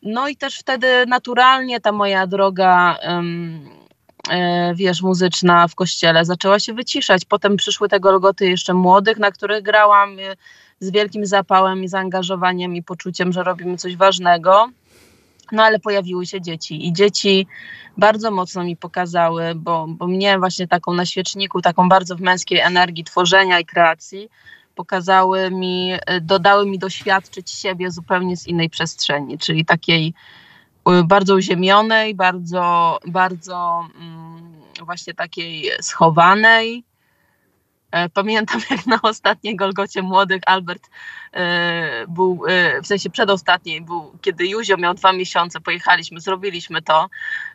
No 0.03 0.29
i 0.29 0.37
też 0.37 0.59
wtedy 0.59 1.07
naturalnie 1.07 1.81
ta 1.81 1.93
moja 1.93 2.27
droga, 2.27 2.97
um, 3.07 3.69
e, 4.31 4.75
wiesz, 4.75 5.03
muzyczna 5.03 5.69
w 5.69 5.75
kościele 5.75 6.25
zaczęła 6.25 6.59
się 6.59 6.75
wyciszać. 6.75 7.25
Potem 7.25 7.57
przyszły 7.57 7.89
te 7.89 8.01
Golgoty 8.01 8.49
jeszcze 8.49 8.75
młodych, 8.75 9.19
na 9.19 9.31
których 9.31 9.63
grałam 9.63 10.19
e, 10.19 10.37
z 10.81 10.91
wielkim 10.91 11.27
zapałem 11.27 11.85
i 11.85 11.89
zaangażowaniem 11.89 12.77
i 12.77 12.83
poczuciem, 12.83 13.33
że 13.33 13.43
robimy 13.43 13.77
coś 13.77 13.97
ważnego. 13.97 14.69
No 15.53 15.63
ale 15.63 15.79
pojawiły 15.79 16.27
się 16.27 16.41
dzieci 16.41 16.87
i 16.87 16.93
dzieci 16.93 17.47
bardzo 17.97 18.31
mocno 18.31 18.65
mi 18.65 18.77
pokazały, 18.77 19.55
bo, 19.55 19.87
bo 19.89 20.07
mnie 20.07 20.39
właśnie 20.39 20.69
taką 20.69 20.95
na 20.95 21.07
świeczniku, 21.07 21.63
taką 21.63 21.89
bardzo 21.89 22.17
w 22.17 22.21
męskiej 22.21 22.59
energii 22.59 23.05
tworzenia 23.05 23.61
i 23.61 23.65
kreacji, 23.65 24.29
pokazały 24.75 25.51
mi, 25.51 25.93
dodały 26.21 26.67
mi 26.67 26.79
doświadczyć 26.79 27.51
siebie 27.51 27.91
zupełnie 27.91 28.37
z 28.37 28.47
innej 28.47 28.71
przestrzeni, 28.71 29.39
czyli 29.39 29.65
takiej 29.65 30.15
y, 30.89 31.05
bardzo 31.05 31.35
uziemionej, 31.35 32.15
bardzo, 32.15 32.99
bardzo 33.07 33.89
mm, 34.01 34.53
właśnie 34.83 35.15
takiej 35.15 35.71
schowanej, 35.81 36.85
pamiętam, 38.15 38.61
jak 38.71 38.87
na 38.87 38.99
ostatniej 39.03 39.57
Golgocie 39.57 40.03
młodych 40.03 40.43
Albert 40.47 40.91
e, 41.33 42.07
był, 42.07 42.45
e, 42.49 42.83
w 42.83 42.87
sensie 42.87 43.11
przedostatniej, 43.11 43.81
był, 43.81 44.19
kiedy 44.21 44.47
Juzio 44.47 44.77
miał 44.77 44.95
dwa 44.95 45.13
miesiące, 45.13 45.61
pojechaliśmy, 45.61 46.21
zrobiliśmy 46.21 46.83
to. 46.83 47.09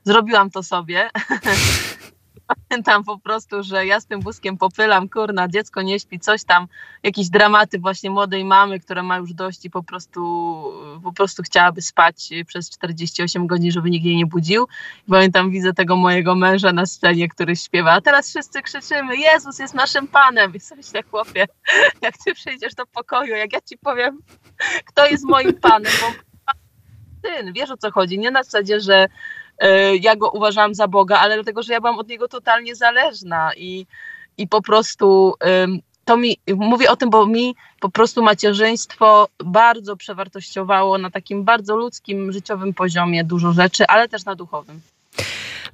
Zrobiłam 0.03 0.51
to 0.51 0.63
sobie. 0.63 1.09
pamiętam 2.47 3.03
po 3.03 3.19
prostu, 3.19 3.63
że 3.63 3.85
ja 3.85 3.99
z 3.99 4.05
tym 4.05 4.21
wózkiem 4.21 4.57
popylam, 4.57 5.09
kurna, 5.09 5.47
dziecko 5.47 5.81
nie 5.81 5.99
śpi, 5.99 6.19
coś 6.19 6.43
tam, 6.43 6.67
jakieś 7.03 7.29
dramaty 7.29 7.79
właśnie 7.79 8.09
młodej 8.09 8.45
mamy, 8.45 8.79
która 8.79 9.03
ma 9.03 9.17
już 9.17 9.33
dość 9.33 9.65
i 9.65 9.69
po 9.69 9.83
prostu, 9.83 10.21
po 11.03 11.13
prostu 11.13 11.43
chciałaby 11.43 11.81
spać 11.81 12.29
przez 12.47 12.69
48 12.69 13.47
godzin, 13.47 13.71
żeby 13.71 13.89
nikt 13.89 14.05
jej 14.05 14.15
nie 14.15 14.25
budził. 14.25 14.67
Pamiętam, 15.09 15.51
widzę 15.51 15.73
tego 15.73 15.95
mojego 15.95 16.35
męża 16.35 16.73
na 16.73 16.85
scenie, 16.85 17.29
który 17.29 17.55
śpiewa, 17.55 17.91
a 17.91 18.01
teraz 18.01 18.29
wszyscy 18.29 18.61
krzyczymy, 18.61 19.17
Jezus 19.17 19.59
jest 19.59 19.73
naszym 19.73 20.07
Panem. 20.07 20.55
I 20.55 20.59
sobie 20.59 21.03
chłopie, 21.11 21.45
jak 22.01 22.17
ty 22.25 22.33
przyjdziesz 22.33 22.75
do 22.75 22.85
pokoju, 22.85 23.35
jak 23.35 23.53
ja 23.53 23.61
ci 23.61 23.77
powiem, 23.77 24.19
kto 24.85 25.05
jest 25.05 25.23
moim 25.25 25.53
Panem, 25.53 25.91
bo 26.01 26.33
syn, 27.29 27.53
wiesz 27.53 27.71
o 27.71 27.77
co 27.77 27.91
chodzi, 27.91 28.19
nie 28.19 28.31
na 28.31 28.43
zasadzie, 28.43 28.79
że 28.79 29.07
ja 30.01 30.15
go 30.15 30.29
uważałam 30.29 30.75
za 30.75 30.87
Boga, 30.87 31.19
ale 31.19 31.35
dlatego, 31.35 31.63
że 31.63 31.73
ja 31.73 31.81
byłam 31.81 31.99
od 31.99 32.07
niego 32.07 32.27
totalnie 32.27 32.75
zależna 32.75 33.51
i, 33.57 33.85
i 34.37 34.47
po 34.47 34.61
prostu 34.61 35.33
to 36.05 36.17
mi, 36.17 36.37
mówię 36.55 36.91
o 36.91 36.95
tym, 36.95 37.09
bo 37.09 37.25
mi 37.25 37.55
po 37.79 37.89
prostu 37.89 38.23
macierzyństwo 38.23 39.27
bardzo 39.39 39.95
przewartościowało 39.95 40.97
na 40.97 41.11
takim 41.11 41.43
bardzo 41.43 41.75
ludzkim, 41.75 42.31
życiowym 42.31 42.73
poziomie 42.73 43.23
dużo 43.23 43.51
rzeczy, 43.51 43.87
ale 43.87 44.09
też 44.09 44.25
na 44.25 44.35
duchowym. 44.35 44.81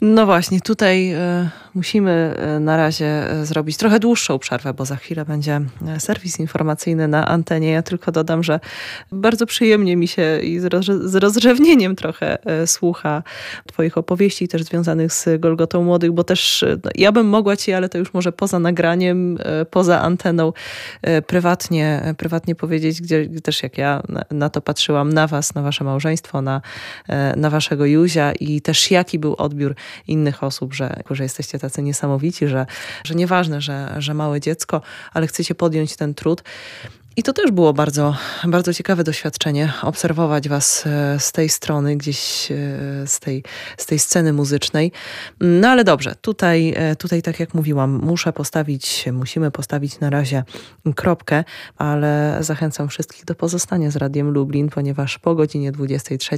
No 0.02 0.26
właśnie, 0.26 0.62
tutaj 0.62 1.12
e, 1.12 1.50
musimy 1.76 2.12
e, 2.12 2.60
na 2.60 2.78
razie 2.78 3.06
e, 3.06 3.46
zrobić 3.46 3.78
trochę 3.78 4.00
dłuższą 4.00 4.40
przerwę, 4.40 4.74
bo 4.74 4.86
za 4.86 4.96
chwilę 4.96 5.26
będzie 5.26 5.62
serwis 5.98 6.40
informacyjny 6.40 7.08
na 7.08 7.28
antenie. 7.28 7.72
Ja 7.72 7.82
tylko 7.82 8.12
dodam, 8.12 8.44
że 8.44 8.60
bardzo 9.12 9.46
przyjemnie 9.46 9.96
mi 9.96 10.08
się 10.08 10.40
i 10.44 10.60
z 11.04 11.16
rozrzewnieniem 11.16 11.96
trochę 11.96 12.38
słucha 12.66 13.24
Twoich 13.68 13.98
opowieści, 13.98 14.48
też 14.48 14.64
związanych 14.64 15.14
z 15.14 15.40
Golgotą 15.40 15.84
Młodych, 15.84 16.12
bo 16.12 16.24
też 16.24 16.66
no, 16.84 16.92
ja 16.96 17.12
bym 17.12 17.28
mogła 17.28 17.58
Ci, 17.58 17.74
ale 17.74 17.90
to 17.90 17.98
już 17.98 18.14
może 18.14 18.32
poza 18.32 18.60
nagraniem, 18.60 19.38
poza 19.70 20.02
anteną, 20.02 20.54
prywatnie, 21.28 22.14
prywatnie 22.18 22.56
powiedzieć, 22.56 23.02
gdzie 23.02 23.30
też 23.44 23.64
jak 23.64 23.78
ja 23.78 24.04
na 24.32 24.50
to 24.50 24.62
patrzyłam, 24.62 25.14
na 25.14 25.28
Was, 25.28 25.56
na 25.56 25.62
Wasze 25.62 25.84
małżeństwo, 25.84 26.42
na, 26.42 26.62
na 27.36 27.50
Waszego 27.50 27.86
Juzia 27.86 28.32
i 28.32 28.62
też 28.62 28.92
jaki 28.92 29.20
był 29.20 29.36
odbiór 29.36 29.76
innych 30.08 30.44
osób, 30.44 30.74
że, 30.74 31.04
że 31.12 31.24
jesteście 31.24 31.60
tacy 31.60 31.82
niesamowici, 31.82 32.48
że, 32.48 32.66
że 33.04 33.16
nieważne, 33.16 33.62
że, 33.62 33.96
że 33.98 34.14
małe 34.14 34.40
dziecko, 34.40 34.82
ale 35.14 35.28
chcecie 35.28 35.56
podjąć 35.56 35.96
ten 35.96 36.14
trud. 36.14 36.44
I 37.20 37.24
to 37.24 37.34
też 37.34 37.52
było 37.52 37.74
bardzo, 37.74 38.16
bardzo 38.48 38.74
ciekawe 38.74 39.04
doświadczenie, 39.04 39.74
obserwować 39.82 40.50
Was 40.50 40.84
e, 40.86 41.20
z 41.20 41.32
tej 41.32 41.50
strony, 41.50 41.96
gdzieś 41.96 42.52
e, 42.52 42.56
z 43.08 43.20
tej, 43.20 43.44
z 43.78 43.86
tej 43.86 44.00
sceny 44.00 44.34
muzycznej. 44.34 44.92
No 45.40 45.68
ale 45.68 45.84
dobrze, 45.84 46.16
tutaj, 46.22 46.74
e, 46.76 46.96
tutaj 46.96 47.22
tak 47.22 47.40
jak 47.40 47.54
mówiłam, 47.54 47.92
muszę 48.04 48.34
postawić, 48.34 49.06
musimy 49.14 49.52
postawić 49.52 50.00
na 50.00 50.10
razie 50.10 50.44
kropkę, 50.96 51.44
ale 51.78 52.38
zachęcam 52.40 52.90
wszystkich 52.90 53.26
do 53.26 53.36
pozostania 53.36 53.92
z 53.92 53.96
Radiem 53.96 54.30
Lublin, 54.30 54.70
ponieważ 54.70 55.20
po 55.20 55.36
godzinie 55.36 55.72
23 55.72 56.38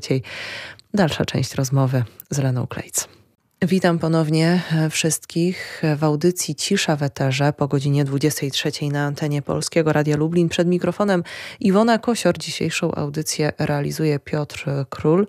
dalsza 0.94 1.26
część 1.26 1.56
rozmowy 1.56 2.04
z 2.30 2.38
Leną 2.38 2.68
Klejc. 2.68 3.21
Witam 3.68 4.00
ponownie 4.00 4.62
e, 4.74 4.90
wszystkich 4.90 5.82
w 5.98 6.04
audycji 6.04 6.56
Cisza 6.56 6.96
w 6.96 7.04
Eterze 7.04 7.54
po 7.54 7.68
godzinie 7.68 8.04
23 8.06 8.72
na 8.92 9.06
antenie 9.06 9.42
Polskiego 9.42 9.94
Radia 9.94 10.18
Lublin. 10.18 10.50
Przed 10.50 10.68
mikrofonem 10.68 11.24
Iwona 11.60 12.00
Kosior. 12.00 12.38
Dzisiejszą 12.38 12.96
audycję 12.96 13.52
realizuje 13.60 14.20
Piotr 14.20 14.66
Król. 14.90 15.28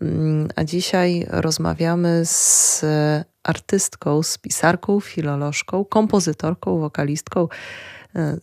Mm, 0.00 0.48
a 0.56 0.64
dzisiaj 0.64 1.26
rozmawiamy 1.28 2.22
z 2.24 2.84
artystką, 3.42 4.22
z 4.22 4.38
pisarką, 4.38 5.00
filolożką, 5.00 5.84
kompozytorką, 5.84 6.78
wokalistką 6.78 7.48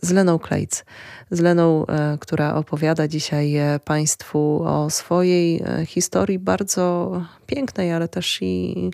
z 0.02 0.10
Leną 0.10 0.38
Klejc. 0.38 0.84
Z 1.30 1.40
Leną, 1.40 1.86
e, 1.86 2.18
która 2.20 2.54
opowiada 2.54 3.08
dzisiaj 3.08 3.54
Państwu 3.84 4.62
o 4.64 4.90
swojej 4.90 5.62
historii 5.86 6.38
bardzo 6.38 7.12
pięknej, 7.46 7.92
ale 7.92 8.08
też 8.08 8.38
i 8.42 8.90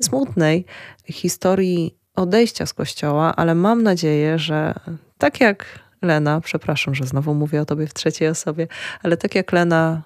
smutnej 0.00 0.64
historii 1.04 1.96
odejścia 2.14 2.66
z 2.66 2.74
kościoła, 2.74 3.36
ale 3.36 3.54
mam 3.54 3.82
nadzieję, 3.82 4.38
że 4.38 4.74
tak 5.18 5.40
jak 5.40 5.66
Lena, 6.02 6.40
przepraszam, 6.40 6.94
że 6.94 7.06
znowu 7.06 7.34
mówię 7.34 7.60
o 7.60 7.64
tobie 7.64 7.86
w 7.86 7.94
trzeciej 7.94 8.28
osobie, 8.28 8.66
ale 9.02 9.16
tak 9.16 9.34
jak 9.34 9.52
Lena 9.52 10.02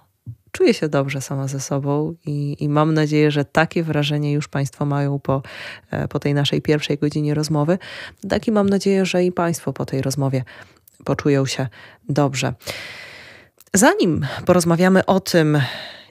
czuje 0.53 0.74
się 0.74 0.88
dobrze 0.88 1.20
sama 1.20 1.48
ze 1.48 1.61
sobą 1.61 2.14
i, 2.26 2.57
i, 2.61 2.68
mam 2.68 2.94
nadzieję, 2.94 3.30
że 3.30 3.44
takie 3.44 3.82
wrażenie 3.82 4.32
już 4.32 4.48
Państwo 4.48 4.84
mają 4.84 5.18
po, 5.18 5.42
e, 5.90 6.09
po 6.09 6.18
tej 6.18 6.34
naszej 6.34 6.62
pierwszej 6.62 6.98
godzinie 6.98 7.34
rozmowy. 7.34 7.78
Tak 8.28 8.48
i 8.48 8.53
mam 8.53 8.68
nadzieję, 8.68 9.07
że 9.07 9.24
i 9.24 9.32
Państwo 9.32 9.72
po 9.72 9.86
tej 9.86 10.03
rozmowie 10.03 10.44
poczują 11.05 11.46
się 11.46 11.68
dobrze. 12.09 12.55
Zanim 13.74 14.26
porozmawiamy 14.46 15.07
o 15.07 15.20
tym, 15.20 15.61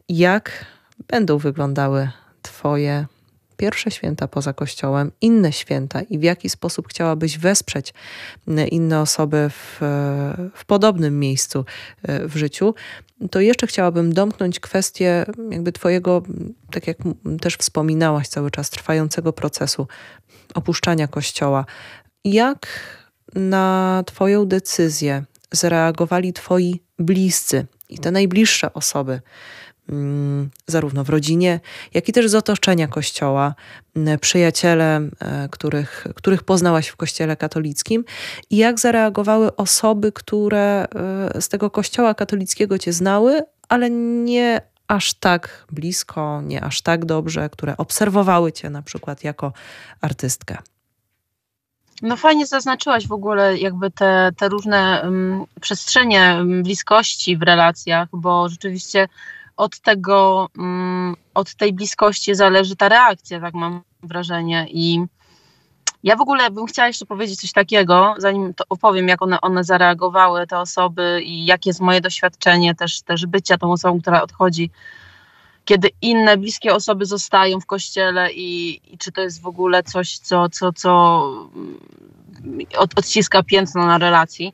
jak 0.10 0.66
będą 1.08 1.38
wyglądały 1.38 2.10
Twoje 2.42 3.06
pierwsze 3.60 3.92
święta 3.92 4.28
poza 4.28 4.54
Kościołem, 4.54 5.12
inne 5.22 5.52
święta 5.54 6.02
i 6.02 6.20
w 6.20 6.24
jaki 6.24 6.50
sposób 6.50 6.88
chciałabyś 6.88 7.38
wesprzeć 7.38 7.94
inne 8.72 9.02
osoby 9.02 9.50
w, 9.50 9.78
w 10.56 10.66
podobnym 10.66 11.20
miejscu 11.20 11.66
e, 12.04 12.28
w 12.28 12.36
życiu, 12.36 12.76
to 13.32 13.40
jeszcze 13.40 13.68
chciałabym 13.68 14.14
domknąć 14.14 14.60
kwestię 14.60 15.26
jakby 15.52 15.72
Twojego, 15.72 16.24
tak 16.72 16.88
jak 16.88 16.98
też 17.42 17.56
wspominałaś 17.56 18.28
cały 18.28 18.52
czas, 18.52 18.70
trwającego 18.70 19.34
procesu 19.34 19.88
opuszczania 20.54 21.08
Kościoła. 21.08 21.66
Jak 22.26 22.68
na 23.36 24.04
Twoją 24.06 24.46
decyzję 24.46 25.24
zareagowali 25.52 26.34
Twoi 26.34 26.82
bliscy 27.00 27.66
i 27.90 27.98
te 27.98 28.12
najbliższe 28.12 28.74
osoby? 28.74 29.22
Mm, 29.90 30.50
zarówno 30.68 31.04
w 31.04 31.10
rodzinie, 31.10 31.60
jak 31.94 32.10
i 32.10 32.14
też 32.14 32.30
z 32.30 32.36
otoczenia 32.36 32.88
Kościoła, 32.88 33.56
mm, 33.96 34.20
przyjaciele, 34.20 35.02
e, 35.20 35.50
których, 35.52 36.08
których 36.16 36.44
poznałaś 36.44 36.88
w 36.88 36.96
Kościele 36.96 37.36
katolickim 37.36 38.06
i 38.50 38.58
jak 38.58 38.80
zareagowały 38.80 39.56
osoby, 39.56 40.12
które 40.12 40.88
e, 41.36 41.42
z 41.42 41.50
tego 41.50 41.70
Kościoła 41.70 42.14
katolickiego 42.14 42.78
cię 42.78 42.94
znały, 42.94 43.42
ale 43.70 43.90
nie 43.90 44.62
aż 44.88 45.14
tak 45.14 45.66
blisko, 45.72 46.42
nie 46.42 46.64
aż 46.64 46.82
tak 46.82 47.06
dobrze, 47.06 47.50
które 47.50 47.78
obserwowały 47.78 48.52
cię 48.52 48.70
na 48.70 48.82
przykład 48.82 49.24
jako 49.24 49.54
artystkę. 50.02 50.58
No 52.02 52.18
fajnie 52.18 52.46
zaznaczyłaś 52.46 53.08
w 53.08 53.12
ogóle 53.12 53.58
jakby 53.58 53.92
te, 53.92 54.32
te 54.38 54.50
różne 54.50 55.02
um, 55.04 55.46
przestrzenie 55.62 56.38
bliskości 56.64 57.38
w 57.38 57.42
relacjach, 57.42 58.08
bo 58.14 58.50
rzeczywiście 58.50 59.08
od 59.60 59.80
tego, 59.80 60.50
mm, 60.58 61.16
od 61.34 61.56
tej 61.56 61.74
bliskości 61.74 62.36
zależy 62.36 62.76
ta 62.76 62.90
reakcja, 62.90 63.40
tak 63.40 63.54
mam 63.54 63.82
wrażenie. 64.04 64.68
I 64.70 65.06
ja 66.04 66.16
w 66.16 66.22
ogóle 66.22 66.52
bym 66.52 66.66
chciała 66.66 66.88
jeszcze 66.88 67.06
powiedzieć 67.06 67.42
coś 67.42 67.52
takiego, 67.52 68.16
zanim 68.18 68.54
to 68.54 68.64
opowiem, 68.70 69.08
jak 69.08 69.22
one, 69.22 69.42
one 69.42 69.64
zareagowały, 69.64 70.48
te 70.48 70.60
osoby 70.60 71.22
i 71.24 71.46
jakie 71.46 71.70
jest 71.70 71.80
moje 71.80 72.02
doświadczenie 72.02 72.76
też, 72.76 73.02
też 73.02 73.26
bycia 73.26 73.58
tą 73.58 73.72
osobą, 73.72 74.02
która 74.02 74.22
odchodzi, 74.22 74.70
kiedy 75.66 75.90
inne 76.02 76.38
bliskie 76.38 76.76
osoby 76.76 77.06
zostają 77.06 77.60
w 77.60 77.66
kościele 77.66 78.34
i, 78.34 78.82
i 78.94 78.98
czy 78.98 79.12
to 79.12 79.22
jest 79.22 79.42
w 79.42 79.48
ogóle 79.48 79.84
coś, 79.84 80.18
co, 80.18 80.50
co, 80.50 80.74
co 80.74 81.22
mm, 81.56 81.80
od, 82.78 83.00
odciska 83.00 83.44
piętno 83.44 83.86
na 83.86 83.98
relacji. 83.98 84.54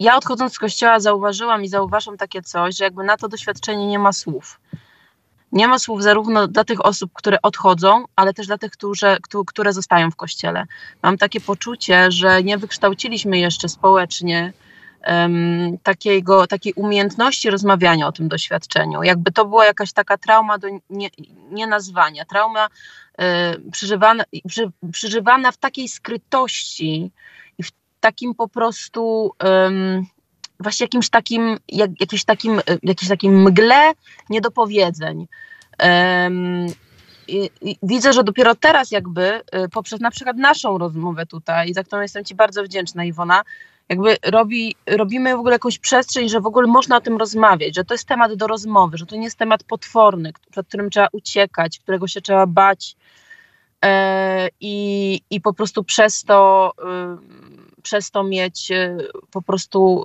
Ja 0.00 0.16
odchodząc 0.16 0.52
z 0.54 0.58
kościoła 0.58 1.00
zauważyłam 1.00 1.64
i 1.64 1.68
zauważam 1.68 2.16
takie 2.16 2.42
coś, 2.42 2.76
że 2.76 2.84
jakby 2.84 3.04
na 3.04 3.16
to 3.16 3.28
doświadczenie 3.28 3.86
nie 3.86 3.98
ma 3.98 4.12
słów. 4.12 4.60
Nie 5.52 5.68
ma 5.68 5.78
słów 5.78 6.02
zarówno 6.02 6.48
dla 6.48 6.64
tych 6.64 6.86
osób, 6.86 7.10
które 7.14 7.42
odchodzą, 7.42 8.04
ale 8.16 8.34
też 8.34 8.46
dla 8.46 8.58
tych, 8.58 8.70
które, 8.70 9.16
które 9.46 9.72
zostają 9.72 10.10
w 10.10 10.16
kościele. 10.16 10.66
Mam 11.02 11.18
takie 11.18 11.40
poczucie, 11.40 12.10
że 12.10 12.42
nie 12.42 12.58
wykształciliśmy 12.58 13.38
jeszcze 13.38 13.68
społecznie 13.68 14.52
um, 15.06 15.78
takiego, 15.82 16.46
takiej 16.46 16.72
umiejętności 16.72 17.50
rozmawiania 17.50 18.06
o 18.06 18.12
tym 18.12 18.28
doświadczeniu. 18.28 19.02
Jakby 19.02 19.32
to 19.32 19.44
była 19.44 19.66
jakaś 19.66 19.92
taka 19.92 20.18
trauma 20.18 20.58
do 20.58 20.68
nie, 20.90 21.08
nienazwania, 21.50 22.24
trauma 22.24 22.66
y, 22.66 23.70
przeżywana, 23.70 24.24
przy, 24.48 24.70
przeżywana 24.92 25.52
w 25.52 25.56
takiej 25.56 25.88
skrytości, 25.88 27.10
takim 28.06 28.34
po 28.34 28.48
prostu 28.48 29.32
um, 29.44 30.06
właśnie 30.60 30.84
jakimś 30.84 31.10
takim, 31.10 31.58
jak, 31.68 31.90
jakimś 32.00 32.24
takim, 32.24 32.60
jakimś 32.82 33.08
takim 33.08 33.42
mgle 33.42 33.92
niedopowiedzeń. 34.30 35.26
Um, 35.82 36.66
i, 37.28 37.50
i 37.60 37.76
widzę, 37.82 38.12
że 38.12 38.24
dopiero 38.24 38.54
teraz 38.54 38.90
jakby 38.90 39.40
y, 39.64 39.68
poprzez 39.68 40.00
na 40.00 40.10
przykład 40.10 40.36
naszą 40.36 40.78
rozmowę 40.78 41.26
tutaj, 41.26 41.74
za 41.74 41.84
którą 41.84 42.02
jestem 42.02 42.24
Ci 42.24 42.34
bardzo 42.34 42.62
wdzięczna 42.62 43.04
Iwona, 43.04 43.42
jakby 43.88 44.16
robi, 44.24 44.76
robimy 44.86 45.36
w 45.36 45.38
ogóle 45.38 45.54
jakąś 45.54 45.78
przestrzeń, 45.78 46.28
że 46.28 46.40
w 46.40 46.46
ogóle 46.46 46.66
można 46.66 46.96
o 46.96 47.00
tym 47.00 47.16
rozmawiać, 47.16 47.74
że 47.74 47.84
to 47.84 47.94
jest 47.94 48.08
temat 48.08 48.34
do 48.34 48.46
rozmowy, 48.46 48.98
że 48.98 49.06
to 49.06 49.16
nie 49.16 49.24
jest 49.24 49.38
temat 49.38 49.64
potworny, 49.64 50.32
przed 50.50 50.68
którym 50.68 50.90
trzeba 50.90 51.08
uciekać, 51.12 51.78
którego 51.78 52.06
się 52.06 52.20
trzeba 52.20 52.46
bać 52.46 52.96
e, 53.84 54.48
i, 54.60 55.20
i 55.30 55.40
po 55.40 55.54
prostu 55.54 55.84
przez 55.84 56.24
to, 56.24 56.72
przez 57.86 58.10
to 58.10 58.24
mieć 58.24 58.70
y, 58.70 58.98
po 59.30 59.42
prostu, 59.42 60.04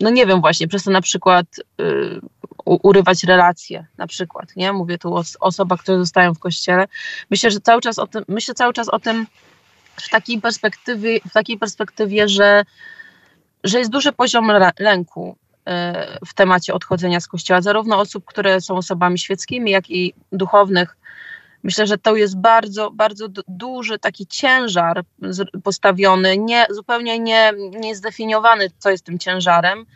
no 0.00 0.10
nie 0.10 0.26
wiem 0.26 0.40
właśnie, 0.40 0.68
przez 0.68 0.84
to 0.84 0.90
na 0.90 1.00
przykład 1.00 1.46
y, 1.80 2.20
urywać 2.64 3.24
relacje, 3.24 3.86
na 3.98 4.06
przykład, 4.06 4.56
nie? 4.56 4.72
Mówię 4.72 4.98
tu 4.98 5.16
o 5.16 5.22
osobach, 5.40 5.80
które 5.80 5.98
zostają 5.98 6.34
w 6.34 6.38
kościele. 6.38 6.88
Myślę, 7.30 7.50
że 7.50 7.60
cały 7.60 7.80
czas 7.80 7.98
o 7.98 8.06
tym, 8.06 8.24
myślę 8.28 8.54
cały 8.54 8.72
czas 8.72 8.88
o 8.88 8.98
tym 8.98 9.26
w 9.96 10.08
takiej 10.08 10.40
perspektywie, 10.40 11.20
w 11.28 11.32
takiej 11.32 11.58
perspektywie 11.58 12.28
że 12.28 12.64
że 13.64 13.78
jest 13.78 13.90
duży 13.90 14.12
poziom 14.12 14.52
lęku 14.78 15.36
e, 15.66 16.18
w 16.26 16.34
temacie 16.34 16.74
odchodzenia 16.74 17.20
z 17.20 17.28
kościoła, 17.28 17.60
zarówno 17.60 17.98
osób, 17.98 18.24
które 18.24 18.60
są 18.60 18.76
osobami 18.76 19.18
świeckimi, 19.18 19.70
jak 19.70 19.90
i 19.90 20.14
duchownych. 20.32 20.96
Myślę, 21.62 21.86
że 21.86 21.98
to 21.98 22.16
jest 22.16 22.40
bardzo, 22.40 22.90
bardzo 22.90 23.26
duży 23.48 23.98
taki 23.98 24.26
ciężar 24.26 25.04
postawiony, 25.64 26.38
nie, 26.38 26.66
zupełnie 26.70 27.18
nie, 27.18 27.52
nie 27.70 27.96
zdefiniowany, 27.96 28.70
co 28.78 28.90
jest 28.90 29.04
tym 29.04 29.18
ciężarem. 29.18 29.86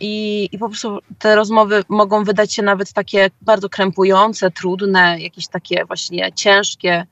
I, 0.00 0.48
I 0.52 0.58
po 0.58 0.68
prostu 0.68 0.98
te 1.18 1.36
rozmowy 1.36 1.84
mogą 1.88 2.24
wydać 2.24 2.54
się 2.54 2.62
nawet 2.62 2.92
takie 2.92 3.30
bardzo 3.42 3.68
krępujące, 3.68 4.50
trudne, 4.50 5.20
jakieś 5.20 5.48
takie 5.48 5.84
właśnie 5.84 6.32
ciężkie. 6.32 7.06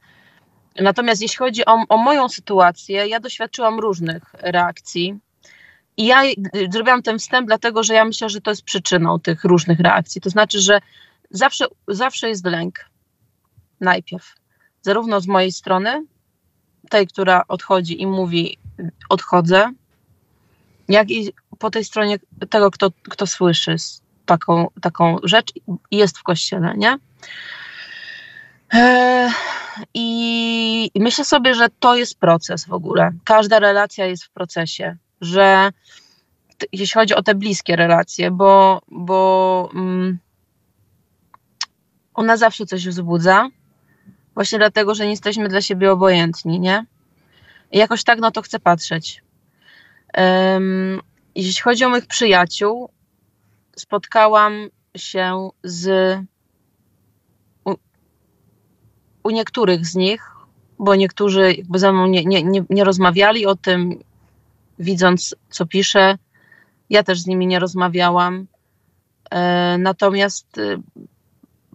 Natomiast 0.81 1.23
jeśli 1.23 1.37
chodzi 1.37 1.65
o, 1.67 1.85
o 1.89 1.97
moją 1.97 2.29
sytuację, 2.29 3.07
ja 3.07 3.21
doświadczyłam 3.21 3.81
różnych 3.81 4.23
reakcji. 4.41 5.15
I 5.97 6.07
ja 6.07 6.23
zrobiłam 6.71 7.03
ten 7.03 7.19
wstęp, 7.19 7.47
dlatego 7.47 7.83
że 7.83 7.95
ja 7.95 8.05
myślę, 8.05 8.29
że 8.29 8.41
to 8.41 8.51
jest 8.51 8.63
przyczyną 8.63 9.21
tych 9.21 9.45
różnych 9.45 9.81
reakcji. 9.81 10.21
To 10.21 10.31
znaczy, 10.31 10.61
że 10.61 10.81
zawsze, 11.31 11.65
zawsze 11.89 12.29
jest 12.29 12.47
lęk. 12.47 12.92
Najpierw. 13.83 14.35
Zarówno 14.83 15.21
z 15.21 15.27
mojej 15.27 15.53
strony, 15.53 16.07
tej, 16.91 17.07
która 17.07 17.45
odchodzi 17.49 18.03
i 18.03 18.07
mówi, 18.07 18.59
odchodzę, 19.09 19.73
jak 20.89 21.11
i 21.11 21.33
po 21.59 21.71
tej 21.71 21.85
stronie 21.85 22.19
tego, 22.51 22.71
kto, 22.71 22.91
kto 23.03 23.27
słyszy 23.27 23.77
taką, 24.27 24.69
taką 24.81 25.17
rzecz 25.23 25.53
i 25.91 25.97
jest 25.97 26.19
w 26.19 26.23
kościele, 26.23 26.75
nie? 26.77 26.99
Eee, 28.71 29.33
I 29.95 30.91
myślę 31.01 31.25
sobie, 31.25 31.55
że 31.55 31.69
to 31.81 31.97
jest 31.97 32.19
proces 32.19 32.65
w 32.67 32.73
ogóle. 32.73 33.11
Każda 33.25 33.59
relacja 33.59 34.07
jest 34.07 34.25
w 34.25 34.31
procesie 34.31 34.97
że 35.23 35.73
jeśli 36.73 36.95
chodzi 36.95 37.15
o 37.15 37.23
te 37.23 37.35
bliskie 37.35 37.77
relacje, 37.77 38.31
bo, 38.31 38.83
bo 38.89 39.71
um, 39.75 40.19
ona 42.15 42.37
zawsze 42.37 42.67
coś 42.67 42.89
wzbudza, 42.89 43.49
właśnie 44.35 44.59
dlatego, 44.59 44.95
że 44.95 45.05
nie 45.05 45.11
jesteśmy 45.11 45.49
dla 45.49 45.61
siebie 45.61 45.93
obojętni, 45.93 46.61
nie? 46.61 46.87
I 47.73 47.79
jakoś 47.79 48.05
tak 48.05 48.19
na 48.19 48.31
to 48.31 48.43
chcę 48.43 48.59
patrzeć. 48.61 49.23
Um, 50.17 51.01
jeśli 51.35 51.63
chodzi 51.63 51.85
o 51.85 51.89
moich 51.89 52.07
przyjaciół, 52.07 52.89
spotkałam 53.77 54.69
się 54.97 55.51
z 55.65 56.19
u, 59.25 59.31
niektórych 59.31 59.87
z 59.87 59.95
nich, 59.95 60.31
bo 60.79 60.95
niektórzy 60.95 61.53
jakby 61.53 61.79
ze 61.79 61.93
mną 61.93 62.07
nie, 62.07 62.25
nie, 62.25 62.43
nie, 62.43 62.65
nie 62.71 62.85
rozmawiali 62.85 63.47
o 63.47 63.57
tym, 63.57 64.03
widząc, 64.79 65.35
co 65.51 65.67
piszę. 65.67 66.19
Ja 66.91 67.03
też 67.03 67.21
z 67.21 67.27
nimi 67.27 67.47
nie 67.47 67.59
rozmawiałam. 67.59 68.47
E, 69.31 69.77
natomiast 69.79 70.59
e, 70.59 70.77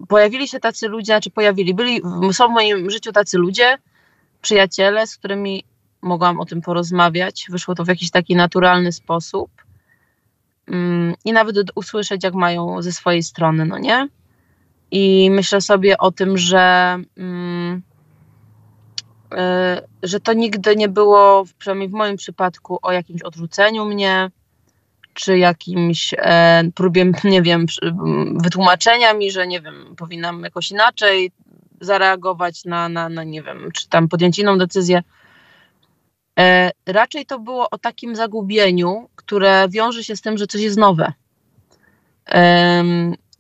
pojawili 0.08 0.48
się 0.48 0.60
tacy 0.60 0.88
ludzie, 0.88 1.22
czy 1.22 1.30
pojawili, 1.30 1.74
byli, 1.74 2.02
są 2.32 2.48
w 2.48 2.52
moim 2.52 2.90
życiu 2.90 3.12
tacy 3.12 3.38
ludzie, 3.38 3.78
przyjaciele, 4.42 5.08
z 5.08 5.18
którymi 5.18 5.64
mogłam 6.02 6.40
o 6.40 6.46
tym 6.46 6.62
porozmawiać. 6.62 7.48
Wyszło 7.50 7.76
to 7.76 7.86
w 7.86 7.88
jakiś 7.88 8.12
taki 8.12 8.36
naturalny 8.36 8.92
sposób. 8.92 9.52
Mm, 10.68 11.16
I 11.26 11.34
nawet 11.34 11.58
usłyszeć, 11.76 12.24
jak 12.24 12.34
mają 12.34 12.82
ze 12.82 12.92
swojej 12.92 13.24
strony, 13.24 13.66
no 13.66 13.78
nie? 13.78 14.08
I 14.92 15.32
myślę 15.32 15.62
sobie 15.62 15.98
o 15.98 16.12
tym, 16.12 16.38
że. 16.38 16.98
Mm, 17.18 17.82
E, 19.32 19.82
że 20.04 20.20
to 20.20 20.34
nigdy 20.34 20.76
nie 20.76 20.90
było, 20.90 21.46
przynajmniej 21.58 21.90
w 21.90 21.94
moim 21.94 22.18
przypadku, 22.18 22.80
o 22.82 22.92
jakimś 22.92 23.22
odrzuceniu 23.22 23.86
mnie, 23.86 24.32
czy 25.18 25.38
jakimś 25.38 26.14
e, 26.18 26.64
próbie, 26.76 27.12
nie 27.24 27.42
wiem, 27.42 27.66
wytłumaczenia 28.36 29.14
mi, 29.14 29.32
że 29.32 29.48
nie 29.48 29.62
wiem, 29.62 29.96
powinnam 29.98 30.44
jakoś 30.44 30.72
inaczej 30.72 31.32
zareagować 31.82 32.66
na, 32.66 32.90
na, 32.90 33.10
na 33.10 33.24
nie 33.24 33.44
wiem, 33.44 33.70
czy 33.74 33.90
tam 33.90 34.08
podjąć 34.08 34.40
inną 34.40 34.58
decyzję. 34.58 35.04
E, 36.40 36.72
raczej 36.86 37.26
to 37.26 37.40
było 37.40 37.70
o 37.70 37.78
takim 37.78 38.16
zagubieniu, 38.16 39.10
które 39.16 39.68
wiąże 39.70 40.04
się 40.04 40.16
z 40.16 40.22
tym, 40.22 40.38
że 40.38 40.48
coś 40.48 40.62
jest 40.62 40.78
nowe. 40.78 41.14
E, 42.30 42.84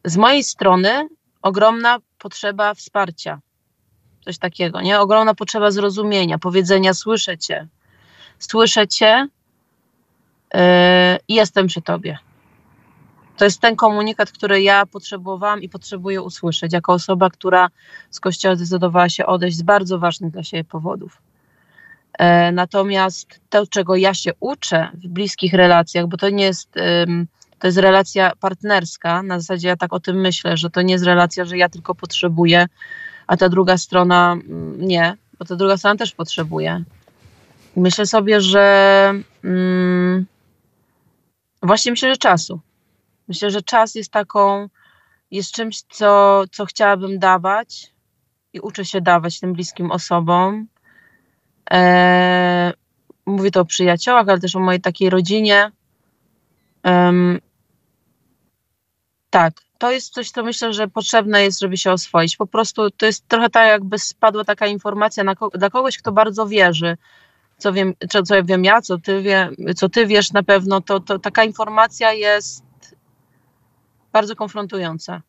z 0.06 0.18
mojej 0.18 0.44
strony 0.44 1.08
ogromna 1.42 2.00
potrzeba 2.18 2.74
wsparcia 2.74 3.40
coś 4.26 4.38
takiego, 4.38 4.82
nie? 4.82 5.00
Ogromna 5.00 5.36
potrzeba 5.36 5.72
zrozumienia, 5.72 6.38
powiedzenia 6.38 6.94
słyszę 6.94 7.38
cię, 7.38 7.68
słyszę 8.40 8.88
cię 8.88 9.28
i 11.28 11.36
jestem 11.36 11.68
przy 11.68 11.82
tobie. 11.82 12.18
To 13.38 13.46
jest 13.46 13.62
ten 13.62 13.76
komunikat, 13.76 14.32
który 14.32 14.62
ja 14.62 14.86
potrzebowałam 14.86 15.62
i 15.62 15.70
potrzebuję 15.70 16.22
usłyszeć, 16.22 16.74
jako 16.74 16.94
osoba, 16.94 17.30
która 17.30 17.70
z 18.10 18.20
kościoła 18.20 18.56
zdecydowała 18.56 19.10
się 19.10 19.26
odejść 19.26 19.58
z 19.58 19.62
bardzo 19.62 20.00
ważnych 20.00 20.32
dla 20.32 20.44
siebie 20.44 20.64
powodów. 20.64 21.22
E, 22.20 22.52
natomiast 22.52 23.40
to, 23.50 23.68
czego 23.68 23.96
ja 23.96 24.14
się 24.14 24.32
uczę 24.40 24.90
w 24.94 25.08
bliskich 25.08 25.54
relacjach, 25.54 26.08
bo 26.08 26.18
to 26.18 26.30
nie 26.30 26.44
jest, 26.44 26.72
to 27.60 27.68
jest 27.68 27.78
relacja 27.78 28.32
partnerska, 28.40 29.24
na 29.24 29.40
zasadzie 29.40 29.68
ja 29.68 29.78
tak 29.78 29.94
o 29.94 30.00
tym 30.00 30.22
myślę, 30.22 30.58
że 30.58 30.70
to 30.70 30.82
nie 30.82 30.94
jest 30.94 31.06
relacja, 31.06 31.46
że 31.46 31.58
ja 31.58 31.70
tylko 31.70 31.96
potrzebuję 31.96 32.68
a 33.28 33.38
ta 33.38 33.50
druga 33.50 33.78
strona 33.78 34.34
mm, 34.34 34.88
nie, 34.88 35.16
bo 35.40 35.46
ta 35.46 35.56
druga 35.56 35.78
strona 35.78 35.96
też 35.96 36.12
potrzebuje. 36.12 36.84
myślę 37.76 38.06
sobie, 38.06 38.42
że 38.42 39.14
mm, 39.44 40.26
właśnie 41.68 41.92
myślę, 41.92 42.10
że 42.10 42.18
czasu. 42.18 42.60
Myślę, 43.28 43.52
że 43.52 43.62
czas 43.62 43.96
jest 43.96 44.12
taką, 44.12 44.70
jest 45.32 45.52
czymś, 45.52 45.82
co, 45.82 46.44
co 46.52 46.66
chciałabym 46.66 47.20
dawać 47.20 47.94
i 48.54 48.60
uczę 48.60 48.86
się 48.86 49.02
dawać 49.02 49.40
tym 49.40 49.54
bliskim 49.54 49.92
osobom. 49.92 50.68
E, 51.72 52.74
mówię 53.26 53.52
to 53.52 53.62
o 53.62 53.66
przyjaciołach, 53.66 54.30
ale 54.30 54.40
też 54.40 54.56
o 54.56 54.60
mojej 54.60 54.82
takiej 54.82 55.10
rodzinie. 55.10 55.72
Tak, 59.30 59.54
to 59.78 59.92
jest 59.92 60.14
coś, 60.14 60.32
co 60.32 60.44
myślę, 60.44 60.74
że 60.74 60.88
potrzebne 60.88 61.44
jest, 61.44 61.60
żeby 61.60 61.78
się 61.78 61.92
oswoić. 61.92 62.38
Po 62.38 62.48
prostu 62.48 62.92
to 62.92 63.06
jest 63.06 63.28
trochę 63.28 63.50
tak, 63.50 63.68
jakby 63.68 64.00
spadła 64.00 64.44
taka 64.44 64.68
informacja 64.68 65.36
ko 65.36 65.50
dla 65.50 65.70
kogoś, 65.70 65.98
kto 65.98 66.12
bardzo 66.12 66.48
wierzy. 66.48 66.98
Co 67.58 67.74
wiem, 67.74 67.94
co, 68.10 68.24
co 68.24 68.44
wiem 68.44 68.64
ja, 68.64 68.82
co 68.82 68.98
ty, 68.98 69.22
wie, 69.22 69.50
co 69.76 69.90
ty 69.90 70.06
wiesz 70.06 70.32
na 70.32 70.44
pewno, 70.44 70.82
to, 70.82 71.00
to 71.00 71.20
taka 71.20 71.44
informacja 71.44 72.14
jest 72.14 72.64
bardzo 74.12 74.36
konfrontująca. 74.36 75.22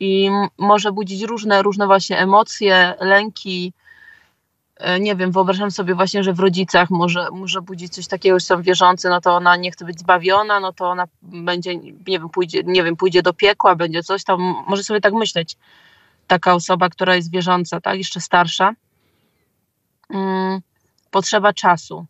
I 0.00 0.30
może 0.58 0.92
budzić 0.92 1.22
różne, 1.22 1.62
różne 1.62 1.86
właśnie 1.86 2.18
emocje, 2.18 2.94
lęki, 3.00 3.72
E, 4.76 5.00
nie 5.00 5.16
wiem, 5.16 5.32
wyobrażam 5.32 5.70
sobie 5.70 5.94
właśnie, 5.94 6.24
że 6.24 6.32
w 6.32 6.40
rodzicach 6.40 6.90
może, 6.90 7.28
może 7.32 7.62
budzić 7.62 7.94
coś 7.94 8.06
takiego, 8.06 8.38
że 8.38 8.46
są 8.46 8.62
wierzący, 8.62 9.08
no 9.08 9.20
to 9.20 9.36
ona 9.36 9.56
nie 9.56 9.70
chce 9.70 9.84
być 9.84 10.00
zbawiona, 10.00 10.60
no 10.60 10.72
to 10.72 10.90
ona 10.90 11.04
będzie, 11.22 11.76
nie 11.76 11.92
wiem, 12.06 12.28
pójdzie, 12.28 12.62
nie 12.64 12.84
wiem, 12.84 12.96
pójdzie 12.96 13.22
do 13.22 13.32
piekła, 13.32 13.74
będzie 13.74 14.02
coś 14.02 14.24
tam, 14.24 14.40
może 14.68 14.84
sobie 14.84 15.00
tak 15.00 15.14
myśleć, 15.14 15.56
taka 16.26 16.54
osoba, 16.54 16.88
która 16.88 17.16
jest 17.16 17.30
wierząca, 17.30 17.80
tak, 17.80 17.98
jeszcze 17.98 18.20
starsza. 18.20 18.72
Hmm, 20.12 20.60
potrzeba 21.16 21.52
czasu. 21.52 22.06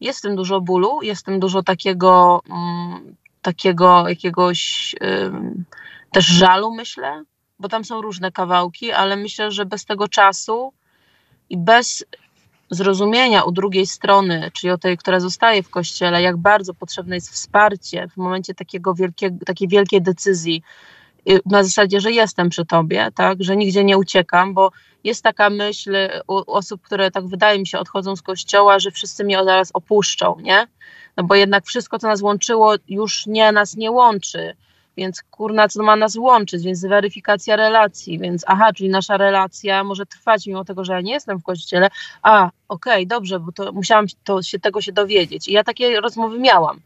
Jest 0.00 0.18
w 0.18 0.22
tym 0.22 0.36
dużo 0.36 0.60
bólu, 0.60 1.02
jest 1.02 1.22
w 1.22 1.24
tym 1.24 1.40
dużo 1.40 1.62
takiego, 1.62 2.40
hmm, 2.48 3.16
takiego 3.42 4.08
jakiegoś 4.08 4.94
też 6.10 6.26
żalu, 6.26 6.74
myślę, 6.74 7.24
bo 7.58 7.68
tam 7.68 7.84
są 7.84 8.02
różne 8.02 8.32
kawałki, 8.32 8.92
ale 8.92 9.16
myślę, 9.16 9.50
że 9.50 9.66
bez 9.66 9.84
tego 9.84 10.08
czasu 10.08 10.72
i 11.50 11.56
bez 11.56 12.04
zrozumienia 12.70 13.42
u 13.42 13.52
drugiej 13.52 13.86
strony, 13.86 14.50
czyli 14.54 14.70
o 14.70 14.78
tej, 14.78 14.96
która 14.98 15.20
zostaje 15.20 15.62
w 15.62 15.70
kościele, 15.70 16.22
jak 16.22 16.36
bardzo 16.36 16.74
potrzebne 16.74 17.14
jest 17.14 17.30
wsparcie 17.30 18.08
w 18.08 18.16
momencie 18.16 18.54
takiego 18.54 18.94
takiej 19.46 19.68
wielkiej 19.68 20.02
decyzji, 20.02 20.62
na 21.46 21.62
zasadzie, 21.62 22.00
że 22.00 22.12
jestem 22.12 22.48
przy 22.48 22.66
tobie, 22.66 23.08
tak, 23.14 23.42
że 23.42 23.56
nigdzie 23.56 23.84
nie 23.84 23.98
uciekam, 23.98 24.54
bo 24.54 24.70
jest 25.04 25.22
taka 25.22 25.50
myśl 25.50 25.96
u 26.26 26.52
osób, 26.52 26.82
które 26.82 27.10
tak 27.10 27.26
wydaje 27.26 27.58
mi 27.58 27.66
się 27.66 27.78
odchodzą 27.78 28.16
z 28.16 28.22
kościoła, 28.22 28.78
że 28.78 28.90
wszyscy 28.90 29.24
mnie 29.24 29.44
zaraz 29.44 29.70
opuszczą, 29.74 30.36
nie? 30.40 30.66
No 31.16 31.24
bo 31.24 31.34
jednak 31.34 31.66
wszystko, 31.66 31.98
co 31.98 32.08
nas 32.08 32.22
łączyło, 32.22 32.74
już 32.88 33.26
nie 33.26 33.52
nas 33.52 33.76
nie 33.76 33.90
łączy. 33.90 34.56
Więc 34.96 35.22
kurna, 35.22 35.68
co 35.68 35.82
ma 35.82 35.96
nas 35.96 36.16
łączyć? 36.16 36.64
Więc 36.64 36.86
weryfikacja 36.86 37.56
relacji. 37.56 38.18
Więc 38.18 38.44
aha, 38.46 38.72
czyli 38.72 38.88
nasza 38.88 39.16
relacja 39.16 39.84
może 39.84 40.06
trwać 40.06 40.46
mimo 40.46 40.64
tego, 40.64 40.84
że 40.84 40.92
ja 40.92 41.00
nie 41.00 41.12
jestem 41.12 41.38
w 41.38 41.42
kościele. 41.42 41.88
A, 42.22 42.50
okej, 42.68 42.92
okay, 42.92 43.06
dobrze, 43.06 43.40
bo 43.40 43.52
to 43.52 43.72
musiałam 43.72 44.06
to 44.24 44.42
się, 44.42 44.58
tego 44.58 44.80
się 44.80 44.92
dowiedzieć. 44.92 45.48
I 45.48 45.52
ja 45.52 45.64
takie 45.64 46.00
rozmowy 46.00 46.38
miałam. 46.38 46.80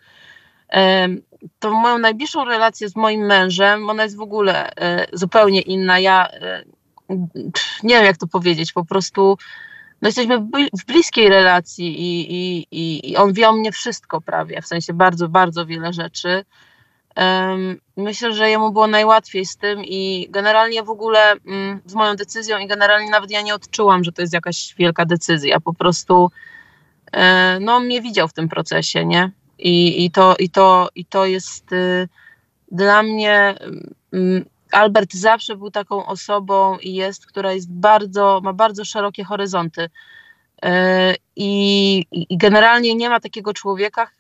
To 1.59 1.71
moją 1.71 1.99
najbliższą 1.99 2.45
relację 2.45 2.89
z 2.89 2.97
moim 2.97 3.21
mężem, 3.21 3.91
ona 3.91 4.03
jest 4.03 4.17
w 4.17 4.21
ogóle 4.21 4.77
e, 4.77 5.07
zupełnie 5.13 5.61
inna. 5.61 5.99
Ja 5.99 6.29
e, 6.29 6.65
nie 7.83 7.95
wiem, 7.95 8.05
jak 8.05 8.17
to 8.17 8.27
powiedzieć, 8.27 8.73
po 8.73 8.85
prostu 8.85 9.39
no 10.03 10.09
jesteśmy 10.09 10.39
w 10.73 10.85
bliskiej 10.87 11.29
relacji 11.29 12.01
i, 12.01 12.33
i, 12.35 12.67
i, 12.71 13.11
i 13.11 13.17
on 13.17 13.33
wie 13.33 13.49
o 13.49 13.53
mnie 13.53 13.73
wszystko 13.73 14.21
prawie, 14.21 14.63
w 14.63 14.67
sensie 14.67 14.93
bardzo, 14.93 15.29
bardzo 15.29 15.67
wiele 15.67 15.93
rzeczy. 15.93 16.45
Myślę, 17.97 18.33
że 18.33 18.51
jemu 18.51 18.73
było 18.73 18.87
najłatwiej 18.87 19.47
z 19.47 19.57
tym 19.57 19.85
i 19.85 20.27
generalnie 20.31 20.83
w 20.83 20.91
ogóle 20.91 21.33
mm, 21.33 21.81
z 21.87 21.95
moją 21.95 22.17
decyzją 22.17 22.59
i 22.59 22.67
generalnie 22.67 23.11
nawet 23.11 23.31
ja 23.31 23.43
nie 23.43 23.55
odczułam, 23.55 24.05
że 24.05 24.13
to 24.13 24.23
jest 24.23 24.35
jakaś 24.35 24.75
wielka 24.79 25.05
decyzja. 25.05 25.61
Po 25.61 25.75
prostu 25.75 26.31
e, 27.13 27.59
no, 27.61 27.75
on 27.77 27.85
mnie 27.85 28.03
widział 28.03 28.29
w 28.29 28.33
tym 28.33 28.49
procesie, 28.49 29.07
nie? 29.07 29.31
I, 29.63 30.05
i, 30.05 30.11
to, 30.11 30.37
i, 30.39 30.51
to, 30.51 30.89
i 30.95 31.05
to 31.05 31.27
jest 31.27 31.73
y, 31.73 32.09
dla 32.73 33.03
mnie. 33.03 33.55
Mm, 34.13 34.45
Albert 34.73 35.15
zawsze 35.15 35.57
był 35.57 35.71
taką 35.71 36.07
osobą 36.07 36.79
i 36.79 36.95
jest, 36.95 37.27
która 37.27 37.53
jest 37.53 37.73
bardzo, 37.73 38.41
ma 38.45 38.53
bardzo 38.53 38.85
szerokie 38.85 39.25
horyzonty. 39.25 39.89
E, 40.63 41.15
I, 41.37 42.07
I, 42.13 42.37
generalnie 42.37 42.95
nie 42.95 43.11
ma 43.11 43.21
takiego 43.21 43.55
człowieka, 43.55 44.11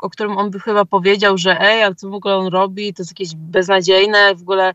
o 0.00 0.10
którym 0.10 0.38
on 0.38 0.50
by 0.50 0.60
chyba 0.60 0.84
powiedział, 0.84 1.38
że 1.38 1.60
ej, 1.60 1.82
ale 1.82 1.94
co 1.94 2.10
w 2.10 2.14
ogóle 2.14 2.36
on 2.36 2.46
robi, 2.46 2.94
to 2.94 3.02
jest 3.02 3.10
jakieś 3.10 3.34
beznadziejne, 3.34 4.34
w 4.34 4.42
ogóle 4.42 4.74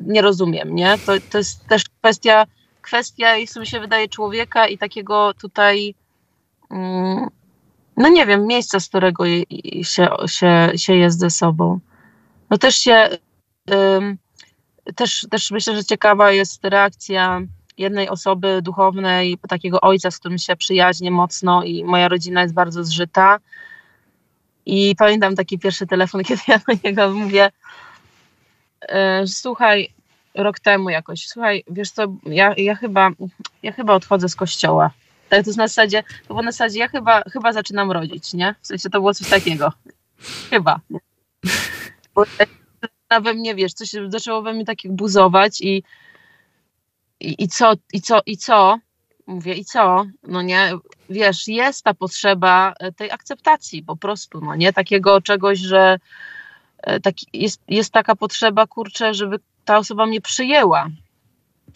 nie 0.00 0.22
rozumiem, 0.22 0.74
nie? 0.74 0.98
To, 1.06 1.12
to 1.30 1.38
jest 1.38 1.66
też 1.66 1.84
kwestia, 2.00 2.46
kwestia, 2.82 3.36
jeśli 3.36 3.60
mi 3.60 3.66
się 3.66 3.80
wydaje, 3.80 4.08
człowieka 4.08 4.68
i 4.68 4.78
takiego 4.78 5.34
tutaj, 5.34 5.94
mm, 6.70 7.28
no 8.02 8.08
nie 8.08 8.26
wiem, 8.26 8.46
miejsca, 8.46 8.80
z 8.80 8.88
którego 8.88 9.24
się, 9.82 10.06
się, 10.26 10.70
się 10.76 10.94
jest 10.94 11.18
ze 11.18 11.30
sobą. 11.30 11.80
No 12.50 12.58
też 12.58 12.74
się, 12.74 13.08
też, 14.96 15.26
też 15.30 15.50
myślę, 15.50 15.76
że 15.76 15.84
ciekawa 15.84 16.30
jest 16.30 16.64
reakcja 16.64 17.40
jednej 17.78 18.08
osoby 18.08 18.62
duchownej, 18.62 19.38
takiego 19.48 19.80
ojca, 19.80 20.10
z 20.10 20.18
którym 20.18 20.38
się 20.38 20.56
przyjaźnię 20.56 21.10
mocno 21.10 21.62
i 21.62 21.84
moja 21.84 22.08
rodzina 22.08 22.42
jest 22.42 22.54
bardzo 22.54 22.84
zżyta, 22.84 23.38
i 24.66 24.94
pamiętam 24.98 25.36
taki 25.36 25.58
pierwszy 25.58 25.86
telefon, 25.86 26.24
kiedy 26.28 26.42
ja 26.48 26.58
do 26.58 26.72
niego 26.84 27.10
mówię, 27.10 27.50
e, 28.80 29.26
słuchaj, 29.26 29.92
rok 30.34 30.60
temu 30.60 30.90
jakoś, 30.90 31.26
słuchaj, 31.26 31.64
wiesz 31.70 31.90
co, 31.90 32.02
ja, 32.26 32.54
ja, 32.56 32.74
chyba, 32.74 33.10
ja 33.62 33.72
chyba 33.72 33.94
odchodzę 33.94 34.28
z 34.28 34.36
kościoła. 34.36 34.90
Tak, 35.32 35.44
to 35.44 35.50
na 35.50 35.68
zasadzie, 35.68 36.02
to 36.02 36.26
było 36.28 36.42
na 36.42 36.52
zasadzie, 36.52 36.78
ja 36.78 36.88
chyba, 36.88 37.22
chyba 37.22 37.52
zaczynam 37.52 37.90
rodzić, 37.90 38.34
nie? 38.34 38.54
W 38.62 38.66
sensie 38.66 38.90
to 38.90 39.00
było 39.00 39.14
coś 39.14 39.28
takiego. 39.28 39.72
Chyba. 40.50 40.80
Bo 42.14 42.24
we 43.22 43.34
mnie, 43.34 43.54
wiesz, 43.54 43.72
coś 43.72 43.90
zaczęło 44.08 44.42
we 44.42 44.52
mnie 44.52 44.64
tak 44.64 44.76
buzować 44.88 45.60
i, 45.60 45.82
i, 47.20 47.44
i 47.44 47.48
co, 47.48 47.72
i 47.92 48.00
co, 48.00 48.20
i 48.26 48.36
co? 48.36 48.78
Mówię, 49.26 49.54
i 49.54 49.64
co? 49.64 50.04
No 50.22 50.42
nie, 50.42 50.72
wiesz, 51.10 51.48
jest 51.48 51.84
ta 51.84 51.94
potrzeba 51.94 52.74
tej 52.96 53.10
akceptacji 53.10 53.82
po 53.82 53.96
prostu, 53.96 54.40
no 54.40 54.54
nie? 54.54 54.72
Takiego 54.72 55.20
czegoś, 55.20 55.58
że 55.58 55.98
e, 56.82 57.00
taki, 57.00 57.26
jest, 57.32 57.60
jest 57.68 57.92
taka 57.92 58.16
potrzeba, 58.16 58.66
kurczę, 58.66 59.14
żeby 59.14 59.38
ta 59.64 59.78
osoba 59.78 60.06
mnie 60.06 60.20
przyjęła. 60.20 60.88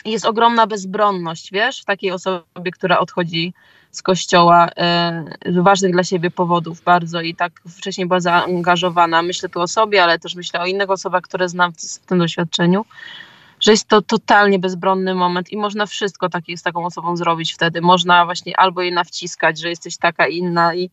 Jest 0.04 0.26
ogromna 0.26 0.66
bezbronność, 0.66 1.52
wiesz, 1.52 1.82
w 1.82 1.84
takiej 1.84 2.10
osobie, 2.10 2.70
która 2.72 2.98
odchodzi 2.98 3.54
z 3.90 4.02
kościoła 4.02 4.68
e, 4.76 5.24
z 5.46 5.56
ważnych 5.56 5.92
dla 5.92 6.04
siebie 6.04 6.30
powodów 6.30 6.82
bardzo 6.82 7.20
i 7.20 7.34
tak 7.34 7.60
wcześniej 7.68 8.06
była 8.06 8.20
zaangażowana. 8.20 9.22
Myślę 9.22 9.48
tu 9.48 9.60
o 9.60 9.68
sobie, 9.68 10.02
ale 10.02 10.18
też 10.18 10.34
myślę 10.34 10.60
o 10.60 10.66
innych 10.66 10.90
osobach, 10.90 11.22
które 11.22 11.48
znam 11.48 11.72
w, 11.72 12.06
tym 12.06 12.18
doświadczeniu 12.18 12.84
że 13.60 13.70
jest 13.70 13.88
to 13.88 14.02
totalnie 14.02 14.58
bezbronny 14.58 15.14
moment 15.14 15.52
i 15.52 15.56
można 15.56 15.86
wszystko 15.86 16.28
takie 16.28 16.56
z 16.56 16.62
taką 16.62 16.86
osobą 16.86 17.16
zrobić 17.16 17.54
wtedy. 17.54 17.80
Można 17.80 18.24
właśnie 18.24 18.56
albo 18.56 18.82
jej 18.82 18.92
nawciskać, 18.92 19.58
że 19.58 19.68
jesteś 19.68 19.96
taka 19.96 20.26
inna 20.26 20.74
i, 20.74 20.90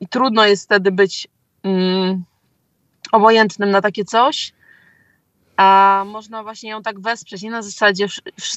i 0.00 0.08
trudno 0.08 0.46
jest 0.46 0.64
wtedy 0.64 0.92
być 0.92 1.28
mm, 1.62 2.24
obojętnym 3.12 3.70
na 3.70 3.80
takie 3.80 4.04
coś, 4.04 4.52
a 5.60 6.04
można 6.06 6.42
właśnie 6.42 6.70
ją 6.70 6.82
tak 6.82 7.00
wesprzeć, 7.00 7.42
nie 7.42 7.50
na 7.50 7.62
zasadzie, 7.62 8.06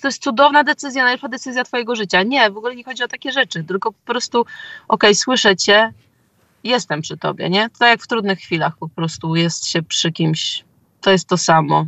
to 0.01 0.07
jest 0.07 0.23
cudowna 0.23 0.63
decyzja, 0.63 1.03
najlepsza 1.03 1.27
decyzja 1.27 1.63
twojego 1.63 1.95
życia. 1.95 2.23
Nie, 2.23 2.51
w 2.51 2.57
ogóle 2.57 2.75
nie 2.75 2.83
chodzi 2.83 3.03
o 3.03 3.07
takie 3.07 3.31
rzeczy, 3.31 3.63
tylko 3.63 3.91
po 3.91 4.05
prostu, 4.05 4.41
okej, 4.41 4.51
okay, 4.87 5.15
słyszę 5.15 5.55
cię, 5.55 5.93
jestem 6.63 7.01
przy 7.01 7.17
tobie, 7.17 7.49
nie? 7.49 7.69
To 7.79 7.85
jak 7.85 8.01
w 8.01 8.07
trudnych 8.07 8.39
chwilach 8.39 8.77
po 8.77 8.89
prostu 8.89 9.35
jest 9.35 9.67
się 9.67 9.81
przy 9.81 10.11
kimś, 10.11 10.63
to 11.01 11.11
jest 11.11 11.27
to 11.27 11.37
samo. 11.37 11.85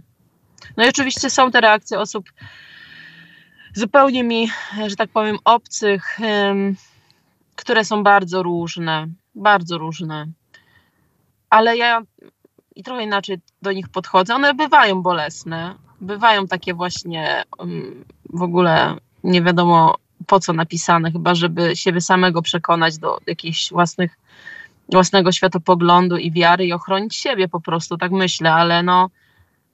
No 0.77 0.85
i 0.85 0.89
oczywiście 0.89 1.29
są 1.29 1.51
te 1.51 1.61
reakcje 1.61 1.99
osób 1.99 2.25
zupełnie 3.73 4.23
mi, 4.23 4.49
że 4.87 4.95
tak 4.95 5.09
powiem, 5.09 5.37
obcych, 5.45 6.17
które 7.55 7.85
są 7.85 8.03
bardzo 8.03 8.43
różne, 8.43 9.07
bardzo 9.35 9.77
różne. 9.77 10.27
Ale 11.49 11.77
ja 11.77 12.01
i 12.75 12.83
trochę 12.83 13.03
inaczej 13.03 13.37
do 13.61 13.71
nich 13.71 13.89
podchodzę. 13.89 14.35
One 14.35 14.53
bywają 14.53 15.01
bolesne, 15.01 15.75
bywają 16.01 16.47
takie 16.47 16.73
właśnie 16.73 17.43
w 18.33 18.41
ogóle 18.41 18.95
nie 19.23 19.41
wiadomo 19.41 19.95
po 20.27 20.39
co 20.39 20.53
napisane, 20.53 21.11
chyba 21.11 21.35
żeby 21.35 21.75
siebie 21.75 22.01
samego 22.01 22.41
przekonać 22.41 22.97
do 22.97 23.17
jakichś 23.27 23.71
własnych, 23.71 24.17
własnego 24.91 25.31
światopoglądu 25.31 26.17
i 26.17 26.31
wiary 26.31 26.65
i 26.65 26.73
ochronić 26.73 27.15
siebie 27.15 27.47
po 27.47 27.61
prostu, 27.61 27.97
tak 27.97 28.11
myślę, 28.11 28.53
ale 28.53 28.83
no 28.83 29.09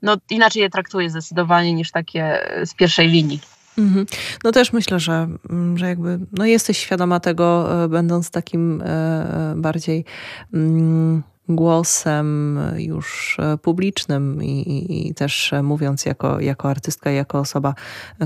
no, 0.01 0.17
inaczej 0.29 0.61
je 0.61 0.69
traktuję 0.69 1.09
zdecydowanie 1.09 1.73
niż 1.73 1.91
takie 1.91 2.39
z 2.65 2.73
pierwszej 2.73 3.07
linii. 3.07 3.39
Mhm. 3.77 4.05
No 4.43 4.51
też 4.51 4.73
myślę, 4.73 4.99
że, 4.99 5.27
mm, 5.49 5.77
że 5.77 5.87
jakby 5.87 6.19
no 6.31 6.45
jesteś 6.45 6.77
świadoma 6.77 7.19
tego, 7.19 7.83
e, 7.83 7.87
będąc 7.89 8.31
takim 8.31 8.81
e, 8.81 8.85
e, 8.85 9.53
bardziej 9.57 10.05
mm, 10.53 11.23
głosem 11.49 12.59
już 12.77 13.37
publicznym 13.61 14.43
i, 14.43 15.07
i, 15.09 15.13
też 15.13 15.53
mówiąc 15.63 16.05
jako, 16.05 16.39
jako 16.39 16.69
artystka, 16.69 17.11
jako 17.11 17.39
osoba, 17.39 17.73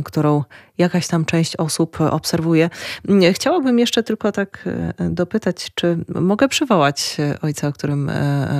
którą 0.05 0.43
jakaś 0.77 1.07
tam 1.07 1.25
część 1.25 1.55
osób 1.55 2.01
obserwuje. 2.01 2.69
Mm, 3.07 3.33
chciałabym 3.33 3.79
jeszcze 3.79 4.03
tylko 4.03 4.31
tak 4.31 4.69
dopytać, 5.09 5.71
czy 5.75 5.97
mogę 6.21 6.47
przywołać 6.47 7.17
ojca, 7.41 7.67
o 7.67 7.71
którym 7.71 8.11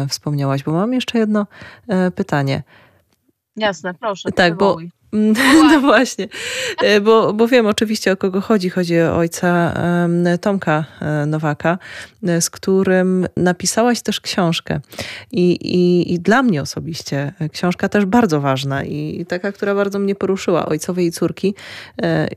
wspomniałaś, 0.10 0.64
bo 0.64 0.72
mam 0.72 0.94
jeszcze 0.94 1.18
jedno 1.18 1.48
pytanie. 2.16 2.64
Jasne, 3.56 3.94
proszę. 3.94 4.32
Tak, 4.32 4.58
bo. 4.58 4.78
No 5.72 5.80
właśnie, 5.82 6.28
e, 6.84 7.02
bo, 7.02 7.34
bo 7.34 7.48
wiem 7.48 7.68
oczywiście 7.68 8.12
o 8.12 8.18
kogo 8.18 8.42
chodzi. 8.42 8.70
Chodzi 8.70 9.02
o 9.02 9.18
ojca 9.18 9.74
Tomka 10.42 10.86
e, 11.02 11.26
Nowaka, 11.26 11.78
e, 12.24 12.42
z 12.42 12.50
którym 12.50 13.28
napisałaś 13.38 14.02
też 14.02 14.22
książkę. 14.22 14.80
I, 15.32 15.52
i, 15.52 16.14
i 16.14 16.20
dla 16.20 16.44
mnie 16.44 16.62
osobiście 16.62 17.34
książka 17.52 17.90
też 17.90 18.06
bardzo 18.06 18.42
ważna 18.42 18.84
i 18.84 19.26
taka, 19.28 19.52
która 19.52 19.76
bardzo 19.76 20.00
mnie 20.00 20.16
poruszyła, 20.16 20.66
Ojcowej 20.66 21.06
i 21.06 21.12
Córki. 21.12 21.56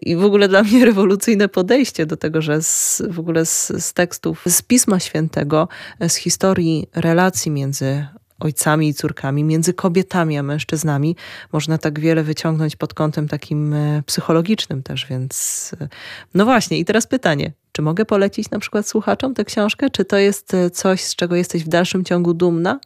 I 0.03 0.17
w 0.17 0.25
ogóle 0.25 0.49
dla 0.49 0.63
mnie 0.69 0.85
rewolucyjne 0.85 1.49
podejście 1.49 2.07
do 2.07 2.17
tego, 2.17 2.43
że 2.43 2.63
z, 2.63 3.03
w 3.11 3.19
ogóle 3.21 3.47
z, 3.47 3.73
z 3.85 3.93
tekstów, 3.93 4.43
z 4.47 4.63
Pisma 4.63 5.01
Świętego, 5.01 5.69
z 6.09 6.15
historii 6.15 6.89
relacji 6.95 7.51
między 7.51 8.07
ojcami 8.41 8.89
i 8.89 8.95
córkami, 8.95 9.45
między 9.45 9.75
kobietami 9.75 10.39
a 10.39 10.43
mężczyznami. 10.43 11.17
Można 11.53 11.79
tak 11.79 12.01
wiele 12.01 12.23
wyciągnąć 12.23 12.77
pod 12.77 12.95
kątem 12.95 13.29
takim 13.29 13.75
e, 13.75 14.03
psychologicznym 14.07 14.83
też, 14.83 15.07
więc 15.07 15.75
e, 15.81 15.89
no 16.35 16.45
właśnie. 16.45 16.79
I 16.79 16.85
teraz 16.85 17.07
pytanie, 17.07 17.53
czy 17.73 17.83
mogę 17.83 18.05
polecić 18.05 18.51
na 18.51 18.59
przykład 18.59 18.89
słuchaczom 18.89 19.35
tę 19.35 19.45
książkę? 19.45 19.91
Czy 19.91 20.05
to 20.05 20.17
jest 20.17 20.55
e, 20.55 20.71
coś, 20.71 21.01
z 21.01 21.17
czego 21.17 21.37
jesteś 21.37 21.65
w 21.65 21.69
dalszym 21.69 22.05
ciągu 22.05 22.35
dumna? 22.35 22.81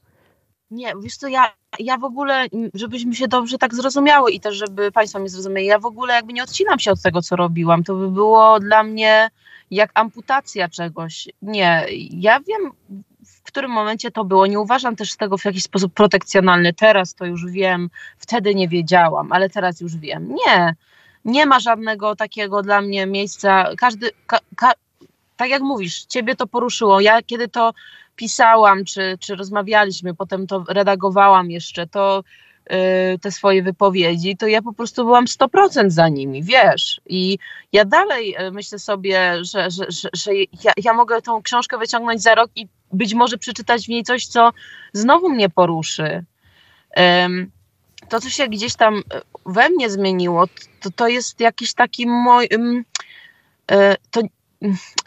Nie, 0.71 0.93
wiesz 1.03 1.17
co, 1.17 1.29
ja, 1.29 1.53
ja 1.79 1.99
w 1.99 2.05
ogóle, 2.05 2.47
żebyśmy 2.75 3.15
się 3.15 3.29
dobrze 3.29 3.59
tak 3.59 3.75
zrozumiały 3.75 4.33
i 4.33 4.41
też, 4.41 4.57
żeby 4.57 4.93
Państwo 4.93 5.19
mnie 5.19 5.29
zrozumieli, 5.29 5.67
ja 5.67 5.79
w 5.79 5.87
ogóle 5.87 6.15
jakby 6.15 6.33
nie 6.33 6.43
odcinam 6.43 6.79
się 6.79 6.91
od 6.91 7.03
tego, 7.03 7.23
co 7.23 7.37
robiłam. 7.37 7.85
To 7.85 7.95
by 7.95 8.11
było 8.11 8.61
dla 8.61 8.83
mnie 8.83 9.31
jak 9.71 9.91
amputacja 9.95 10.69
czegoś. 10.69 11.29
Nie, 11.43 11.87
ja 12.11 12.41
wiem 12.41 12.73
w 13.45 13.47
którym 13.47 13.71
momencie 13.71 14.11
to 14.11 14.25
było. 14.25 14.47
Nie 14.47 14.61
uważam 14.61 14.97
też 14.97 15.17
tego 15.17 15.39
w 15.39 15.45
jakiś 15.45 15.63
sposób 15.63 15.95
protekcjonalny. 15.95 16.73
Teraz 16.73 17.15
to 17.15 17.25
już 17.25 17.47
wiem, 17.47 17.91
wtedy 18.19 18.55
nie 18.55 18.69
wiedziałam, 18.69 19.33
ale 19.33 19.51
teraz 19.51 19.81
już 19.81 19.97
wiem. 19.97 20.35
Nie, 20.47 20.75
nie 21.25 21.47
ma 21.47 21.61
żadnego 21.61 22.17
takiego 22.17 22.63
dla 22.63 22.81
mnie 22.81 23.07
miejsca. 23.07 23.69
Każdy, 23.79 24.11
ka, 24.27 24.39
ka, 24.57 24.73
tak 25.37 25.51
jak 25.51 25.63
mówisz, 25.63 26.05
ciebie 26.05 26.37
to 26.37 26.47
poruszyło. 26.47 27.01
Ja 27.01 27.23
kiedy 27.23 27.49
to 27.49 27.73
pisałam, 28.17 28.85
czy, 28.85 29.19
czy 29.21 29.37
rozmawialiśmy, 29.37 30.15
potem 30.15 30.47
to 30.47 30.65
redagowałam 30.69 31.51
jeszcze, 31.51 31.87
to 31.87 32.23
Y, 32.71 33.19
te 33.19 33.31
swoje 33.31 33.63
wypowiedzi, 33.63 34.37
to 34.37 34.47
ja 34.47 34.63
po 34.63 34.73
prostu 34.73 35.05
byłam 35.05 35.25
100% 35.25 35.91
za 35.91 36.09
nimi, 36.09 36.43
wiesz. 36.43 37.01
I 37.07 37.39
ja 37.73 37.85
dalej 37.85 38.37
y, 38.37 38.51
myślę 38.51 38.79
sobie, 38.79 39.45
że, 39.45 39.71
że, 39.71 39.85
że, 39.89 40.09
że 40.13 40.35
ja, 40.35 40.73
ja 40.77 40.93
mogę 40.93 41.23
tą 41.23 41.43
książkę 41.43 41.79
wyciągnąć 41.79 42.23
za 42.23 42.35
rok 42.35 42.51
i 42.57 42.69
być 42.93 43.15
może 43.15 43.39
przeczytać 43.39 43.85
w 43.85 43.89
niej 43.89 44.05
coś, 44.05 44.27
co 44.27 44.51
znowu 44.93 45.29
mnie 45.29 45.49
poruszy. 45.49 46.25
To, 48.09 48.21
co 48.21 48.31
się 48.31 48.49
gdzieś 48.49 48.75
tam 48.75 48.99
y, 48.99 49.03
we 49.47 49.71
mnie 49.71 49.91
zmieniło, 49.91 50.47
to, 50.81 50.91
to 50.91 51.09
jest 51.09 51.41
jakiś 51.41 51.75
taki 51.75 52.07
mój. 52.07 52.49
To, 54.11 54.21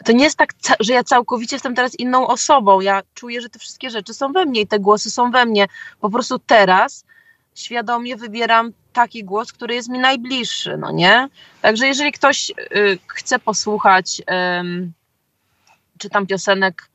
to 0.04 0.12
nie 0.12 0.24
jest 0.24 0.38
tak, 0.38 0.52
że 0.80 0.92
ja 0.92 1.04
całkowicie 1.04 1.56
jestem 1.56 1.74
teraz 1.74 1.94
inną 1.98 2.26
osobą. 2.26 2.80
Ja 2.80 3.02
czuję, 3.14 3.40
że 3.40 3.48
te 3.48 3.58
wszystkie 3.58 3.90
rzeczy 3.90 4.14
są 4.14 4.32
we 4.32 4.44
mnie 4.46 4.60
i 4.60 4.66
te 4.66 4.78
głosy 4.78 5.10
są 5.10 5.30
we 5.30 5.46
mnie. 5.46 5.66
Po 6.00 6.10
prostu 6.10 6.38
teraz 6.38 7.04
świadomie 7.54 8.16
wybieram 8.16 8.72
taki 8.92 9.24
głos, 9.24 9.52
który 9.52 9.74
jest 9.74 9.88
mi 9.88 9.98
najbliższy, 9.98 10.76
no 10.76 10.92
nie? 10.92 11.28
Także 11.62 11.86
jeżeli 11.86 12.12
ktoś 12.12 12.50
y, 12.50 12.98
chce 13.06 13.38
posłuchać 13.38 14.20
y, 14.20 14.24
czy 15.98 16.10
tam 16.10 16.26
piosenek, 16.26 16.88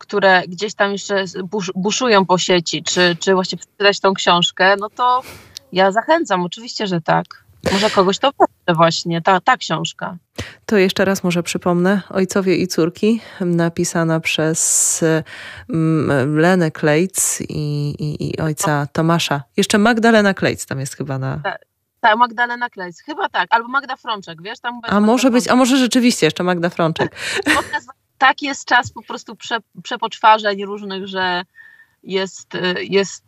które 0.00 0.42
gdzieś 0.48 0.74
tam 0.74 0.92
jeszcze 0.92 1.24
busz, 1.44 1.72
buszują 1.74 2.26
po 2.26 2.38
sieci, 2.38 2.82
czy, 2.82 3.16
czy 3.20 3.34
właśnie 3.34 3.58
przeczytać 3.58 4.00
tą 4.00 4.14
książkę, 4.14 4.76
no 4.76 4.90
to 4.90 5.22
ja 5.72 5.92
zachęcam, 5.92 6.42
oczywiście, 6.42 6.86
że 6.86 7.00
tak. 7.00 7.44
Może 7.72 7.90
kogoś 7.90 8.18
to 8.18 8.30
wesprze 8.38 8.74
właśnie, 8.74 9.22
ta, 9.22 9.40
ta 9.40 9.56
książka. 9.56 10.16
To 10.66 10.76
jeszcze 10.76 11.04
raz 11.04 11.24
może 11.24 11.42
przypomnę. 11.42 12.02
Ojcowie 12.10 12.56
i 12.56 12.68
córki, 12.68 13.20
napisana 13.40 14.20
przez 14.20 15.00
um, 15.68 16.38
Lenę 16.38 16.70
Klejc 16.70 17.40
i, 17.40 17.94
i, 17.98 18.28
i, 18.28 18.38
ojca 18.38 18.86
Tomasza. 18.92 19.42
Jeszcze 19.56 19.78
Magdalena 19.78 20.34
Klejc 20.34 20.66
tam 20.66 20.80
jest 20.80 20.96
chyba 20.96 21.18
na... 21.18 21.40
Tak, 21.44 21.58
ta, 22.00 22.16
Magdalena 22.16 22.70
Klejc, 22.70 23.02
chyba 23.02 23.28
tak. 23.28 23.46
Albo 23.50 23.68
Magda 23.68 23.96
Frączek, 23.96 24.42
wiesz? 24.42 24.60
Tam 24.60 24.80
a 24.82 25.00
może 25.00 25.30
być, 25.30 25.48
a 25.48 25.56
może 25.56 25.76
rzeczywiście 25.76 26.26
jeszcze 26.26 26.44
Magda 26.44 26.70
Frączek. 26.70 27.16
Tak 28.20 28.42
jest 28.42 28.68
czas 28.68 28.90
po 28.92 29.02
prostu 29.02 29.36
prze, 29.36 29.58
przepoczwarzeń 29.82 30.64
różnych, 30.64 31.06
że 31.06 31.42
jest, 32.02 32.48
jest 32.80 33.24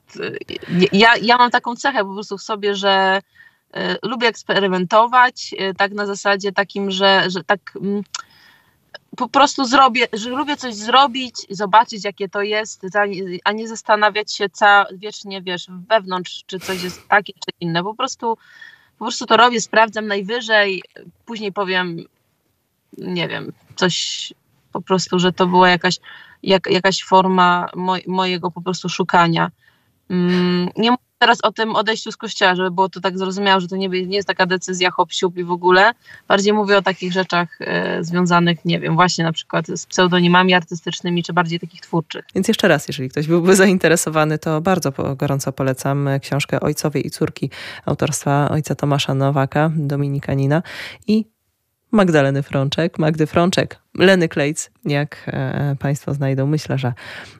ja, 0.92 1.16
ja 1.22 1.36
mam 1.36 1.50
taką 1.50 1.76
cechę 1.76 2.04
po 2.04 2.14
prostu 2.14 2.38
w 2.38 2.42
sobie, 2.42 2.74
że 2.74 3.22
E, 3.74 3.96
lubię 4.02 4.28
eksperymentować, 4.28 5.54
tak 5.78 5.92
na 5.92 6.06
zasadzie 6.06 6.52
takim, 6.52 6.90
że, 6.90 7.24
że 7.30 7.44
tak 7.44 7.60
mm, 7.76 8.02
po 9.16 9.28
prostu 9.28 9.64
zrobię, 9.64 10.06
że 10.12 10.30
lubię 10.30 10.56
coś 10.56 10.74
zrobić, 10.74 11.46
zobaczyć 11.50 12.04
jakie 12.04 12.28
to 12.28 12.42
jest, 12.42 12.82
a 13.44 13.52
nie 13.52 13.68
zastanawiać 13.68 14.34
się 14.34 14.48
ca, 14.48 14.86
wiecznie, 14.92 15.42
wiesz, 15.42 15.66
wewnątrz, 15.88 16.44
czy 16.46 16.60
coś 16.60 16.82
jest 16.82 17.08
takie, 17.08 17.32
czy 17.32 17.54
inne. 17.60 17.82
Po 17.82 17.94
prostu, 17.94 18.36
po 18.98 19.04
prostu 19.04 19.26
to 19.26 19.36
robię, 19.36 19.60
sprawdzam 19.60 20.06
najwyżej, 20.06 20.82
później 21.26 21.52
powiem, 21.52 22.04
nie 22.98 23.28
wiem, 23.28 23.52
coś 23.76 24.32
po 24.72 24.80
prostu, 24.80 25.18
że 25.18 25.32
to 25.32 25.46
była 25.46 25.68
jakaś, 25.68 25.98
jak, 26.42 26.66
jakaś 26.70 27.04
forma 27.04 27.68
moj, 27.76 28.04
mojego 28.06 28.50
po 28.50 28.62
prostu 28.62 28.88
szukania. 28.88 29.50
Mm, 30.10 30.68
nie 30.76 30.96
teraz 31.22 31.38
o 31.42 31.52
tym 31.52 31.76
odejściu 31.76 32.12
z 32.12 32.16
kościoła, 32.16 32.54
żeby 32.54 32.70
było 32.70 32.88
to 32.88 33.00
tak 33.00 33.18
zrozumiałe, 33.18 33.60
że 33.60 33.68
to 33.68 33.76
nie, 33.76 33.88
nie 33.88 34.16
jest 34.16 34.28
taka 34.28 34.46
decyzja 34.46 34.90
hop 34.90 35.08
i 35.36 35.44
w 35.44 35.50
ogóle. 35.50 35.92
Bardziej 36.28 36.52
mówię 36.52 36.78
o 36.78 36.82
takich 36.82 37.12
rzeczach 37.12 37.58
e, 37.60 38.04
związanych, 38.04 38.64
nie 38.64 38.80
wiem, 38.80 38.94
właśnie 38.94 39.24
na 39.24 39.32
przykład 39.32 39.66
z 39.68 39.86
pseudonimami 39.86 40.54
artystycznymi, 40.54 41.22
czy 41.22 41.32
bardziej 41.32 41.60
takich 41.60 41.80
twórczych. 41.80 42.24
Więc 42.34 42.48
jeszcze 42.48 42.68
raz, 42.68 42.88
jeżeli 42.88 43.08
ktoś 43.08 43.26
byłby 43.26 43.56
zainteresowany, 43.56 44.38
to 44.38 44.60
bardzo 44.60 44.92
gorąco 45.16 45.52
polecam 45.52 46.08
książkę 46.22 46.60
Ojcowie 46.60 47.00
i 47.00 47.10
córki 47.10 47.50
autorstwa 47.86 48.48
ojca 48.48 48.74
Tomasza 48.74 49.14
Nowaka, 49.14 49.70
Dominikanina 49.76 50.62
i 51.06 51.24
Magdaleny 51.92 52.42
Frączek, 52.42 52.98
Magdy 52.98 53.26
Frączek, 53.26 53.78
Leny 53.94 54.28
Klejc, 54.28 54.70
jak 54.84 55.16
e, 55.26 55.76
Państwo 55.78 56.14
znajdą. 56.14 56.46
Myślę, 56.46 56.78
że 56.78 56.92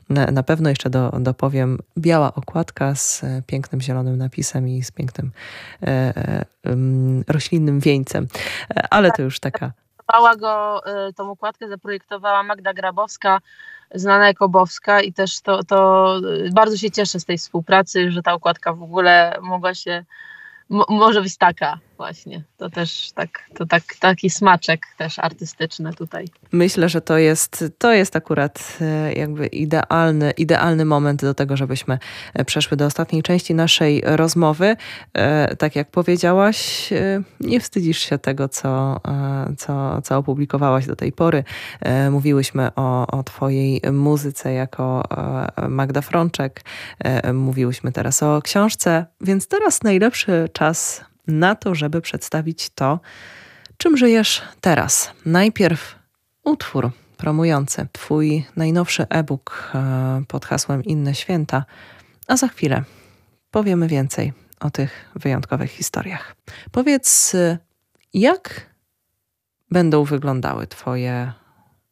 na 0.09 0.43
pewno 0.43 0.69
jeszcze 0.69 0.91
do, 0.91 1.11
dopowiem. 1.21 1.79
Biała 1.99 2.35
okładka 2.35 2.95
z 2.95 3.25
pięknym 3.47 3.81
zielonym 3.81 4.17
napisem 4.17 4.69
i 4.69 4.83
z 4.83 4.91
pięknym 4.91 5.31
e, 5.83 5.87
e, 5.87 6.45
roślinnym 7.29 7.81
wieńcem. 7.81 8.27
Ale 8.91 9.11
to 9.11 9.23
już 9.23 9.41
taka... 9.41 9.73
Zaprojektowała 9.99 10.37
go, 10.37 10.83
tą 11.17 11.31
okładkę 11.31 11.69
zaprojektowała 11.69 12.43
Magda 12.43 12.75
Grabowska, 12.75 13.39
znana 13.95 14.27
Jakobowska 14.27 15.01
i 15.01 15.13
też 15.13 15.41
to, 15.41 15.65
to 15.65 16.21
bardzo 16.53 16.77
się 16.77 16.91
cieszę 16.91 17.21
z 17.21 17.25
tej 17.25 17.39
współpracy, 17.39 18.11
że 18.11 18.23
ta 18.23 18.33
okładka 18.33 18.73
w 18.73 18.83
ogóle 18.83 19.39
mogła 19.43 19.75
się 19.75 20.05
może 20.89 21.23
być 21.23 21.37
taka 21.37 21.79
właśnie. 22.03 22.45
To 22.57 22.71
też 22.71 23.13
tak, 23.15 23.43
to 23.55 23.67
tak, 23.67 23.83
taki 24.01 24.31
smaczek 24.31 24.87
też 24.99 25.19
artystyczny 25.19 25.95
tutaj. 25.95 26.29
Myślę, 26.53 26.89
że 26.89 27.01
to 27.01 27.19
jest, 27.19 27.65
to 27.79 27.93
jest 27.93 28.17
akurat 28.17 28.79
e, 28.81 29.13
jakby 29.13 29.47
idealny, 29.47 30.31
idealny 30.31 30.85
moment 30.85 31.21
do 31.21 31.35
tego, 31.35 31.57
żebyśmy 31.57 31.99
e, 32.35 32.45
przeszły 32.45 32.77
do 32.77 32.87
ostatniej 32.87 33.23
części 33.23 33.55
naszej 33.55 34.03
rozmowy. 34.05 34.77
E, 35.15 35.57
tak 35.57 35.77
jak 35.77 35.91
powiedziałaś, 35.91 36.91
nie 37.41 37.61
wstydzisz 37.61 37.99
się 37.99 38.19
tego, 38.19 38.49
co, 38.49 39.01
co, 39.59 40.03
co 40.03 40.19
opublikowałaś 40.19 40.87
do 40.87 40.97
tej 40.97 41.13
pory. 41.13 41.45
Mówiłyśmy 42.11 42.75
o, 42.77 43.07
o 43.07 43.23
twojej 43.23 43.81
muzyce 43.93 44.53
jako 44.53 45.03
Magda 45.69 46.01
Frączek. 46.01 46.65
Mówiłyśmy 47.35 47.93
teraz 47.93 48.23
o 48.23 48.43
książce, 48.43 49.07
więc 49.21 49.49
teraz 49.49 49.83
najlepszy 49.83 50.49
czas 50.53 51.12
na 51.27 51.55
to, 51.55 51.75
żeby 51.75 52.01
przedstawić 52.01 52.71
to, 52.71 53.01
czym 53.77 53.97
żyjesz 53.97 54.43
teraz. 54.61 55.11
Najpierw 55.27 55.99
utwór 56.45 56.91
promujący 57.17 57.87
Twój 57.93 58.45
najnowszy 58.57 59.07
e-book 59.09 59.71
e, 59.75 60.23
pod 60.29 60.45
hasłem 60.45 60.85
Inne 60.85 61.15
Święta, 61.15 61.65
a 62.29 62.37
za 62.37 62.49
chwilę 62.49 62.83
powiemy 63.51 63.89
więcej 63.89 64.33
o 64.61 64.71
tych 64.71 65.11
wyjątkowych 65.15 65.71
historiach. 65.71 66.37
Powiedz, 66.73 67.37
jak 68.15 68.67
będą 69.71 70.05
wyglądały 70.05 70.67
Twoje 70.67 71.33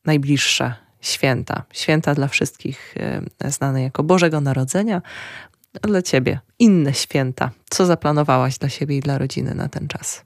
najbliższe 0.05 0.75
święta? 1.01 1.63
Święta 1.73 2.15
dla 2.15 2.29
wszystkich 2.29 2.95
e, 3.41 3.51
znane 3.51 3.83
jako 3.83 4.03
Bożego 4.03 4.41
Narodzenia, 4.41 5.03
dla 5.73 6.03
Ciebie 6.03 6.41
inne 6.59 6.95
święta? 6.95 7.51
Co 7.71 7.87
zaplanowałaś 7.87 8.59
dla 8.59 8.69
siebie 8.69 8.97
i 8.97 9.01
dla 9.01 9.19
rodziny 9.19 9.55
na 9.55 9.69
ten 9.69 9.89
czas? 9.89 10.25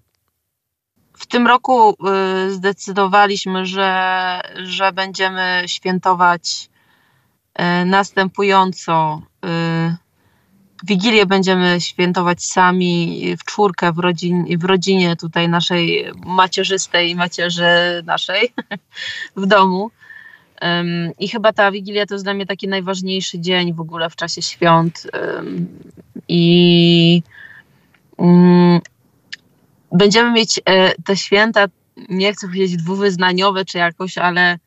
W 1.13 1.27
tym 1.27 1.47
roku 1.47 1.91
y, 1.91 2.51
zdecydowaliśmy, 2.51 3.67
że, 3.67 4.41
że 4.65 4.93
będziemy 4.93 5.63
świętować 5.67 6.71
y, 7.59 7.85
następująco. 7.85 9.23
Y, 9.45 10.05
Wigilię 10.87 11.27
będziemy 11.27 11.81
świętować 11.81 12.45
sami 12.45 13.23
w 13.39 13.45
czwórkę 13.45 13.93
w, 13.93 13.99
rodzin, 13.99 14.59
w 14.59 14.65
rodzinie 14.65 15.17
tutaj 15.17 15.49
naszej 15.49 16.05
macierzystej, 16.27 17.17
macierzy 17.17 18.03
naszej 18.05 18.55
w 19.37 19.47
domu. 19.47 19.91
I 21.19 21.29
chyba 21.29 21.53
ta 21.53 21.71
Wigilia 21.71 22.07
to 22.07 22.15
jest 22.15 22.25
dla 22.25 22.35
mnie 22.35 22.47
taki 22.47 22.69
najważniejszy 22.69 23.41
dzień 23.41 23.75
w 23.75 23.81
ogóle 23.81 24.11
w 24.11 24.17
czasie 24.17 24.43
świąt. 24.43 25.11
I 26.29 27.23
mm, 28.19 28.81
będziemy 29.93 30.33
mieć 30.33 30.61
e, 30.65 30.95
te 31.05 31.17
święta, 31.17 31.67
nie 32.09 32.33
chcę 32.33 32.47
powiedzieć 32.47 32.77
dwuwyznaniowe 32.77 33.65
czy 33.65 33.79
jakoś, 33.79 34.19
ale, 34.19 34.59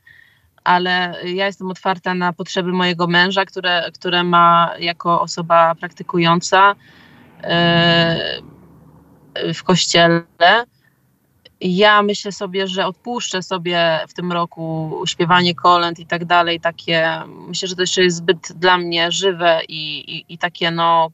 ale 0.64 1.16
ja 1.26 1.46
jestem 1.46 1.72
otwarta 1.72 2.14
na 2.14 2.34
potrzeby 2.34 2.72
mojego 2.72 3.08
męża, 3.08 3.46
które, 3.46 3.92
które 3.94 4.24
ma 4.24 4.74
jako 4.80 5.22
osoba 5.22 5.76
praktykująca 5.76 6.76
e, 7.44 8.42
w 9.54 9.64
kościele 9.64 10.24
ja 11.62 12.04
myślę 12.04 12.32
sobie, 12.32 12.68
że 12.68 12.86
odpuszczę 12.86 13.42
sobie 13.44 14.00
w 14.08 14.14
tym 14.14 14.32
roku 14.32 14.92
śpiewanie 15.08 15.56
kolęd 15.56 16.00
i 16.00 16.06
tak 16.06 16.26
dalej, 16.26 16.60
takie, 16.60 17.22
myślę, 17.48 17.68
że 17.68 17.76
to 17.76 17.82
jeszcze 17.82 18.04
jest 18.04 18.18
zbyt 18.18 18.54
dla 18.56 18.78
mnie 18.78 19.12
żywe 19.12 19.62
i, 19.68 19.98
i, 20.18 20.34
i 20.34 20.38
takie 20.38 20.72
no, 20.72 21.12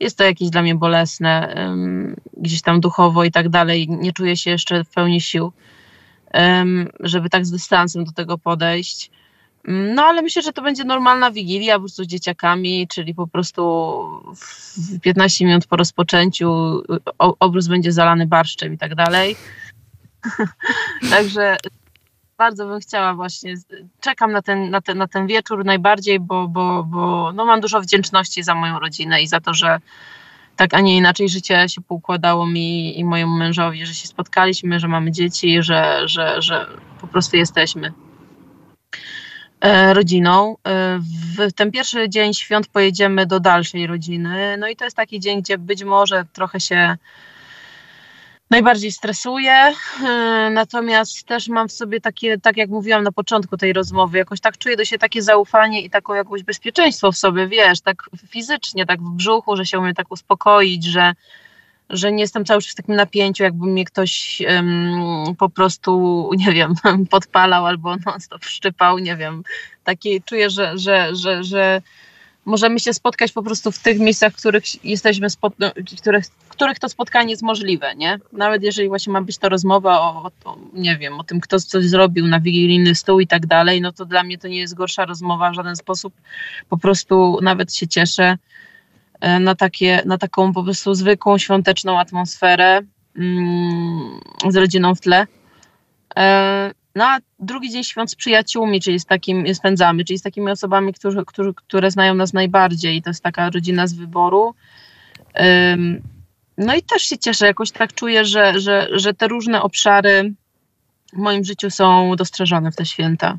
jest 0.00 0.18
to 0.18 0.24
jakieś 0.24 0.50
dla 0.50 0.62
mnie 0.62 0.74
bolesne, 0.74 1.54
um, 1.56 2.16
gdzieś 2.36 2.62
tam 2.62 2.80
duchowo 2.80 3.24
i 3.24 3.30
tak 3.30 3.48
dalej, 3.48 3.88
nie 3.88 4.12
czuję 4.12 4.36
się 4.36 4.50
jeszcze 4.50 4.84
w 4.84 4.88
pełni 4.88 5.20
sił, 5.20 5.52
um, 6.34 6.88
żeby 7.00 7.30
tak 7.30 7.46
z 7.46 7.50
dystansem 7.50 8.04
do 8.04 8.12
tego 8.12 8.38
podejść. 8.38 9.10
No 9.64 10.02
ale 10.02 10.22
myślę, 10.22 10.42
że 10.42 10.52
to 10.52 10.62
będzie 10.62 10.84
normalna 10.84 11.30
wigilia 11.30 11.74
po 11.74 11.80
prostu 11.80 12.04
z 12.04 12.06
dzieciakami, 12.06 12.88
czyli 12.88 13.14
po 13.14 13.26
prostu 13.26 13.62
w 14.76 15.00
15 15.00 15.44
minut 15.44 15.66
po 15.66 15.76
rozpoczęciu 15.76 16.82
obrus 17.18 17.66
będzie 17.66 17.92
zalany 17.92 18.26
barszczem 18.26 18.74
i 18.74 18.78
tak 18.78 18.94
dalej. 18.94 19.36
Także 21.10 21.56
bardzo 22.38 22.66
bym 22.66 22.80
chciała 22.80 23.14
właśnie, 23.14 23.54
czekam 24.00 24.32
na 24.32 24.42
ten, 24.42 24.70
na 24.70 24.80
ten, 24.80 24.98
na 24.98 25.08
ten 25.08 25.26
wieczór 25.26 25.64
najbardziej, 25.64 26.20
bo, 26.20 26.48
bo, 26.48 26.84
bo 26.84 27.32
no 27.32 27.44
mam 27.44 27.60
dużo 27.60 27.80
wdzięczności 27.80 28.42
za 28.42 28.54
moją 28.54 28.78
rodzinę 28.78 29.22
i 29.22 29.26
za 29.26 29.40
to, 29.40 29.54
że 29.54 29.80
tak, 30.56 30.74
a 30.74 30.80
nie 30.80 30.96
inaczej 30.96 31.28
życie 31.28 31.68
się 31.68 31.80
poukładało 31.80 32.46
mi 32.46 32.98
i 32.98 33.04
mojemu 33.04 33.36
mężowi, 33.36 33.86
że 33.86 33.94
się 33.94 34.08
spotkaliśmy, 34.08 34.80
że 34.80 34.88
mamy 34.88 35.12
dzieci, 35.12 35.62
że, 35.62 36.08
że, 36.08 36.42
że 36.42 36.66
po 37.00 37.06
prostu 37.06 37.36
jesteśmy 37.36 37.92
rodziną. 39.92 40.56
E, 40.66 40.98
w 41.38 41.52
ten 41.52 41.70
pierwszy 41.70 42.08
dzień 42.08 42.34
świąt 42.34 42.66
pojedziemy 42.66 43.26
do 43.26 43.40
dalszej 43.40 43.86
rodziny. 43.86 44.56
No 44.56 44.68
i 44.68 44.76
to 44.76 44.84
jest 44.84 44.96
taki 44.96 45.20
dzień, 45.20 45.42
gdzie 45.42 45.58
być 45.58 45.84
może 45.84 46.24
trochę 46.32 46.60
się 46.60 46.96
najbardziej 48.52 48.92
stresuję, 48.92 49.72
yy, 50.02 50.50
natomiast 50.50 51.26
też 51.26 51.48
mam 51.48 51.68
w 51.68 51.72
sobie 51.72 52.00
takie, 52.00 52.38
tak 52.38 52.56
jak 52.56 52.70
mówiłam 52.70 53.02
na 53.02 53.12
początku 53.12 53.56
tej 53.56 53.72
rozmowy, 53.72 54.18
jakoś 54.18 54.40
tak 54.40 54.58
czuję 54.58 54.76
do 54.76 54.84
siebie 54.84 54.98
takie 54.98 55.22
zaufanie 55.22 55.82
i 55.82 55.90
taką 55.90 56.14
jakąś 56.14 56.42
bezpieczeństwo 56.42 57.12
w 57.12 57.16
sobie, 57.16 57.48
wiesz, 57.48 57.80
tak 57.80 58.02
fizycznie, 58.28 58.86
tak 58.86 59.00
w 59.00 59.10
brzuchu, 59.10 59.56
że 59.56 59.66
się 59.66 59.78
umiem 59.78 59.94
tak 59.94 60.06
uspokoić, 60.10 60.84
że, 60.84 61.12
że 61.90 62.12
nie 62.12 62.20
jestem 62.20 62.44
cały 62.44 62.62
czas 62.62 62.72
w 62.72 62.76
takim 62.76 62.94
napięciu, 62.94 63.42
jakby 63.42 63.66
mnie 63.66 63.84
ktoś 63.84 64.42
um, 64.48 65.36
po 65.38 65.48
prostu, 65.48 66.30
nie 66.36 66.52
wiem, 66.52 66.74
podpalał 67.10 67.66
albo 67.66 67.96
non-stop 68.06 68.44
szczypał, 68.44 68.98
nie 68.98 69.16
wiem. 69.16 69.42
Taki 69.84 70.22
czuję, 70.22 70.50
że, 70.50 70.78
że, 70.78 71.16
że, 71.16 71.44
że 71.44 71.82
możemy 72.44 72.80
się 72.80 72.94
spotkać 72.94 73.32
po 73.32 73.42
prostu 73.42 73.72
w 73.72 73.78
tych 73.78 73.98
miejscach, 73.98 74.32
w 74.32 74.36
których 74.36 74.84
jesteśmy, 74.84 75.26
no, 75.58 75.72
których, 76.00 76.24
których 76.48 76.78
to 76.78 76.88
spotkanie 76.88 77.30
jest 77.30 77.42
możliwe, 77.42 77.94
nie? 77.96 78.18
Nawet 78.32 78.62
jeżeli 78.62 78.88
właśnie 78.88 79.12
ma 79.12 79.22
być 79.22 79.38
to 79.38 79.48
rozmowa 79.48 80.00
o, 80.00 80.30
o, 80.44 80.58
nie 80.72 80.96
wiem, 80.96 81.20
o 81.20 81.24
tym, 81.24 81.40
kto 81.40 81.60
coś 81.60 81.84
zrobił 81.84 82.26
na 82.26 82.40
wigilijny 82.40 82.94
stół 82.94 83.20
i 83.20 83.26
tak 83.26 83.46
dalej, 83.46 83.80
no 83.80 83.92
to 83.92 84.04
dla 84.04 84.22
mnie 84.22 84.38
to 84.38 84.48
nie 84.48 84.58
jest 84.58 84.74
gorsza 84.74 85.04
rozmowa 85.04 85.50
w 85.50 85.54
żaden 85.54 85.76
sposób. 85.76 86.14
Po 86.68 86.78
prostu 86.78 87.38
nawet 87.42 87.74
się 87.74 87.88
cieszę 87.88 88.38
na, 89.40 89.54
takie, 89.54 90.02
na 90.06 90.18
taką 90.18 90.52
po 90.52 90.64
prostu 90.64 90.94
zwykłą, 90.94 91.38
świąteczną 91.38 91.98
atmosferę 91.98 92.80
mm, 93.16 94.20
z 94.48 94.56
rodziną 94.56 94.94
w 94.94 95.00
tle. 95.00 95.26
E, 96.16 96.70
no 96.94 97.04
a 97.04 97.18
drugi 97.38 97.70
dzień 97.70 97.84
świąt 97.84 98.10
z 98.10 98.14
przyjaciółmi, 98.14 98.80
czyli 98.80 99.00
z 99.00 99.04
takim 99.04 99.54
spędzamy, 99.54 100.04
czyli 100.04 100.18
z 100.18 100.22
takimi 100.22 100.50
osobami, 100.50 100.94
którzy, 100.94 101.24
którzy, 101.26 101.54
które 101.54 101.90
znają 101.90 102.14
nas 102.14 102.32
najbardziej. 102.32 103.02
To 103.02 103.10
jest 103.10 103.22
taka 103.22 103.50
rodzina 103.50 103.86
z 103.86 103.94
wyboru. 103.94 104.54
No 106.58 106.74
i 106.74 106.82
też 106.82 107.02
się 107.02 107.18
cieszę, 107.18 107.46
jakoś 107.46 107.70
tak 107.70 107.94
czuję, 107.94 108.24
że, 108.24 108.60
że, 108.60 108.88
że 108.92 109.14
te 109.14 109.28
różne 109.28 109.62
obszary 109.62 110.32
w 111.12 111.16
moim 111.16 111.44
życiu 111.44 111.70
są 111.70 112.16
dostrzeżone 112.16 112.72
w 112.72 112.76
te 112.76 112.86
święta. 112.86 113.38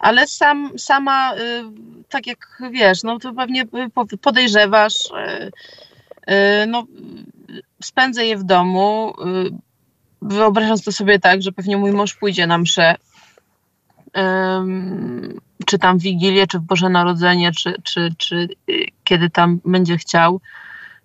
Ale 0.00 0.26
sam, 0.26 0.78
sama, 0.78 1.34
y, 1.34 1.38
tak 2.08 2.26
jak 2.26 2.62
wiesz, 2.70 3.02
no 3.02 3.18
to 3.18 3.34
pewnie 3.34 3.64
podejrzewasz, 4.20 5.10
y, 5.10 5.50
y, 6.32 6.66
no 6.66 6.84
spędzę 7.82 8.26
je 8.26 8.36
w 8.36 8.44
domu, 8.44 9.14
wyobrażam 10.22 10.78
to 10.78 10.92
sobie 10.92 11.18
tak, 11.18 11.42
że 11.42 11.52
pewnie 11.52 11.76
mój 11.76 11.92
mąż 11.92 12.14
pójdzie 12.14 12.46
na 12.46 12.58
mszę, 12.58 12.94
czy 15.66 15.78
tam 15.78 15.98
w 15.98 16.02
Wigilię, 16.02 16.46
czy 16.46 16.58
w 16.58 16.62
Boże 16.62 16.88
Narodzenie, 16.88 17.52
czy, 17.52 17.74
czy, 17.82 18.08
czy 18.18 18.48
y, 18.70 18.86
kiedy 19.04 19.30
tam 19.30 19.60
będzie 19.64 19.96
chciał. 19.96 20.40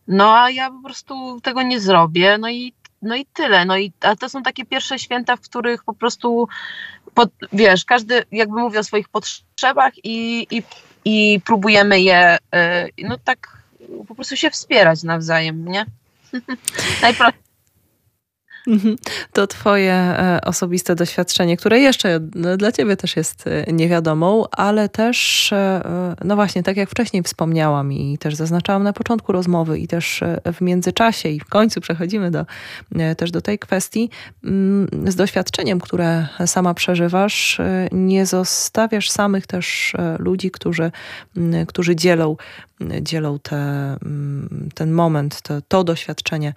No 0.07 0.37
a 0.37 0.49
ja 0.49 0.71
po 0.71 0.81
prostu 0.83 1.41
tego 1.41 1.61
nie 1.61 1.79
zrobię, 1.79 2.37
no 2.37 2.49
i, 2.49 2.73
no 3.05 3.15
i 3.15 3.25
tyle. 3.25 3.65
No 3.65 3.77
i, 3.77 3.91
a 4.01 4.15
to 4.15 4.29
są 4.29 4.43
takie 4.43 4.65
pierwsze 4.65 4.99
święta, 4.99 5.35
w 5.35 5.41
których 5.41 5.83
po 5.83 5.93
prostu, 5.93 6.47
pod, 7.13 7.29
wiesz, 7.53 7.85
każdy 7.85 8.23
jakby 8.31 8.59
mówi 8.59 8.77
o 8.77 8.83
swoich 8.83 9.09
potrzebach 9.09 9.93
i, 10.03 10.47
i, 10.51 10.63
i 11.05 11.41
próbujemy 11.45 12.01
je, 12.01 12.37
y, 12.97 13.03
no 13.03 13.17
tak 13.23 13.57
po 14.07 14.15
prostu 14.15 14.35
się 14.35 14.49
wspierać 14.49 15.03
nawzajem, 15.03 15.67
nie? 15.67 15.85
Najprościej. 17.01 17.44
To 19.33 19.47
twoje 19.47 19.93
e, 19.93 20.41
osobiste 20.43 20.95
doświadczenie, 20.95 21.57
które 21.57 21.79
jeszcze 21.79 22.19
dla 22.57 22.71
ciebie 22.71 22.97
też 22.97 23.15
jest 23.15 23.47
e, 23.47 23.73
niewiadomą, 23.73 24.45
ale 24.51 24.89
też, 24.89 25.49
e, 25.53 26.15
no 26.23 26.35
właśnie, 26.35 26.63
tak 26.63 26.77
jak 26.77 26.89
wcześniej 26.89 27.23
wspomniałam 27.23 27.93
i 27.93 28.17
też 28.17 28.35
zaznaczałam 28.35 28.83
na 28.83 28.93
początku 28.93 29.31
rozmowy 29.31 29.79
i 29.79 29.87
też 29.87 30.23
w 30.53 30.61
międzyczasie 30.61 31.29
i 31.29 31.39
w 31.39 31.45
końcu 31.45 31.81
przechodzimy 31.81 32.31
do, 32.31 32.45
też 33.17 33.31
do 33.31 33.41
tej 33.41 33.59
kwestii, 33.59 34.09
mm, 34.43 34.87
z 35.07 35.15
doświadczeniem, 35.15 35.79
które 35.79 36.27
sama 36.45 36.73
przeżywasz, 36.73 37.61
nie 37.91 38.25
zostawiasz 38.25 39.09
samych 39.09 39.47
też 39.47 39.93
ludzi, 40.19 40.51
którzy, 40.51 40.91
którzy 41.67 41.95
dzielą 41.95 42.35
dzielą 43.01 43.39
te, 43.39 43.57
mm, 43.57 44.69
ten 44.75 44.91
moment, 44.91 45.41
to, 45.41 45.61
to 45.67 45.83
doświadczenie 45.83 46.53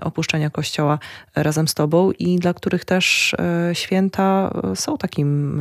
opuszczenia 0.00 0.50
kościoła 0.50 0.98
razem 1.36 1.68
z 1.68 1.74
Tobą 1.74 2.12
i 2.12 2.38
dla 2.38 2.54
których 2.54 2.84
też 2.84 3.34
e, 3.38 3.74
święta 3.74 4.54
są 4.74 4.98
takim 4.98 5.60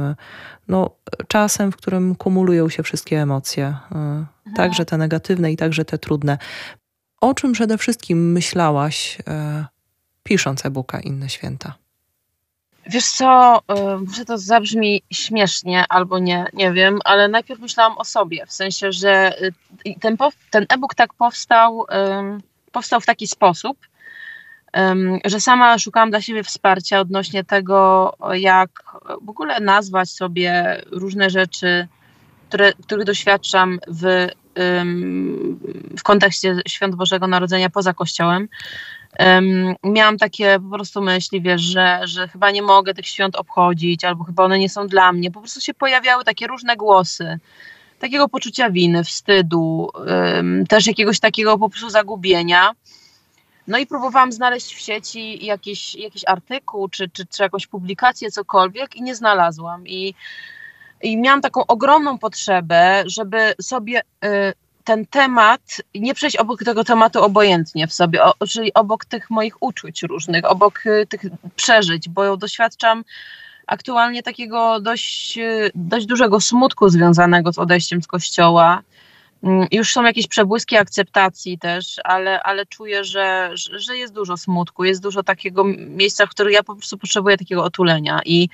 no, 0.67 0.89
czasem, 1.27 1.71
w 1.71 1.75
którym 1.75 2.15
kumulują 2.15 2.69
się 2.69 2.83
wszystkie 2.83 3.21
emocje, 3.21 3.65
e, 3.65 3.95
mhm. 3.95 4.27
także 4.55 4.85
te 4.85 4.97
negatywne 4.97 5.51
i 5.51 5.57
także 5.57 5.85
te 5.85 5.97
trudne. 5.97 6.37
O 7.21 7.33
czym 7.33 7.51
przede 7.51 7.77
wszystkim 7.77 8.31
myślałaś, 8.31 9.17
e, 9.27 9.65
pisząc 10.23 10.65
e-booka 10.65 10.99
Inne 10.99 11.29
Święta? 11.29 11.73
Wiesz 12.89 13.05
co, 13.05 13.59
może 14.07 14.25
to 14.25 14.37
zabrzmi 14.37 15.01
śmiesznie 15.11 15.85
albo 15.89 16.19
nie, 16.19 16.45
nie 16.53 16.71
wiem, 16.71 16.99
ale 17.05 17.27
najpierw 17.27 17.59
myślałam 17.59 17.97
o 17.97 18.05
sobie, 18.05 18.45
w 18.45 18.53
sensie, 18.53 18.91
że 18.91 19.41
y, 19.87 19.99
ten, 19.99 20.17
ten 20.49 20.65
e-book 20.69 20.95
tak 20.95 21.13
powstał, 21.13 21.85
powstał 22.71 23.01
w 23.01 23.05
taki 23.05 23.27
sposób, 23.27 23.77
że 25.25 25.39
sama 25.39 25.79
szukałam 25.79 26.09
dla 26.09 26.21
siebie 26.21 26.43
wsparcia 26.43 26.99
odnośnie 26.99 27.43
tego, 27.43 28.13
jak 28.33 28.83
w 29.21 29.29
ogóle 29.29 29.59
nazwać 29.59 30.09
sobie 30.09 30.81
różne 30.91 31.29
rzeczy, 31.29 31.87
które, 32.49 32.73
których 32.73 33.05
doświadczam 33.05 33.79
w, 33.87 34.27
w 35.97 36.03
kontekście 36.03 36.55
Świąt 36.67 36.95
Bożego 36.95 37.27
Narodzenia 37.27 37.69
poza 37.69 37.93
Kościołem. 37.93 38.47
Miałam 39.83 40.17
takie 40.17 40.59
po 40.59 40.75
prostu 40.75 41.01
myśli, 41.01 41.41
wiesz, 41.41 41.61
że, 41.61 41.99
że 42.03 42.27
chyba 42.27 42.51
nie 42.51 42.61
mogę 42.61 42.93
tych 42.93 43.07
świąt 43.07 43.35
obchodzić, 43.35 44.03
albo 44.03 44.23
chyba 44.23 44.43
one 44.43 44.59
nie 44.59 44.69
są 44.69 44.87
dla 44.87 45.11
mnie. 45.11 45.31
Po 45.31 45.39
prostu 45.39 45.61
się 45.61 45.73
pojawiały 45.73 46.23
takie 46.23 46.47
różne 46.47 46.75
głosy 46.75 47.39
takiego 47.99 48.29
poczucia 48.29 48.69
winy, 48.69 49.03
wstydu, 49.03 49.89
też 50.69 50.87
jakiegoś 50.87 51.19
takiego 51.19 51.57
po 51.57 51.69
prostu 51.69 51.89
zagubienia. 51.89 52.71
No 53.67 53.77
i 53.77 53.87
próbowałam 53.87 54.31
znaleźć 54.31 54.75
w 54.75 54.79
sieci 54.79 55.45
jakiś, 55.45 55.95
jakiś 55.95 56.23
artykuł, 56.27 56.89
czy, 56.89 57.09
czy, 57.09 57.25
czy 57.25 57.43
jakąś 57.43 57.67
publikację, 57.67 58.31
cokolwiek 58.31 58.95
i 58.95 59.01
nie 59.01 59.15
znalazłam. 59.15 59.87
I, 59.87 60.13
i 61.01 61.17
miałam 61.17 61.41
taką 61.41 61.65
ogromną 61.67 62.17
potrzebę, 62.17 63.03
żeby 63.05 63.53
sobie 63.61 64.01
y, 64.25 64.53
ten 64.89 65.05
temat, 65.05 65.61
nie 65.95 66.13
przejść 66.13 66.37
obok 66.37 66.63
tego 66.63 66.83
tematu 66.83 67.23
obojętnie 67.23 67.87
w 67.87 67.93
sobie, 67.93 68.23
o, 68.23 68.33
czyli 68.47 68.73
obok 68.73 69.05
tych 69.05 69.29
moich 69.29 69.63
uczuć 69.63 70.03
różnych, 70.03 70.45
obok 70.45 70.85
y, 70.85 71.07
tych 71.09 71.21
przeżyć, 71.55 72.09
bo 72.09 72.37
doświadczam 72.37 73.03
aktualnie 73.67 74.23
takiego 74.23 74.79
dość, 74.79 75.37
y, 75.37 75.71
dość 75.75 76.05
dużego 76.05 76.41
smutku 76.41 76.89
związanego 76.89 77.53
z 77.53 77.59
odejściem 77.59 78.01
z 78.01 78.07
kościoła. 78.07 78.81
Mm, 79.43 79.67
już 79.71 79.93
są 79.93 80.03
jakieś 80.03 80.27
przebłyski 80.27 80.77
akceptacji 80.77 81.59
też, 81.59 81.95
ale, 82.03 82.43
ale 82.43 82.65
czuję, 82.65 83.03
że, 83.03 83.51
że 83.53 83.97
jest 83.97 84.13
dużo 84.13 84.37
smutku, 84.37 84.83
jest 84.83 85.01
dużo 85.01 85.23
takiego 85.23 85.63
miejsca, 85.77 86.25
w 86.25 86.29
którym 86.29 86.53
ja 86.53 86.63
po 86.63 86.75
prostu 86.75 86.97
potrzebuję 86.97 87.37
takiego 87.37 87.63
otulenia. 87.63 88.21
I, 88.25 88.49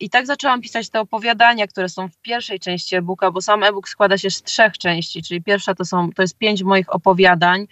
i 0.00 0.10
tak 0.10 0.26
zaczęłam 0.26 0.60
pisać 0.60 0.90
te 0.90 1.00
opowiadania, 1.00 1.66
które 1.66 1.88
są 1.88 2.08
w 2.08 2.16
pierwszej 2.16 2.60
części 2.60 2.96
e-booka, 2.96 3.30
bo 3.30 3.40
sam 3.40 3.62
e-book 3.62 3.88
składa 3.88 4.18
się 4.18 4.30
z 4.30 4.42
trzech 4.42 4.78
części, 4.78 5.22
czyli 5.22 5.42
pierwsza 5.42 5.74
to, 5.74 5.84
są, 5.84 6.12
to 6.12 6.22
jest 6.22 6.38
pięć 6.38 6.62
moich 6.62 6.94
opowiadań, 6.94 7.66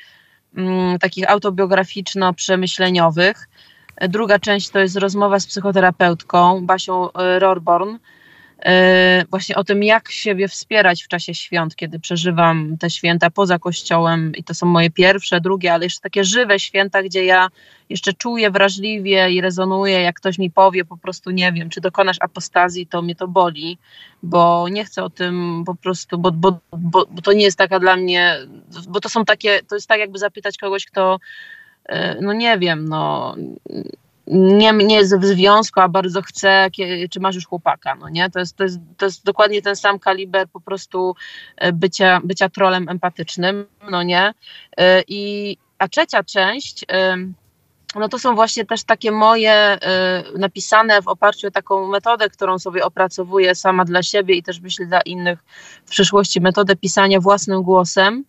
mm, 0.56 0.98
takich 0.98 1.30
autobiograficzno-przemyśleniowych. 1.30 3.48
Druga 4.00 4.38
część 4.38 4.68
to 4.68 4.78
jest 4.78 4.96
rozmowa 4.96 5.40
z 5.40 5.46
psychoterapeutką 5.46 6.66
Basią 6.66 7.12
e, 7.12 7.38
Rorborn 7.38 7.94
E, 7.94 7.98
właśnie 9.30 9.56
o 9.56 9.64
tym, 9.64 9.82
jak 9.82 10.10
siebie 10.10 10.48
wspierać 10.48 11.02
w 11.02 11.08
czasie 11.08 11.34
świąt, 11.34 11.76
kiedy 11.76 12.00
przeżywam 12.00 12.76
te 12.78 12.90
święta 12.90 13.30
poza 13.30 13.58
kościołem 13.58 14.32
i 14.36 14.44
to 14.44 14.54
są 14.54 14.66
moje 14.66 14.90
pierwsze, 14.90 15.40
drugie, 15.40 15.72
ale 15.72 15.84
jeszcze 15.84 16.00
takie 16.00 16.24
żywe 16.24 16.58
święta, 16.58 17.02
gdzie 17.02 17.24
ja 17.24 17.48
jeszcze 17.88 18.12
czuję 18.12 18.50
wrażliwie 18.50 19.30
i 19.30 19.40
rezonuję, 19.40 20.00
jak 20.00 20.16
ktoś 20.16 20.38
mi 20.38 20.50
powie, 20.50 20.84
po 20.84 20.96
prostu 20.96 21.30
nie 21.30 21.52
wiem, 21.52 21.70
czy 21.70 21.80
dokonasz 21.80 22.16
apostazji, 22.20 22.86
to 22.86 23.02
mnie 23.02 23.14
to 23.14 23.28
boli, 23.28 23.78
bo 24.22 24.68
nie 24.68 24.84
chcę 24.84 25.04
o 25.04 25.10
tym 25.10 25.62
po 25.66 25.74
prostu, 25.74 26.18
bo, 26.18 26.32
bo, 26.32 26.58
bo, 26.72 27.06
bo 27.10 27.22
to 27.22 27.32
nie 27.32 27.44
jest 27.44 27.58
taka 27.58 27.80
dla 27.80 27.96
mnie, 27.96 28.36
bo 28.88 29.00
to 29.00 29.08
są 29.08 29.24
takie, 29.24 29.62
to 29.62 29.74
jest 29.74 29.88
tak 29.88 30.00
jakby 30.00 30.18
zapytać 30.18 30.58
kogoś, 30.58 30.86
kto 30.86 31.18
e, 31.84 32.20
no 32.20 32.32
nie 32.32 32.58
wiem, 32.58 32.88
no 32.88 33.34
nie, 34.30 34.72
nie 34.72 34.96
jest 34.96 35.18
w 35.18 35.24
związku, 35.24 35.80
a 35.80 35.88
bardzo 35.88 36.22
chce, 36.22 36.68
czy 37.10 37.20
masz 37.20 37.34
już 37.34 37.46
chłopaka, 37.46 37.94
no 37.94 38.08
nie? 38.08 38.30
To 38.30 38.38
jest, 38.38 38.56
to, 38.56 38.64
jest, 38.64 38.78
to 38.96 39.06
jest 39.06 39.24
dokładnie 39.24 39.62
ten 39.62 39.76
sam 39.76 39.98
kaliber 39.98 40.48
po 40.48 40.60
prostu 40.60 41.14
e, 41.56 41.72
bycia, 41.72 42.20
bycia 42.24 42.48
trolem 42.48 42.88
empatycznym, 42.88 43.66
no 43.90 44.02
nie? 44.02 44.34
E, 44.76 45.02
I, 45.08 45.56
a 45.78 45.88
trzecia 45.88 46.24
część, 46.24 46.84
e, 46.92 47.16
no 47.94 48.08
to 48.08 48.18
są 48.18 48.34
właśnie 48.34 48.64
też 48.64 48.84
takie 48.84 49.10
moje 49.10 49.78
napisane 50.38 51.02
w 51.02 51.08
oparciu 51.08 51.46
o 51.46 51.50
taką 51.50 51.86
metodę, 51.86 52.30
którą 52.30 52.58
sobie 52.58 52.84
opracowuję 52.84 53.54
sama 53.54 53.84
dla 53.84 54.02
siebie 54.02 54.34
i 54.34 54.42
też 54.42 54.60
myślę 54.60 54.86
dla 54.86 55.00
innych 55.00 55.38
w 55.86 55.90
przyszłości, 55.90 56.40
metodę 56.40 56.76
pisania 56.76 57.20
własnym 57.20 57.62
głosem, 57.62 58.24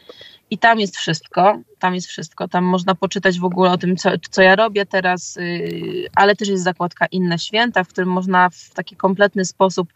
I 0.50 0.58
tam 0.58 0.80
jest 0.80 0.98
wszystko, 0.98 1.60
tam 1.80 1.96
jest 1.96 2.08
wszystko. 2.08 2.48
Tam 2.48 2.64
można 2.64 2.96
poczytać 2.96 3.40
w 3.40 3.46
ogóle 3.46 3.72
o 3.72 3.78
tym, 3.78 3.98
co, 3.98 4.10
co 4.32 4.42
ja 4.42 4.56
robię 4.56 4.86
teraz, 4.86 5.36
yy, 5.36 6.08
ale 6.16 6.36
też 6.36 6.48
jest 6.48 6.64
zakładka 6.64 7.06
Inne 7.06 7.40
Święta, 7.40 7.84
w 7.84 7.88
którym 7.88 8.10
można 8.10 8.50
w 8.50 8.70
taki 8.74 8.96
kompletny 8.96 9.46
sposób 9.46 9.94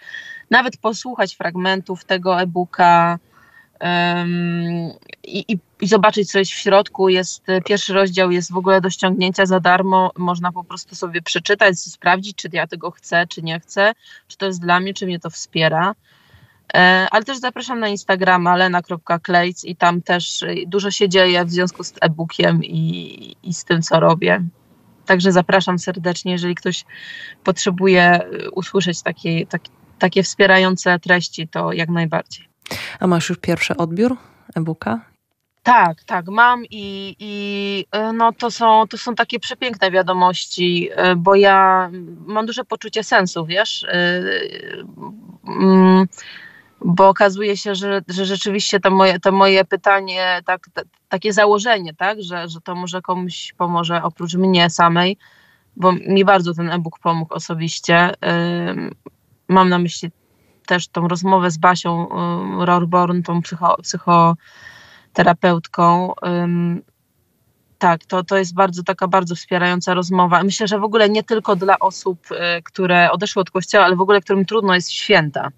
nawet 0.50 0.78
posłuchać 0.78 1.36
fragmentów 1.36 2.06
tego 2.06 2.42
e-booka 2.42 3.20
yy, 3.82 3.88
i, 5.24 5.58
i, 5.82 5.88
zobaczyć, 5.88 6.32
co 6.32 6.40
jest 6.40 6.52
w 6.52 6.56
środku. 6.56 7.10
Jest, 7.10 7.44
pierwszy 7.66 7.94
rozdział 7.94 8.32
jest 8.32 8.52
w 8.52 8.58
ogóle 8.58 8.82
do 8.82 8.90
ściągnięcia 8.90 9.46
za 9.46 9.60
darmo. 9.60 10.12
Można 10.18 10.52
po 10.52 10.64
prostu 10.64 10.96
sobie 10.96 11.22
przeczytać, 11.22 11.80
sprawdzić, 11.80 12.36
czy 12.36 12.50
ja 12.52 12.68
tego 12.68 12.92
chcę, 12.92 13.28
czy 13.28 13.42
nie 13.42 13.60
chcę, 13.60 13.94
czy 14.28 14.38
to 14.38 14.46
jest 14.46 14.62
dla 14.62 14.80
mnie, 14.80 14.94
czy 14.94 15.06
mnie 15.06 15.20
to 15.20 15.30
wspiera. 15.30 15.96
E, 16.74 17.08
ale 17.12 17.24
też 17.24 17.38
zapraszam 17.38 17.80
na 17.80 17.88
Instagrama 17.88 18.56
lena.klejc 18.56 19.64
i 19.64 19.76
tam 19.76 20.02
też 20.02 20.44
y, 20.44 20.56
dużo 20.68 20.92
się 20.92 21.10
dzieje 21.10 21.46
w 21.46 21.52
związku 21.52 21.84
z 21.84 21.94
e-bookiem 22.02 22.64
i, 22.64 23.36
i 23.44 23.54
z 23.54 23.66
tym, 23.66 23.82
co 23.82 24.00
robię. 24.00 24.44
Także 25.06 25.32
zapraszam 25.32 25.80
serdecznie, 25.80 26.32
jeżeli 26.32 26.56
ktoś 26.56 26.86
potrzebuje 27.44 28.20
usłyszeć 28.54 29.02
takie, 29.02 29.48
tak, 29.48 29.62
takie 30.00 30.24
wspierające 30.24 31.00
treści, 31.00 31.48
to 31.48 31.74
jak 31.74 31.90
najbardziej. 31.90 32.51
A 32.99 33.07
masz 33.07 33.30
już 33.30 33.38
pierwszy 33.38 33.78
odbiór 33.78 34.18
e-booka? 34.55 34.99
Tak, 35.64 36.03
tak, 36.03 36.28
mam 36.28 36.66
i, 36.66 37.16
i 37.20 37.86
y, 37.95 38.14
no 38.14 38.32
to, 38.34 38.51
są, 38.51 38.88
to 38.89 38.97
są 38.97 39.16
takie 39.16 39.39
przepiękne 39.39 39.91
wiadomości, 39.91 40.89
bo 41.18 41.36
ja 41.36 41.89
mam 42.26 42.45
duże 42.45 42.64
poczucie 42.64 43.03
sensu, 43.03 43.45
wiesz. 43.45 43.86
Mm, 45.47 46.07
bo 46.86 47.09
okazuje 47.09 47.57
się, 47.57 47.76
że, 47.76 48.01
że 48.07 48.26
rzeczywiście 48.26 48.80
to 48.80 48.91
moje, 48.91 49.20
to 49.20 49.32
moje 49.32 49.66
pytanie, 49.66 50.41
tak, 50.45 50.70
takie 51.09 51.34
założenie, 51.34 51.93
tak, 51.93 52.22
że, 52.22 52.47
że 52.47 52.62
to 52.62 52.76
może 52.76 53.01
komuś 53.01 53.53
pomoże 53.57 54.03
oprócz 54.03 54.36
mnie 54.36 54.70
samej, 54.70 55.18
bo 55.76 55.91
mi 55.91 56.26
bardzo 56.26 56.53
ten 56.53 56.70
e-book 56.70 56.99
pomógł 56.99 57.34
osobiście. 57.34 58.12
Mam 59.47 59.70
na 59.70 59.80
myśli 59.80 60.12
też 60.66 60.88
tą 60.88 61.07
rozmowę 61.07 61.51
z 61.51 61.57
Basią 61.57 62.07
Rorborn, 62.66 63.22
tą 63.22 63.41
psycho, 63.41 63.78
psychoterapeutką. 63.82 66.14
Tak, 67.78 68.05
to, 68.05 68.24
to 68.24 68.38
jest 68.38 68.53
bardzo 68.53 68.84
taka 68.84 69.07
bardzo 69.07 69.36
wspierająca 69.36 69.93
rozmowa. 69.93 70.43
Myślę, 70.43 70.68
że 70.68 70.80
w 70.80 70.84
ogóle 70.84 71.09
nie 71.09 71.24
tylko 71.24 71.55
dla 71.55 71.80
osób, 71.80 72.32
y, 72.32 72.36
które 72.64 73.12
odeszły 73.12 73.41
od 73.41 73.51
kościoła, 73.51 73.86
ale 73.86 73.95
w 73.95 74.01
ogóle 74.01 74.22
którym 74.22 74.45
trudno 74.45 74.76
jest 74.76 74.91
święta 74.91 75.51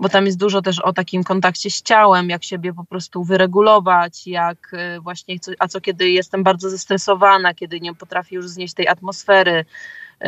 bo 0.00 0.08
tam 0.08 0.26
jest 0.26 0.38
dużo 0.38 0.62
też 0.62 0.80
o 0.80 0.92
takim 0.92 1.24
kontakcie 1.24 1.70
z 1.70 1.82
ciałem, 1.82 2.28
jak 2.28 2.44
siebie 2.44 2.72
po 2.72 2.84
prostu 2.84 3.24
wyregulować, 3.24 4.26
jak 4.26 4.74
y, 4.96 5.00
właśnie, 5.00 5.36
a 5.58 5.68
co 5.68 5.80
kiedy 5.80 6.10
jestem 6.10 6.42
bardzo 6.42 6.70
zestresowana, 6.70 7.54
kiedy 7.54 7.80
nie 7.80 7.94
potrafię 7.94 8.36
już 8.36 8.48
znieść 8.48 8.74
tej 8.74 8.88
atmosfery 8.88 9.50
y, 9.50 9.64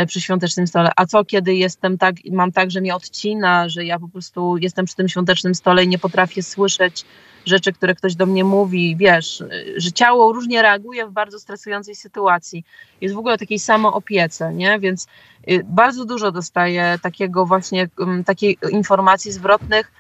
przy 0.07 0.21
świątecznym 0.21 0.67
stole, 0.67 0.91
a 0.97 1.07
co 1.07 1.25
kiedy 1.25 1.55
jestem 1.55 1.99
tak, 1.99 2.17
mam 2.33 2.53
tak, 2.53 2.71
że 2.71 2.81
mnie 2.81 2.95
odcina, 2.95 3.69
że 3.69 3.85
ja 3.85 3.99
po 3.99 4.09
prostu 4.09 4.57
jestem 4.57 4.87
przy 4.87 4.97
tym 4.97 5.09
świątecznym 5.09 5.55
stole 5.55 5.85
i 5.85 5.89
nie 5.89 5.99
potrafię 5.99 6.43
słyszeć 6.43 7.05
rzeczy, 7.47 7.73
które 7.73 7.95
ktoś 7.95 8.15
do 8.15 8.27
mnie 8.27 8.45
mówi, 8.45 8.97
wiesz, 8.97 9.45
że 9.77 9.93
ciało 9.93 10.33
różnie 10.33 10.63
reaguje 10.63 11.07
w 11.07 11.11
bardzo 11.11 11.39
stresującej 11.39 11.95
sytuacji. 11.95 12.65
Jest 13.01 13.15
w 13.15 13.19
ogóle 13.19 13.39
takiej 13.39 13.59
samoopiece, 13.59 14.55
nie? 14.55 14.79
Więc 14.79 15.07
y, 15.51 15.61
bardzo 15.65 16.05
dużo 16.05 16.33
dostaję 16.33 16.99
takiego 17.03 17.47
właśnie, 17.47 17.89
mm, 18.01 18.25
takiej 18.25 18.59
informacji 18.71 19.33
zwrotnych, 19.33 19.93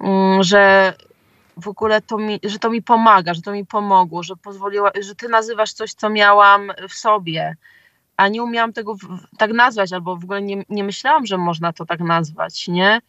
mm, 0.00 0.42
że 0.42 0.94
w 1.56 1.68
ogóle 1.68 2.02
to 2.02 2.18
mi, 2.18 2.40
że 2.44 2.58
to 2.58 2.70
mi 2.70 2.82
pomaga, 2.82 3.34
że 3.34 3.42
to 3.42 3.52
mi 3.52 3.66
pomogło, 3.66 4.22
że 4.22 4.36
pozwoliła, 4.36 4.90
że 5.00 5.14
ty 5.14 5.28
nazywasz 5.28 5.72
coś, 5.72 5.94
co 5.94 6.10
miałam 6.10 6.72
w 6.88 6.94
sobie, 6.94 7.56
a 8.20 8.28
nie 8.28 8.42
umiałam 8.42 8.72
tego 8.72 8.94
w, 8.94 9.36
tak 9.38 9.52
nazwać, 9.52 9.92
albo 9.92 10.16
w 10.16 10.24
ogóle 10.24 10.42
nie, 10.42 10.64
nie 10.68 10.84
myślałam, 10.84 11.26
że 11.26 11.38
można 11.38 11.72
to 11.72 11.86
tak 11.86 12.00
nazwać, 12.00 12.68
nie? 12.68 13.00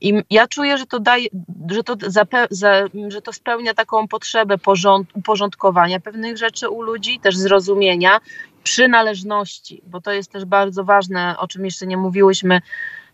I 0.00 0.22
ja 0.30 0.48
czuję, 0.48 0.78
że 0.78 0.86
to 0.86 1.00
daje, 1.00 1.28
że 1.70 1.84
to, 1.84 1.96
zape, 2.06 2.46
za, 2.50 2.72
że 3.08 3.22
to 3.22 3.32
spełnia 3.32 3.74
taką 3.74 4.08
potrzebę 4.08 4.58
porząd, 4.58 5.10
uporządkowania 5.14 6.00
pewnych 6.00 6.36
rzeczy 6.36 6.68
u 6.68 6.82
ludzi, 6.82 7.20
też 7.20 7.36
zrozumienia, 7.36 8.20
przynależności, 8.62 9.82
bo 9.86 10.00
to 10.00 10.12
jest 10.12 10.32
też 10.32 10.44
bardzo 10.44 10.84
ważne, 10.84 11.38
o 11.38 11.48
czym 11.48 11.64
jeszcze 11.64 11.86
nie 11.86 11.96
mówiłyśmy. 11.96 12.60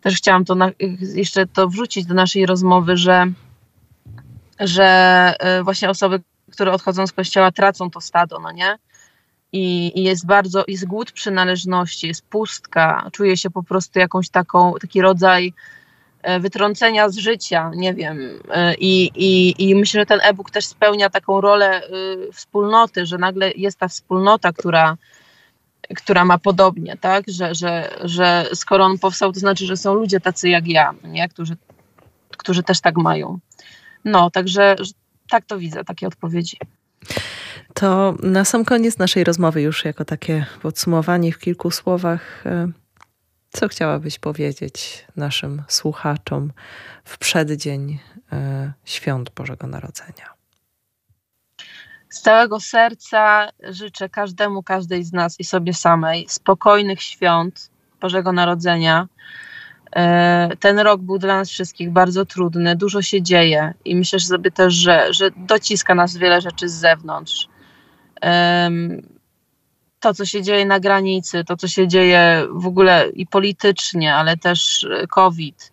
Też 0.00 0.16
chciałam 0.16 0.44
to 0.44 0.54
na, 0.54 0.70
jeszcze 1.00 1.46
to 1.46 1.68
wrzucić 1.68 2.06
do 2.06 2.14
naszej 2.14 2.46
rozmowy, 2.46 2.96
że, 2.96 3.26
że 4.60 4.84
e, 5.38 5.62
właśnie 5.62 5.90
osoby, 5.90 6.20
które 6.52 6.72
odchodzą 6.72 7.06
z 7.06 7.12
kościoła, 7.12 7.52
tracą 7.52 7.90
to 7.90 8.00
stado, 8.00 8.38
no 8.38 8.52
nie? 8.52 8.78
I, 9.52 10.02
jest 10.02 10.26
bardzo, 10.26 10.64
jest 10.68 10.86
głód 10.86 11.12
przynależności, 11.12 12.08
jest 12.08 12.26
pustka, 12.26 13.08
czuje 13.12 13.36
się 13.36 13.50
po 13.50 13.62
prostu 13.62 13.98
jakąś 13.98 14.28
taką, 14.28 14.74
taki 14.80 15.00
rodzaj 15.00 15.52
E, 16.22 16.40
wytrącenia 16.40 17.08
z 17.08 17.16
życia, 17.16 17.70
nie 17.74 17.94
wiem. 17.94 18.40
E, 18.50 18.74
I, 18.74 19.10
i, 19.14 19.54
i 19.68 19.74
myślę, 19.74 20.00
że 20.00 20.06
ten 20.06 20.20
e-book 20.22 20.50
też 20.50 20.66
spełnia 20.66 21.10
taką 21.10 21.40
rolę 21.40 21.82
y, 21.82 22.32
wspólnoty, 22.32 23.06
że 23.06 23.18
nagle 23.18 23.50
jest 23.56 23.78
ta 23.78 23.88
wspólnota, 23.88 24.52
która, 24.52 24.96
która 25.96 26.24
ma 26.24 26.38
podobnie, 26.38 26.96
tak? 26.96 27.24
Że, 27.28 27.54
że, 27.54 27.90
że 28.04 28.46
skoro 28.54 28.84
on 28.84 28.98
powstał, 28.98 29.32
to 29.32 29.40
znaczy, 29.40 29.66
że 29.66 29.76
są 29.76 29.94
ludzie 29.94 30.20
tacy 30.20 30.48
jak 30.48 30.68
ja, 30.68 30.94
nie? 31.04 31.28
Którzy, 31.28 31.56
którzy 32.36 32.62
też 32.62 32.80
tak 32.80 32.96
mają. 32.96 33.38
No, 34.04 34.30
także 34.30 34.76
tak 35.28 35.44
to 35.44 35.58
widzę, 35.58 35.84
takie 35.84 36.06
odpowiedzi. 36.06 36.56
To 37.74 38.14
na 38.22 38.44
sam 38.44 38.64
koniec 38.64 38.98
naszej 38.98 39.24
rozmowy, 39.24 39.62
już 39.62 39.84
jako 39.84 40.04
takie 40.04 40.46
podsumowanie 40.62 41.32
w 41.32 41.38
kilku 41.38 41.70
słowach, 41.70 42.46
e, 42.46 42.68
co 43.50 43.68
chciałabyś 43.68 44.18
powiedzieć 44.18 45.06
naszym 45.16 45.62
słuchaczom 45.68 46.52
w 47.04 47.18
przeddzień 47.18 47.98
e, 48.32 48.72
świąt 48.84 49.30
Bożego 49.30 49.66
Narodzenia? 49.66 50.34
Z 52.08 52.20
całego 52.20 52.60
serca 52.60 53.48
życzę 53.62 54.08
każdemu, 54.08 54.62
każdej 54.62 55.04
z 55.04 55.12
nas 55.12 55.40
i 55.40 55.44
sobie 55.44 55.74
samej 55.74 56.26
spokojnych 56.28 57.02
świąt 57.02 57.70
Bożego 58.00 58.32
Narodzenia. 58.32 59.08
E, 59.96 60.56
ten 60.60 60.78
rok 60.78 61.00
był 61.00 61.18
dla 61.18 61.36
nas 61.36 61.50
wszystkich 61.50 61.90
bardzo 61.90 62.26
trudny, 62.26 62.76
dużo 62.76 63.02
się 63.02 63.22
dzieje 63.22 63.74
i 63.84 63.96
myślę 63.96 64.20
sobie 64.20 64.50
też, 64.50 64.74
że, 64.74 65.12
że 65.12 65.30
dociska 65.36 65.94
nas 65.94 66.16
wiele 66.16 66.40
rzeczy 66.40 66.68
z 66.68 66.72
zewnątrz 66.72 67.48
to, 70.00 70.14
co 70.14 70.26
się 70.26 70.42
dzieje 70.42 70.66
na 70.66 70.80
granicy, 70.80 71.44
to, 71.44 71.56
co 71.56 71.68
się 71.68 71.88
dzieje 71.88 72.46
w 72.52 72.66
ogóle 72.66 73.08
i 73.08 73.26
politycznie, 73.26 74.14
ale 74.14 74.36
też 74.36 74.84
e, 74.84 75.06
COVID 75.06 75.72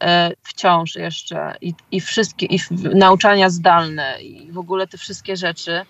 e, 0.00 0.30
wciąż 0.42 0.96
jeszcze 0.96 1.54
i, 1.60 1.74
i 1.90 2.00
wszystkie, 2.00 2.46
i 2.46 2.58
nauczania 2.94 3.50
zdalne 3.50 4.22
i 4.22 4.52
w 4.52 4.58
ogóle 4.58 4.86
te 4.86 4.98
wszystkie 4.98 5.36
rzeczy, 5.36 5.84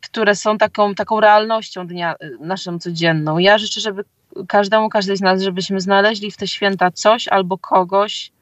które 0.00 0.34
są 0.34 0.58
taką, 0.58 0.94
taką 0.94 1.20
realnością 1.20 1.86
dnia 1.86 2.14
e, 2.14 2.30
naszą 2.40 2.78
codzienną. 2.78 3.38
Ja 3.38 3.58
życzę, 3.58 3.80
żeby 3.80 4.04
każdemu, 4.48 4.88
każdej 4.88 5.16
z 5.16 5.20
nas, 5.20 5.42
żebyśmy 5.42 5.80
znaleźli 5.80 6.30
w 6.30 6.36
te 6.36 6.48
święta 6.48 6.90
coś 6.90 7.28
albo 7.28 7.58
kogoś, 7.58 8.32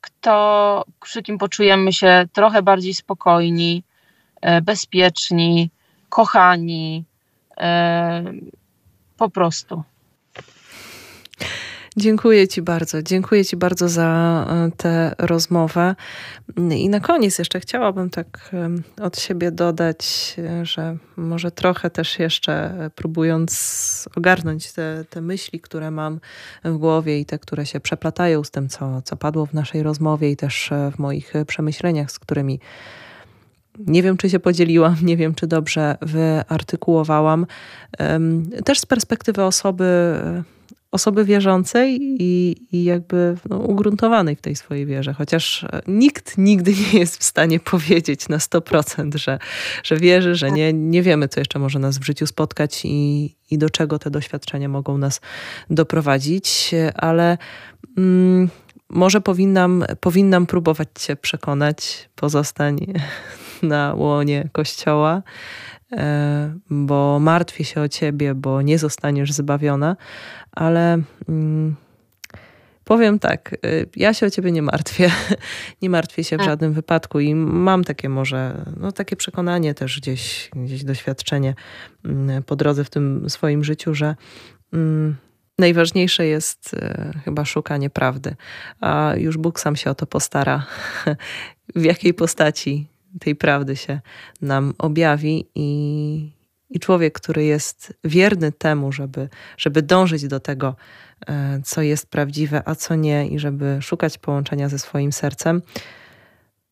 kto, 0.00 0.84
przy 1.00 1.22
kim 1.22 1.38
poczujemy 1.38 1.92
się 1.92 2.24
trochę 2.32 2.62
bardziej 2.62 2.94
spokojni, 2.94 3.82
bezpieczni, 4.62 5.70
kochani, 6.10 7.04
e, 7.56 8.32
po 9.16 9.30
prostu. 9.30 9.82
Dziękuję 11.96 12.48
Ci 12.48 12.62
bardzo. 12.62 13.02
Dziękuję 13.02 13.44
Ci 13.44 13.56
bardzo 13.56 13.88
za 13.88 14.46
e, 14.50 14.70
tę 14.76 15.14
rozmowę. 15.18 15.94
I 16.70 16.88
na 16.88 17.00
koniec 17.00 17.38
jeszcze 17.38 17.60
chciałabym 17.60 18.10
tak 18.10 18.50
od 19.02 19.18
siebie 19.18 19.50
dodać, 19.50 20.34
e, 20.38 20.66
że 20.66 20.96
może 21.16 21.50
trochę 21.50 21.90
też 21.90 22.18
jeszcze 22.18 22.74
próbując 22.94 24.08
ogarnąć 24.16 24.72
te, 24.72 25.04
te 25.10 25.20
myśli, 25.20 25.60
które 25.60 25.90
mam 25.90 26.20
w 26.64 26.76
głowie 26.76 27.20
i 27.20 27.26
te, 27.26 27.38
które 27.38 27.66
się 27.66 27.80
przeplatają 27.80 28.44
z 28.44 28.50
tym, 28.50 28.68
co, 28.68 29.02
co 29.02 29.16
padło 29.16 29.46
w 29.46 29.54
naszej 29.54 29.82
rozmowie 29.82 30.30
i 30.30 30.36
też 30.36 30.70
w 30.92 30.98
moich 30.98 31.32
przemyśleniach, 31.46 32.10
z 32.10 32.18
którymi 32.18 32.60
nie 33.78 34.02
wiem, 34.02 34.16
czy 34.16 34.30
się 34.30 34.40
podzieliłam, 34.40 34.96
nie 35.02 35.16
wiem, 35.16 35.34
czy 35.34 35.46
dobrze 35.46 35.96
wyartykułowałam. 36.02 37.46
Też 38.64 38.80
z 38.80 38.86
perspektywy 38.86 39.42
osoby, 39.42 40.14
osoby 40.90 41.24
wierzącej 41.24 41.98
i, 42.00 42.56
i 42.72 42.84
jakby 42.84 43.36
no, 43.48 43.58
ugruntowanej 43.58 44.36
w 44.36 44.40
tej 44.40 44.56
swojej 44.56 44.86
wierze, 44.86 45.12
chociaż 45.12 45.66
nikt 45.86 46.38
nigdy 46.38 46.72
nie 46.72 46.98
jest 46.98 47.16
w 47.16 47.24
stanie 47.24 47.60
powiedzieć 47.70 48.28
na 48.28 48.38
100%, 48.38 49.16
że, 49.16 49.38
że 49.84 49.96
wierzy, 49.96 50.34
że 50.34 50.50
nie, 50.50 50.72
nie 50.72 51.02
wiemy, 51.02 51.28
co 51.28 51.40
jeszcze 51.40 51.58
może 51.58 51.78
nas 51.78 51.98
w 51.98 52.04
życiu 52.04 52.26
spotkać 52.26 52.82
i, 52.84 53.36
i 53.50 53.58
do 53.58 53.70
czego 53.70 53.98
te 53.98 54.10
doświadczenia 54.10 54.68
mogą 54.68 54.98
nas 54.98 55.20
doprowadzić, 55.70 56.74
ale. 56.94 57.38
Mm, 57.98 58.48
może 58.90 59.20
powinnam, 59.20 59.84
powinnam 60.00 60.46
próbować 60.46 60.88
Cię 60.98 61.16
przekonać, 61.16 62.08
pozostań 62.14 62.86
na 63.62 63.94
łonie 63.94 64.48
Kościoła, 64.52 65.22
e, 65.92 66.54
bo 66.70 67.18
martwię 67.20 67.64
się 67.64 67.80
o 67.80 67.88
Ciebie, 67.88 68.34
bo 68.34 68.62
nie 68.62 68.78
zostaniesz 68.78 69.32
zbawiona, 69.32 69.96
ale 70.52 71.02
mm, 71.28 71.76
powiem 72.84 73.18
tak, 73.18 73.54
e, 73.54 73.56
ja 73.96 74.14
się 74.14 74.26
o 74.26 74.30
Ciebie 74.30 74.52
nie 74.52 74.62
martwię, 74.62 75.10
nie 75.82 75.90
martwię 75.90 76.24
się 76.24 76.36
w 76.36 76.42
żadnym 76.42 76.72
wypadku 76.72 77.20
i 77.20 77.34
mam 77.34 77.84
takie 77.84 78.08
może, 78.08 78.64
no 78.76 78.92
takie 78.92 79.16
przekonanie 79.16 79.74
też 79.74 80.00
gdzieś, 80.00 80.50
gdzieś 80.56 80.84
doświadczenie 80.84 81.54
mm, 82.04 82.42
po 82.42 82.56
drodze 82.56 82.84
w 82.84 82.90
tym 82.90 83.30
swoim 83.30 83.64
życiu, 83.64 83.94
że 83.94 84.16
mm, 84.72 85.16
Najważniejsze 85.60 86.26
jest 86.26 86.74
e, 86.74 87.12
chyba 87.24 87.44
szukanie 87.44 87.90
prawdy, 87.90 88.36
a 88.80 89.12
już 89.16 89.36
Bóg 89.36 89.60
sam 89.60 89.76
się 89.76 89.90
o 89.90 89.94
to 89.94 90.06
postara, 90.06 90.66
w 91.76 91.84
jakiej 91.84 92.14
postaci 92.14 92.86
tej 93.20 93.36
prawdy 93.36 93.76
się 93.76 94.00
nam 94.42 94.74
objawi 94.78 95.46
i, 95.54 96.32
i 96.70 96.80
człowiek, 96.80 97.14
który 97.14 97.44
jest 97.44 97.94
wierny 98.04 98.52
temu, 98.52 98.92
żeby, 98.92 99.28
żeby 99.56 99.82
dążyć 99.82 100.26
do 100.26 100.40
tego, 100.40 100.76
e, 101.26 101.60
co 101.64 101.82
jest 101.82 102.10
prawdziwe, 102.10 102.62
a 102.64 102.74
co 102.74 102.94
nie, 102.94 103.28
i 103.28 103.38
żeby 103.38 103.78
szukać 103.80 104.18
połączenia 104.18 104.68
ze 104.68 104.78
swoim 104.78 105.12
sercem, 105.12 105.62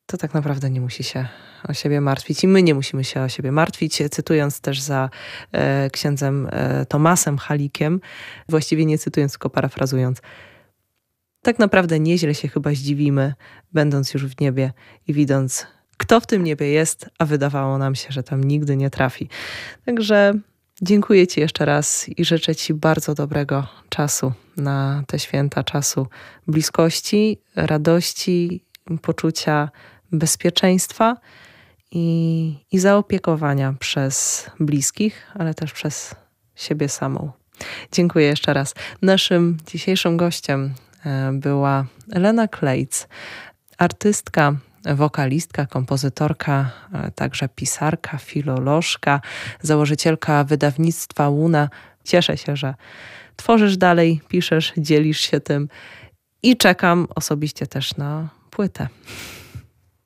to 0.07 0.17
tak 0.17 0.35
naprawdę 0.35 0.71
nie 0.71 0.81
musi 0.81 1.05
się 1.05 1.29
o 1.69 1.75
siebie 1.75 2.01
martwić 2.01 2.45
i 2.45 2.49
my 2.49 2.63
nie 2.63 2.75
musimy 2.75 3.05
się 3.05 3.21
o 3.21 3.29
siebie 3.29 3.53
martwić. 3.53 4.03
Cytując 4.11 4.61
też 4.61 4.81
za 4.81 5.11
e, 5.53 5.91
księdzem 5.91 6.49
e, 6.51 6.87
Tomasem 6.87 7.39
Halikiem, 7.39 8.01
właściwie 8.49 8.87
nie 8.87 8.99
cytując, 8.99 9.33
tylko 9.33 9.51
parafrazując, 9.51 10.21
tak 11.43 11.59
naprawdę 11.59 12.01
nieźle 12.01 12.35
się 12.35 12.49
chyba 12.49 12.71
zdziwimy, 12.71 13.35
będąc 13.73 14.15
już 14.15 14.27
w 14.27 14.41
niebie 14.41 14.73
i 15.07 15.13
widząc, 15.13 15.67
kto 15.99 16.21
w 16.21 16.27
tym 16.27 16.45
niebie 16.45 16.67
jest, 16.67 17.11
a 17.19 17.25
wydawało 17.25 17.79
nam 17.79 17.95
się, 17.95 18.07
że 18.11 18.23
tam 18.23 18.45
nigdy 18.45 18.77
nie 18.77 18.91
trafi. 18.91 19.29
Także 19.85 20.35
dziękuję 20.83 21.27
Ci 21.27 21.41
jeszcze 21.41 21.65
raz 21.65 22.09
i 22.09 22.25
życzę 22.25 22.55
Ci 22.55 22.75
bardzo 22.75 23.15
dobrego 23.15 23.67
czasu 23.89 24.33
na 24.57 25.05
te 25.07 25.19
święta, 25.19 25.65
czasu 25.65 26.07
bliskości, 26.47 27.39
radości, 27.57 28.65
poczucia 29.03 29.71
bezpieczeństwa 30.13 31.17
i, 31.91 32.55
i 32.73 32.79
zaopiekowania 32.79 33.75
przez 33.79 34.47
bliskich, 34.61 35.27
ale 35.35 35.55
też 35.55 35.73
przez 35.73 36.15
siebie 36.55 36.89
samą. 36.89 37.33
Dziękuję 37.93 38.27
jeszcze 38.27 38.55
raz. 38.55 38.75
Naszym 39.03 39.57
dzisiejszym 39.67 40.17
gościem 40.17 40.75
e, 41.05 41.33
była 41.33 41.87
Elena 42.13 42.49
Klejc, 42.49 43.09
artystka, 43.79 44.57
wokalistka, 44.85 45.67
kompozytorka, 45.67 46.71
także 47.15 47.49
pisarka, 47.49 48.19
filolożka, 48.19 49.21
założycielka 49.63 50.45
wydawnictwa 50.45 51.29
Łuna. 51.29 51.69
Cieszę 52.05 52.37
się, 52.37 52.57
że 52.57 52.75
tworzysz 53.37 53.77
dalej, 53.77 54.21
piszesz, 54.29 54.73
dzielisz 54.77 55.21
się 55.21 55.41
tym 55.41 55.69
i 56.43 56.57
czekam 56.57 57.07
osobiście 57.15 57.67
też 57.67 57.97
na 57.97 58.29
płytę. 58.51 58.89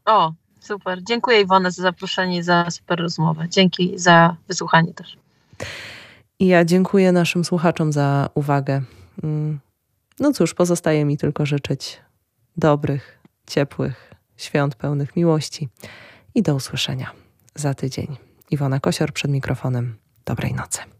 O, 0.05 0.33
super. 0.61 1.03
Dziękuję 1.03 1.41
Iwona 1.41 1.71
za 1.71 1.83
zaproszenie 1.83 2.39
i 2.39 2.43
za 2.43 2.71
super 2.71 2.99
rozmowę. 2.99 3.49
Dzięki 3.49 3.93
za 3.99 4.37
wysłuchanie 4.49 4.95
też. 4.95 5.17
I 6.39 6.47
ja 6.47 6.65
dziękuję 6.65 7.13
naszym 7.13 7.45
słuchaczom 7.45 7.93
za 7.93 8.29
uwagę. 8.35 8.83
Mm. 9.23 9.61
No 10.21 10.33
cóż, 10.33 10.55
pozostaje 10.55 11.05
mi 11.05 11.19
tylko 11.19 11.47
życzyć 11.47 12.01
dobrych, 12.57 13.19
ciepłych 13.47 14.12
świąt 14.45 14.75
pełnych 14.75 15.17
miłości 15.17 15.69
i 16.35 16.43
do 16.43 16.55
usłyszenia 16.55 17.11
za 17.55 17.75
tydzień. 17.75 18.17
Iwona 18.51 18.81
Kosior 18.81 19.13
przed 19.13 19.31
mikrofonem. 19.31 19.97
Dobrej 20.25 20.55
nocy. 20.55 20.93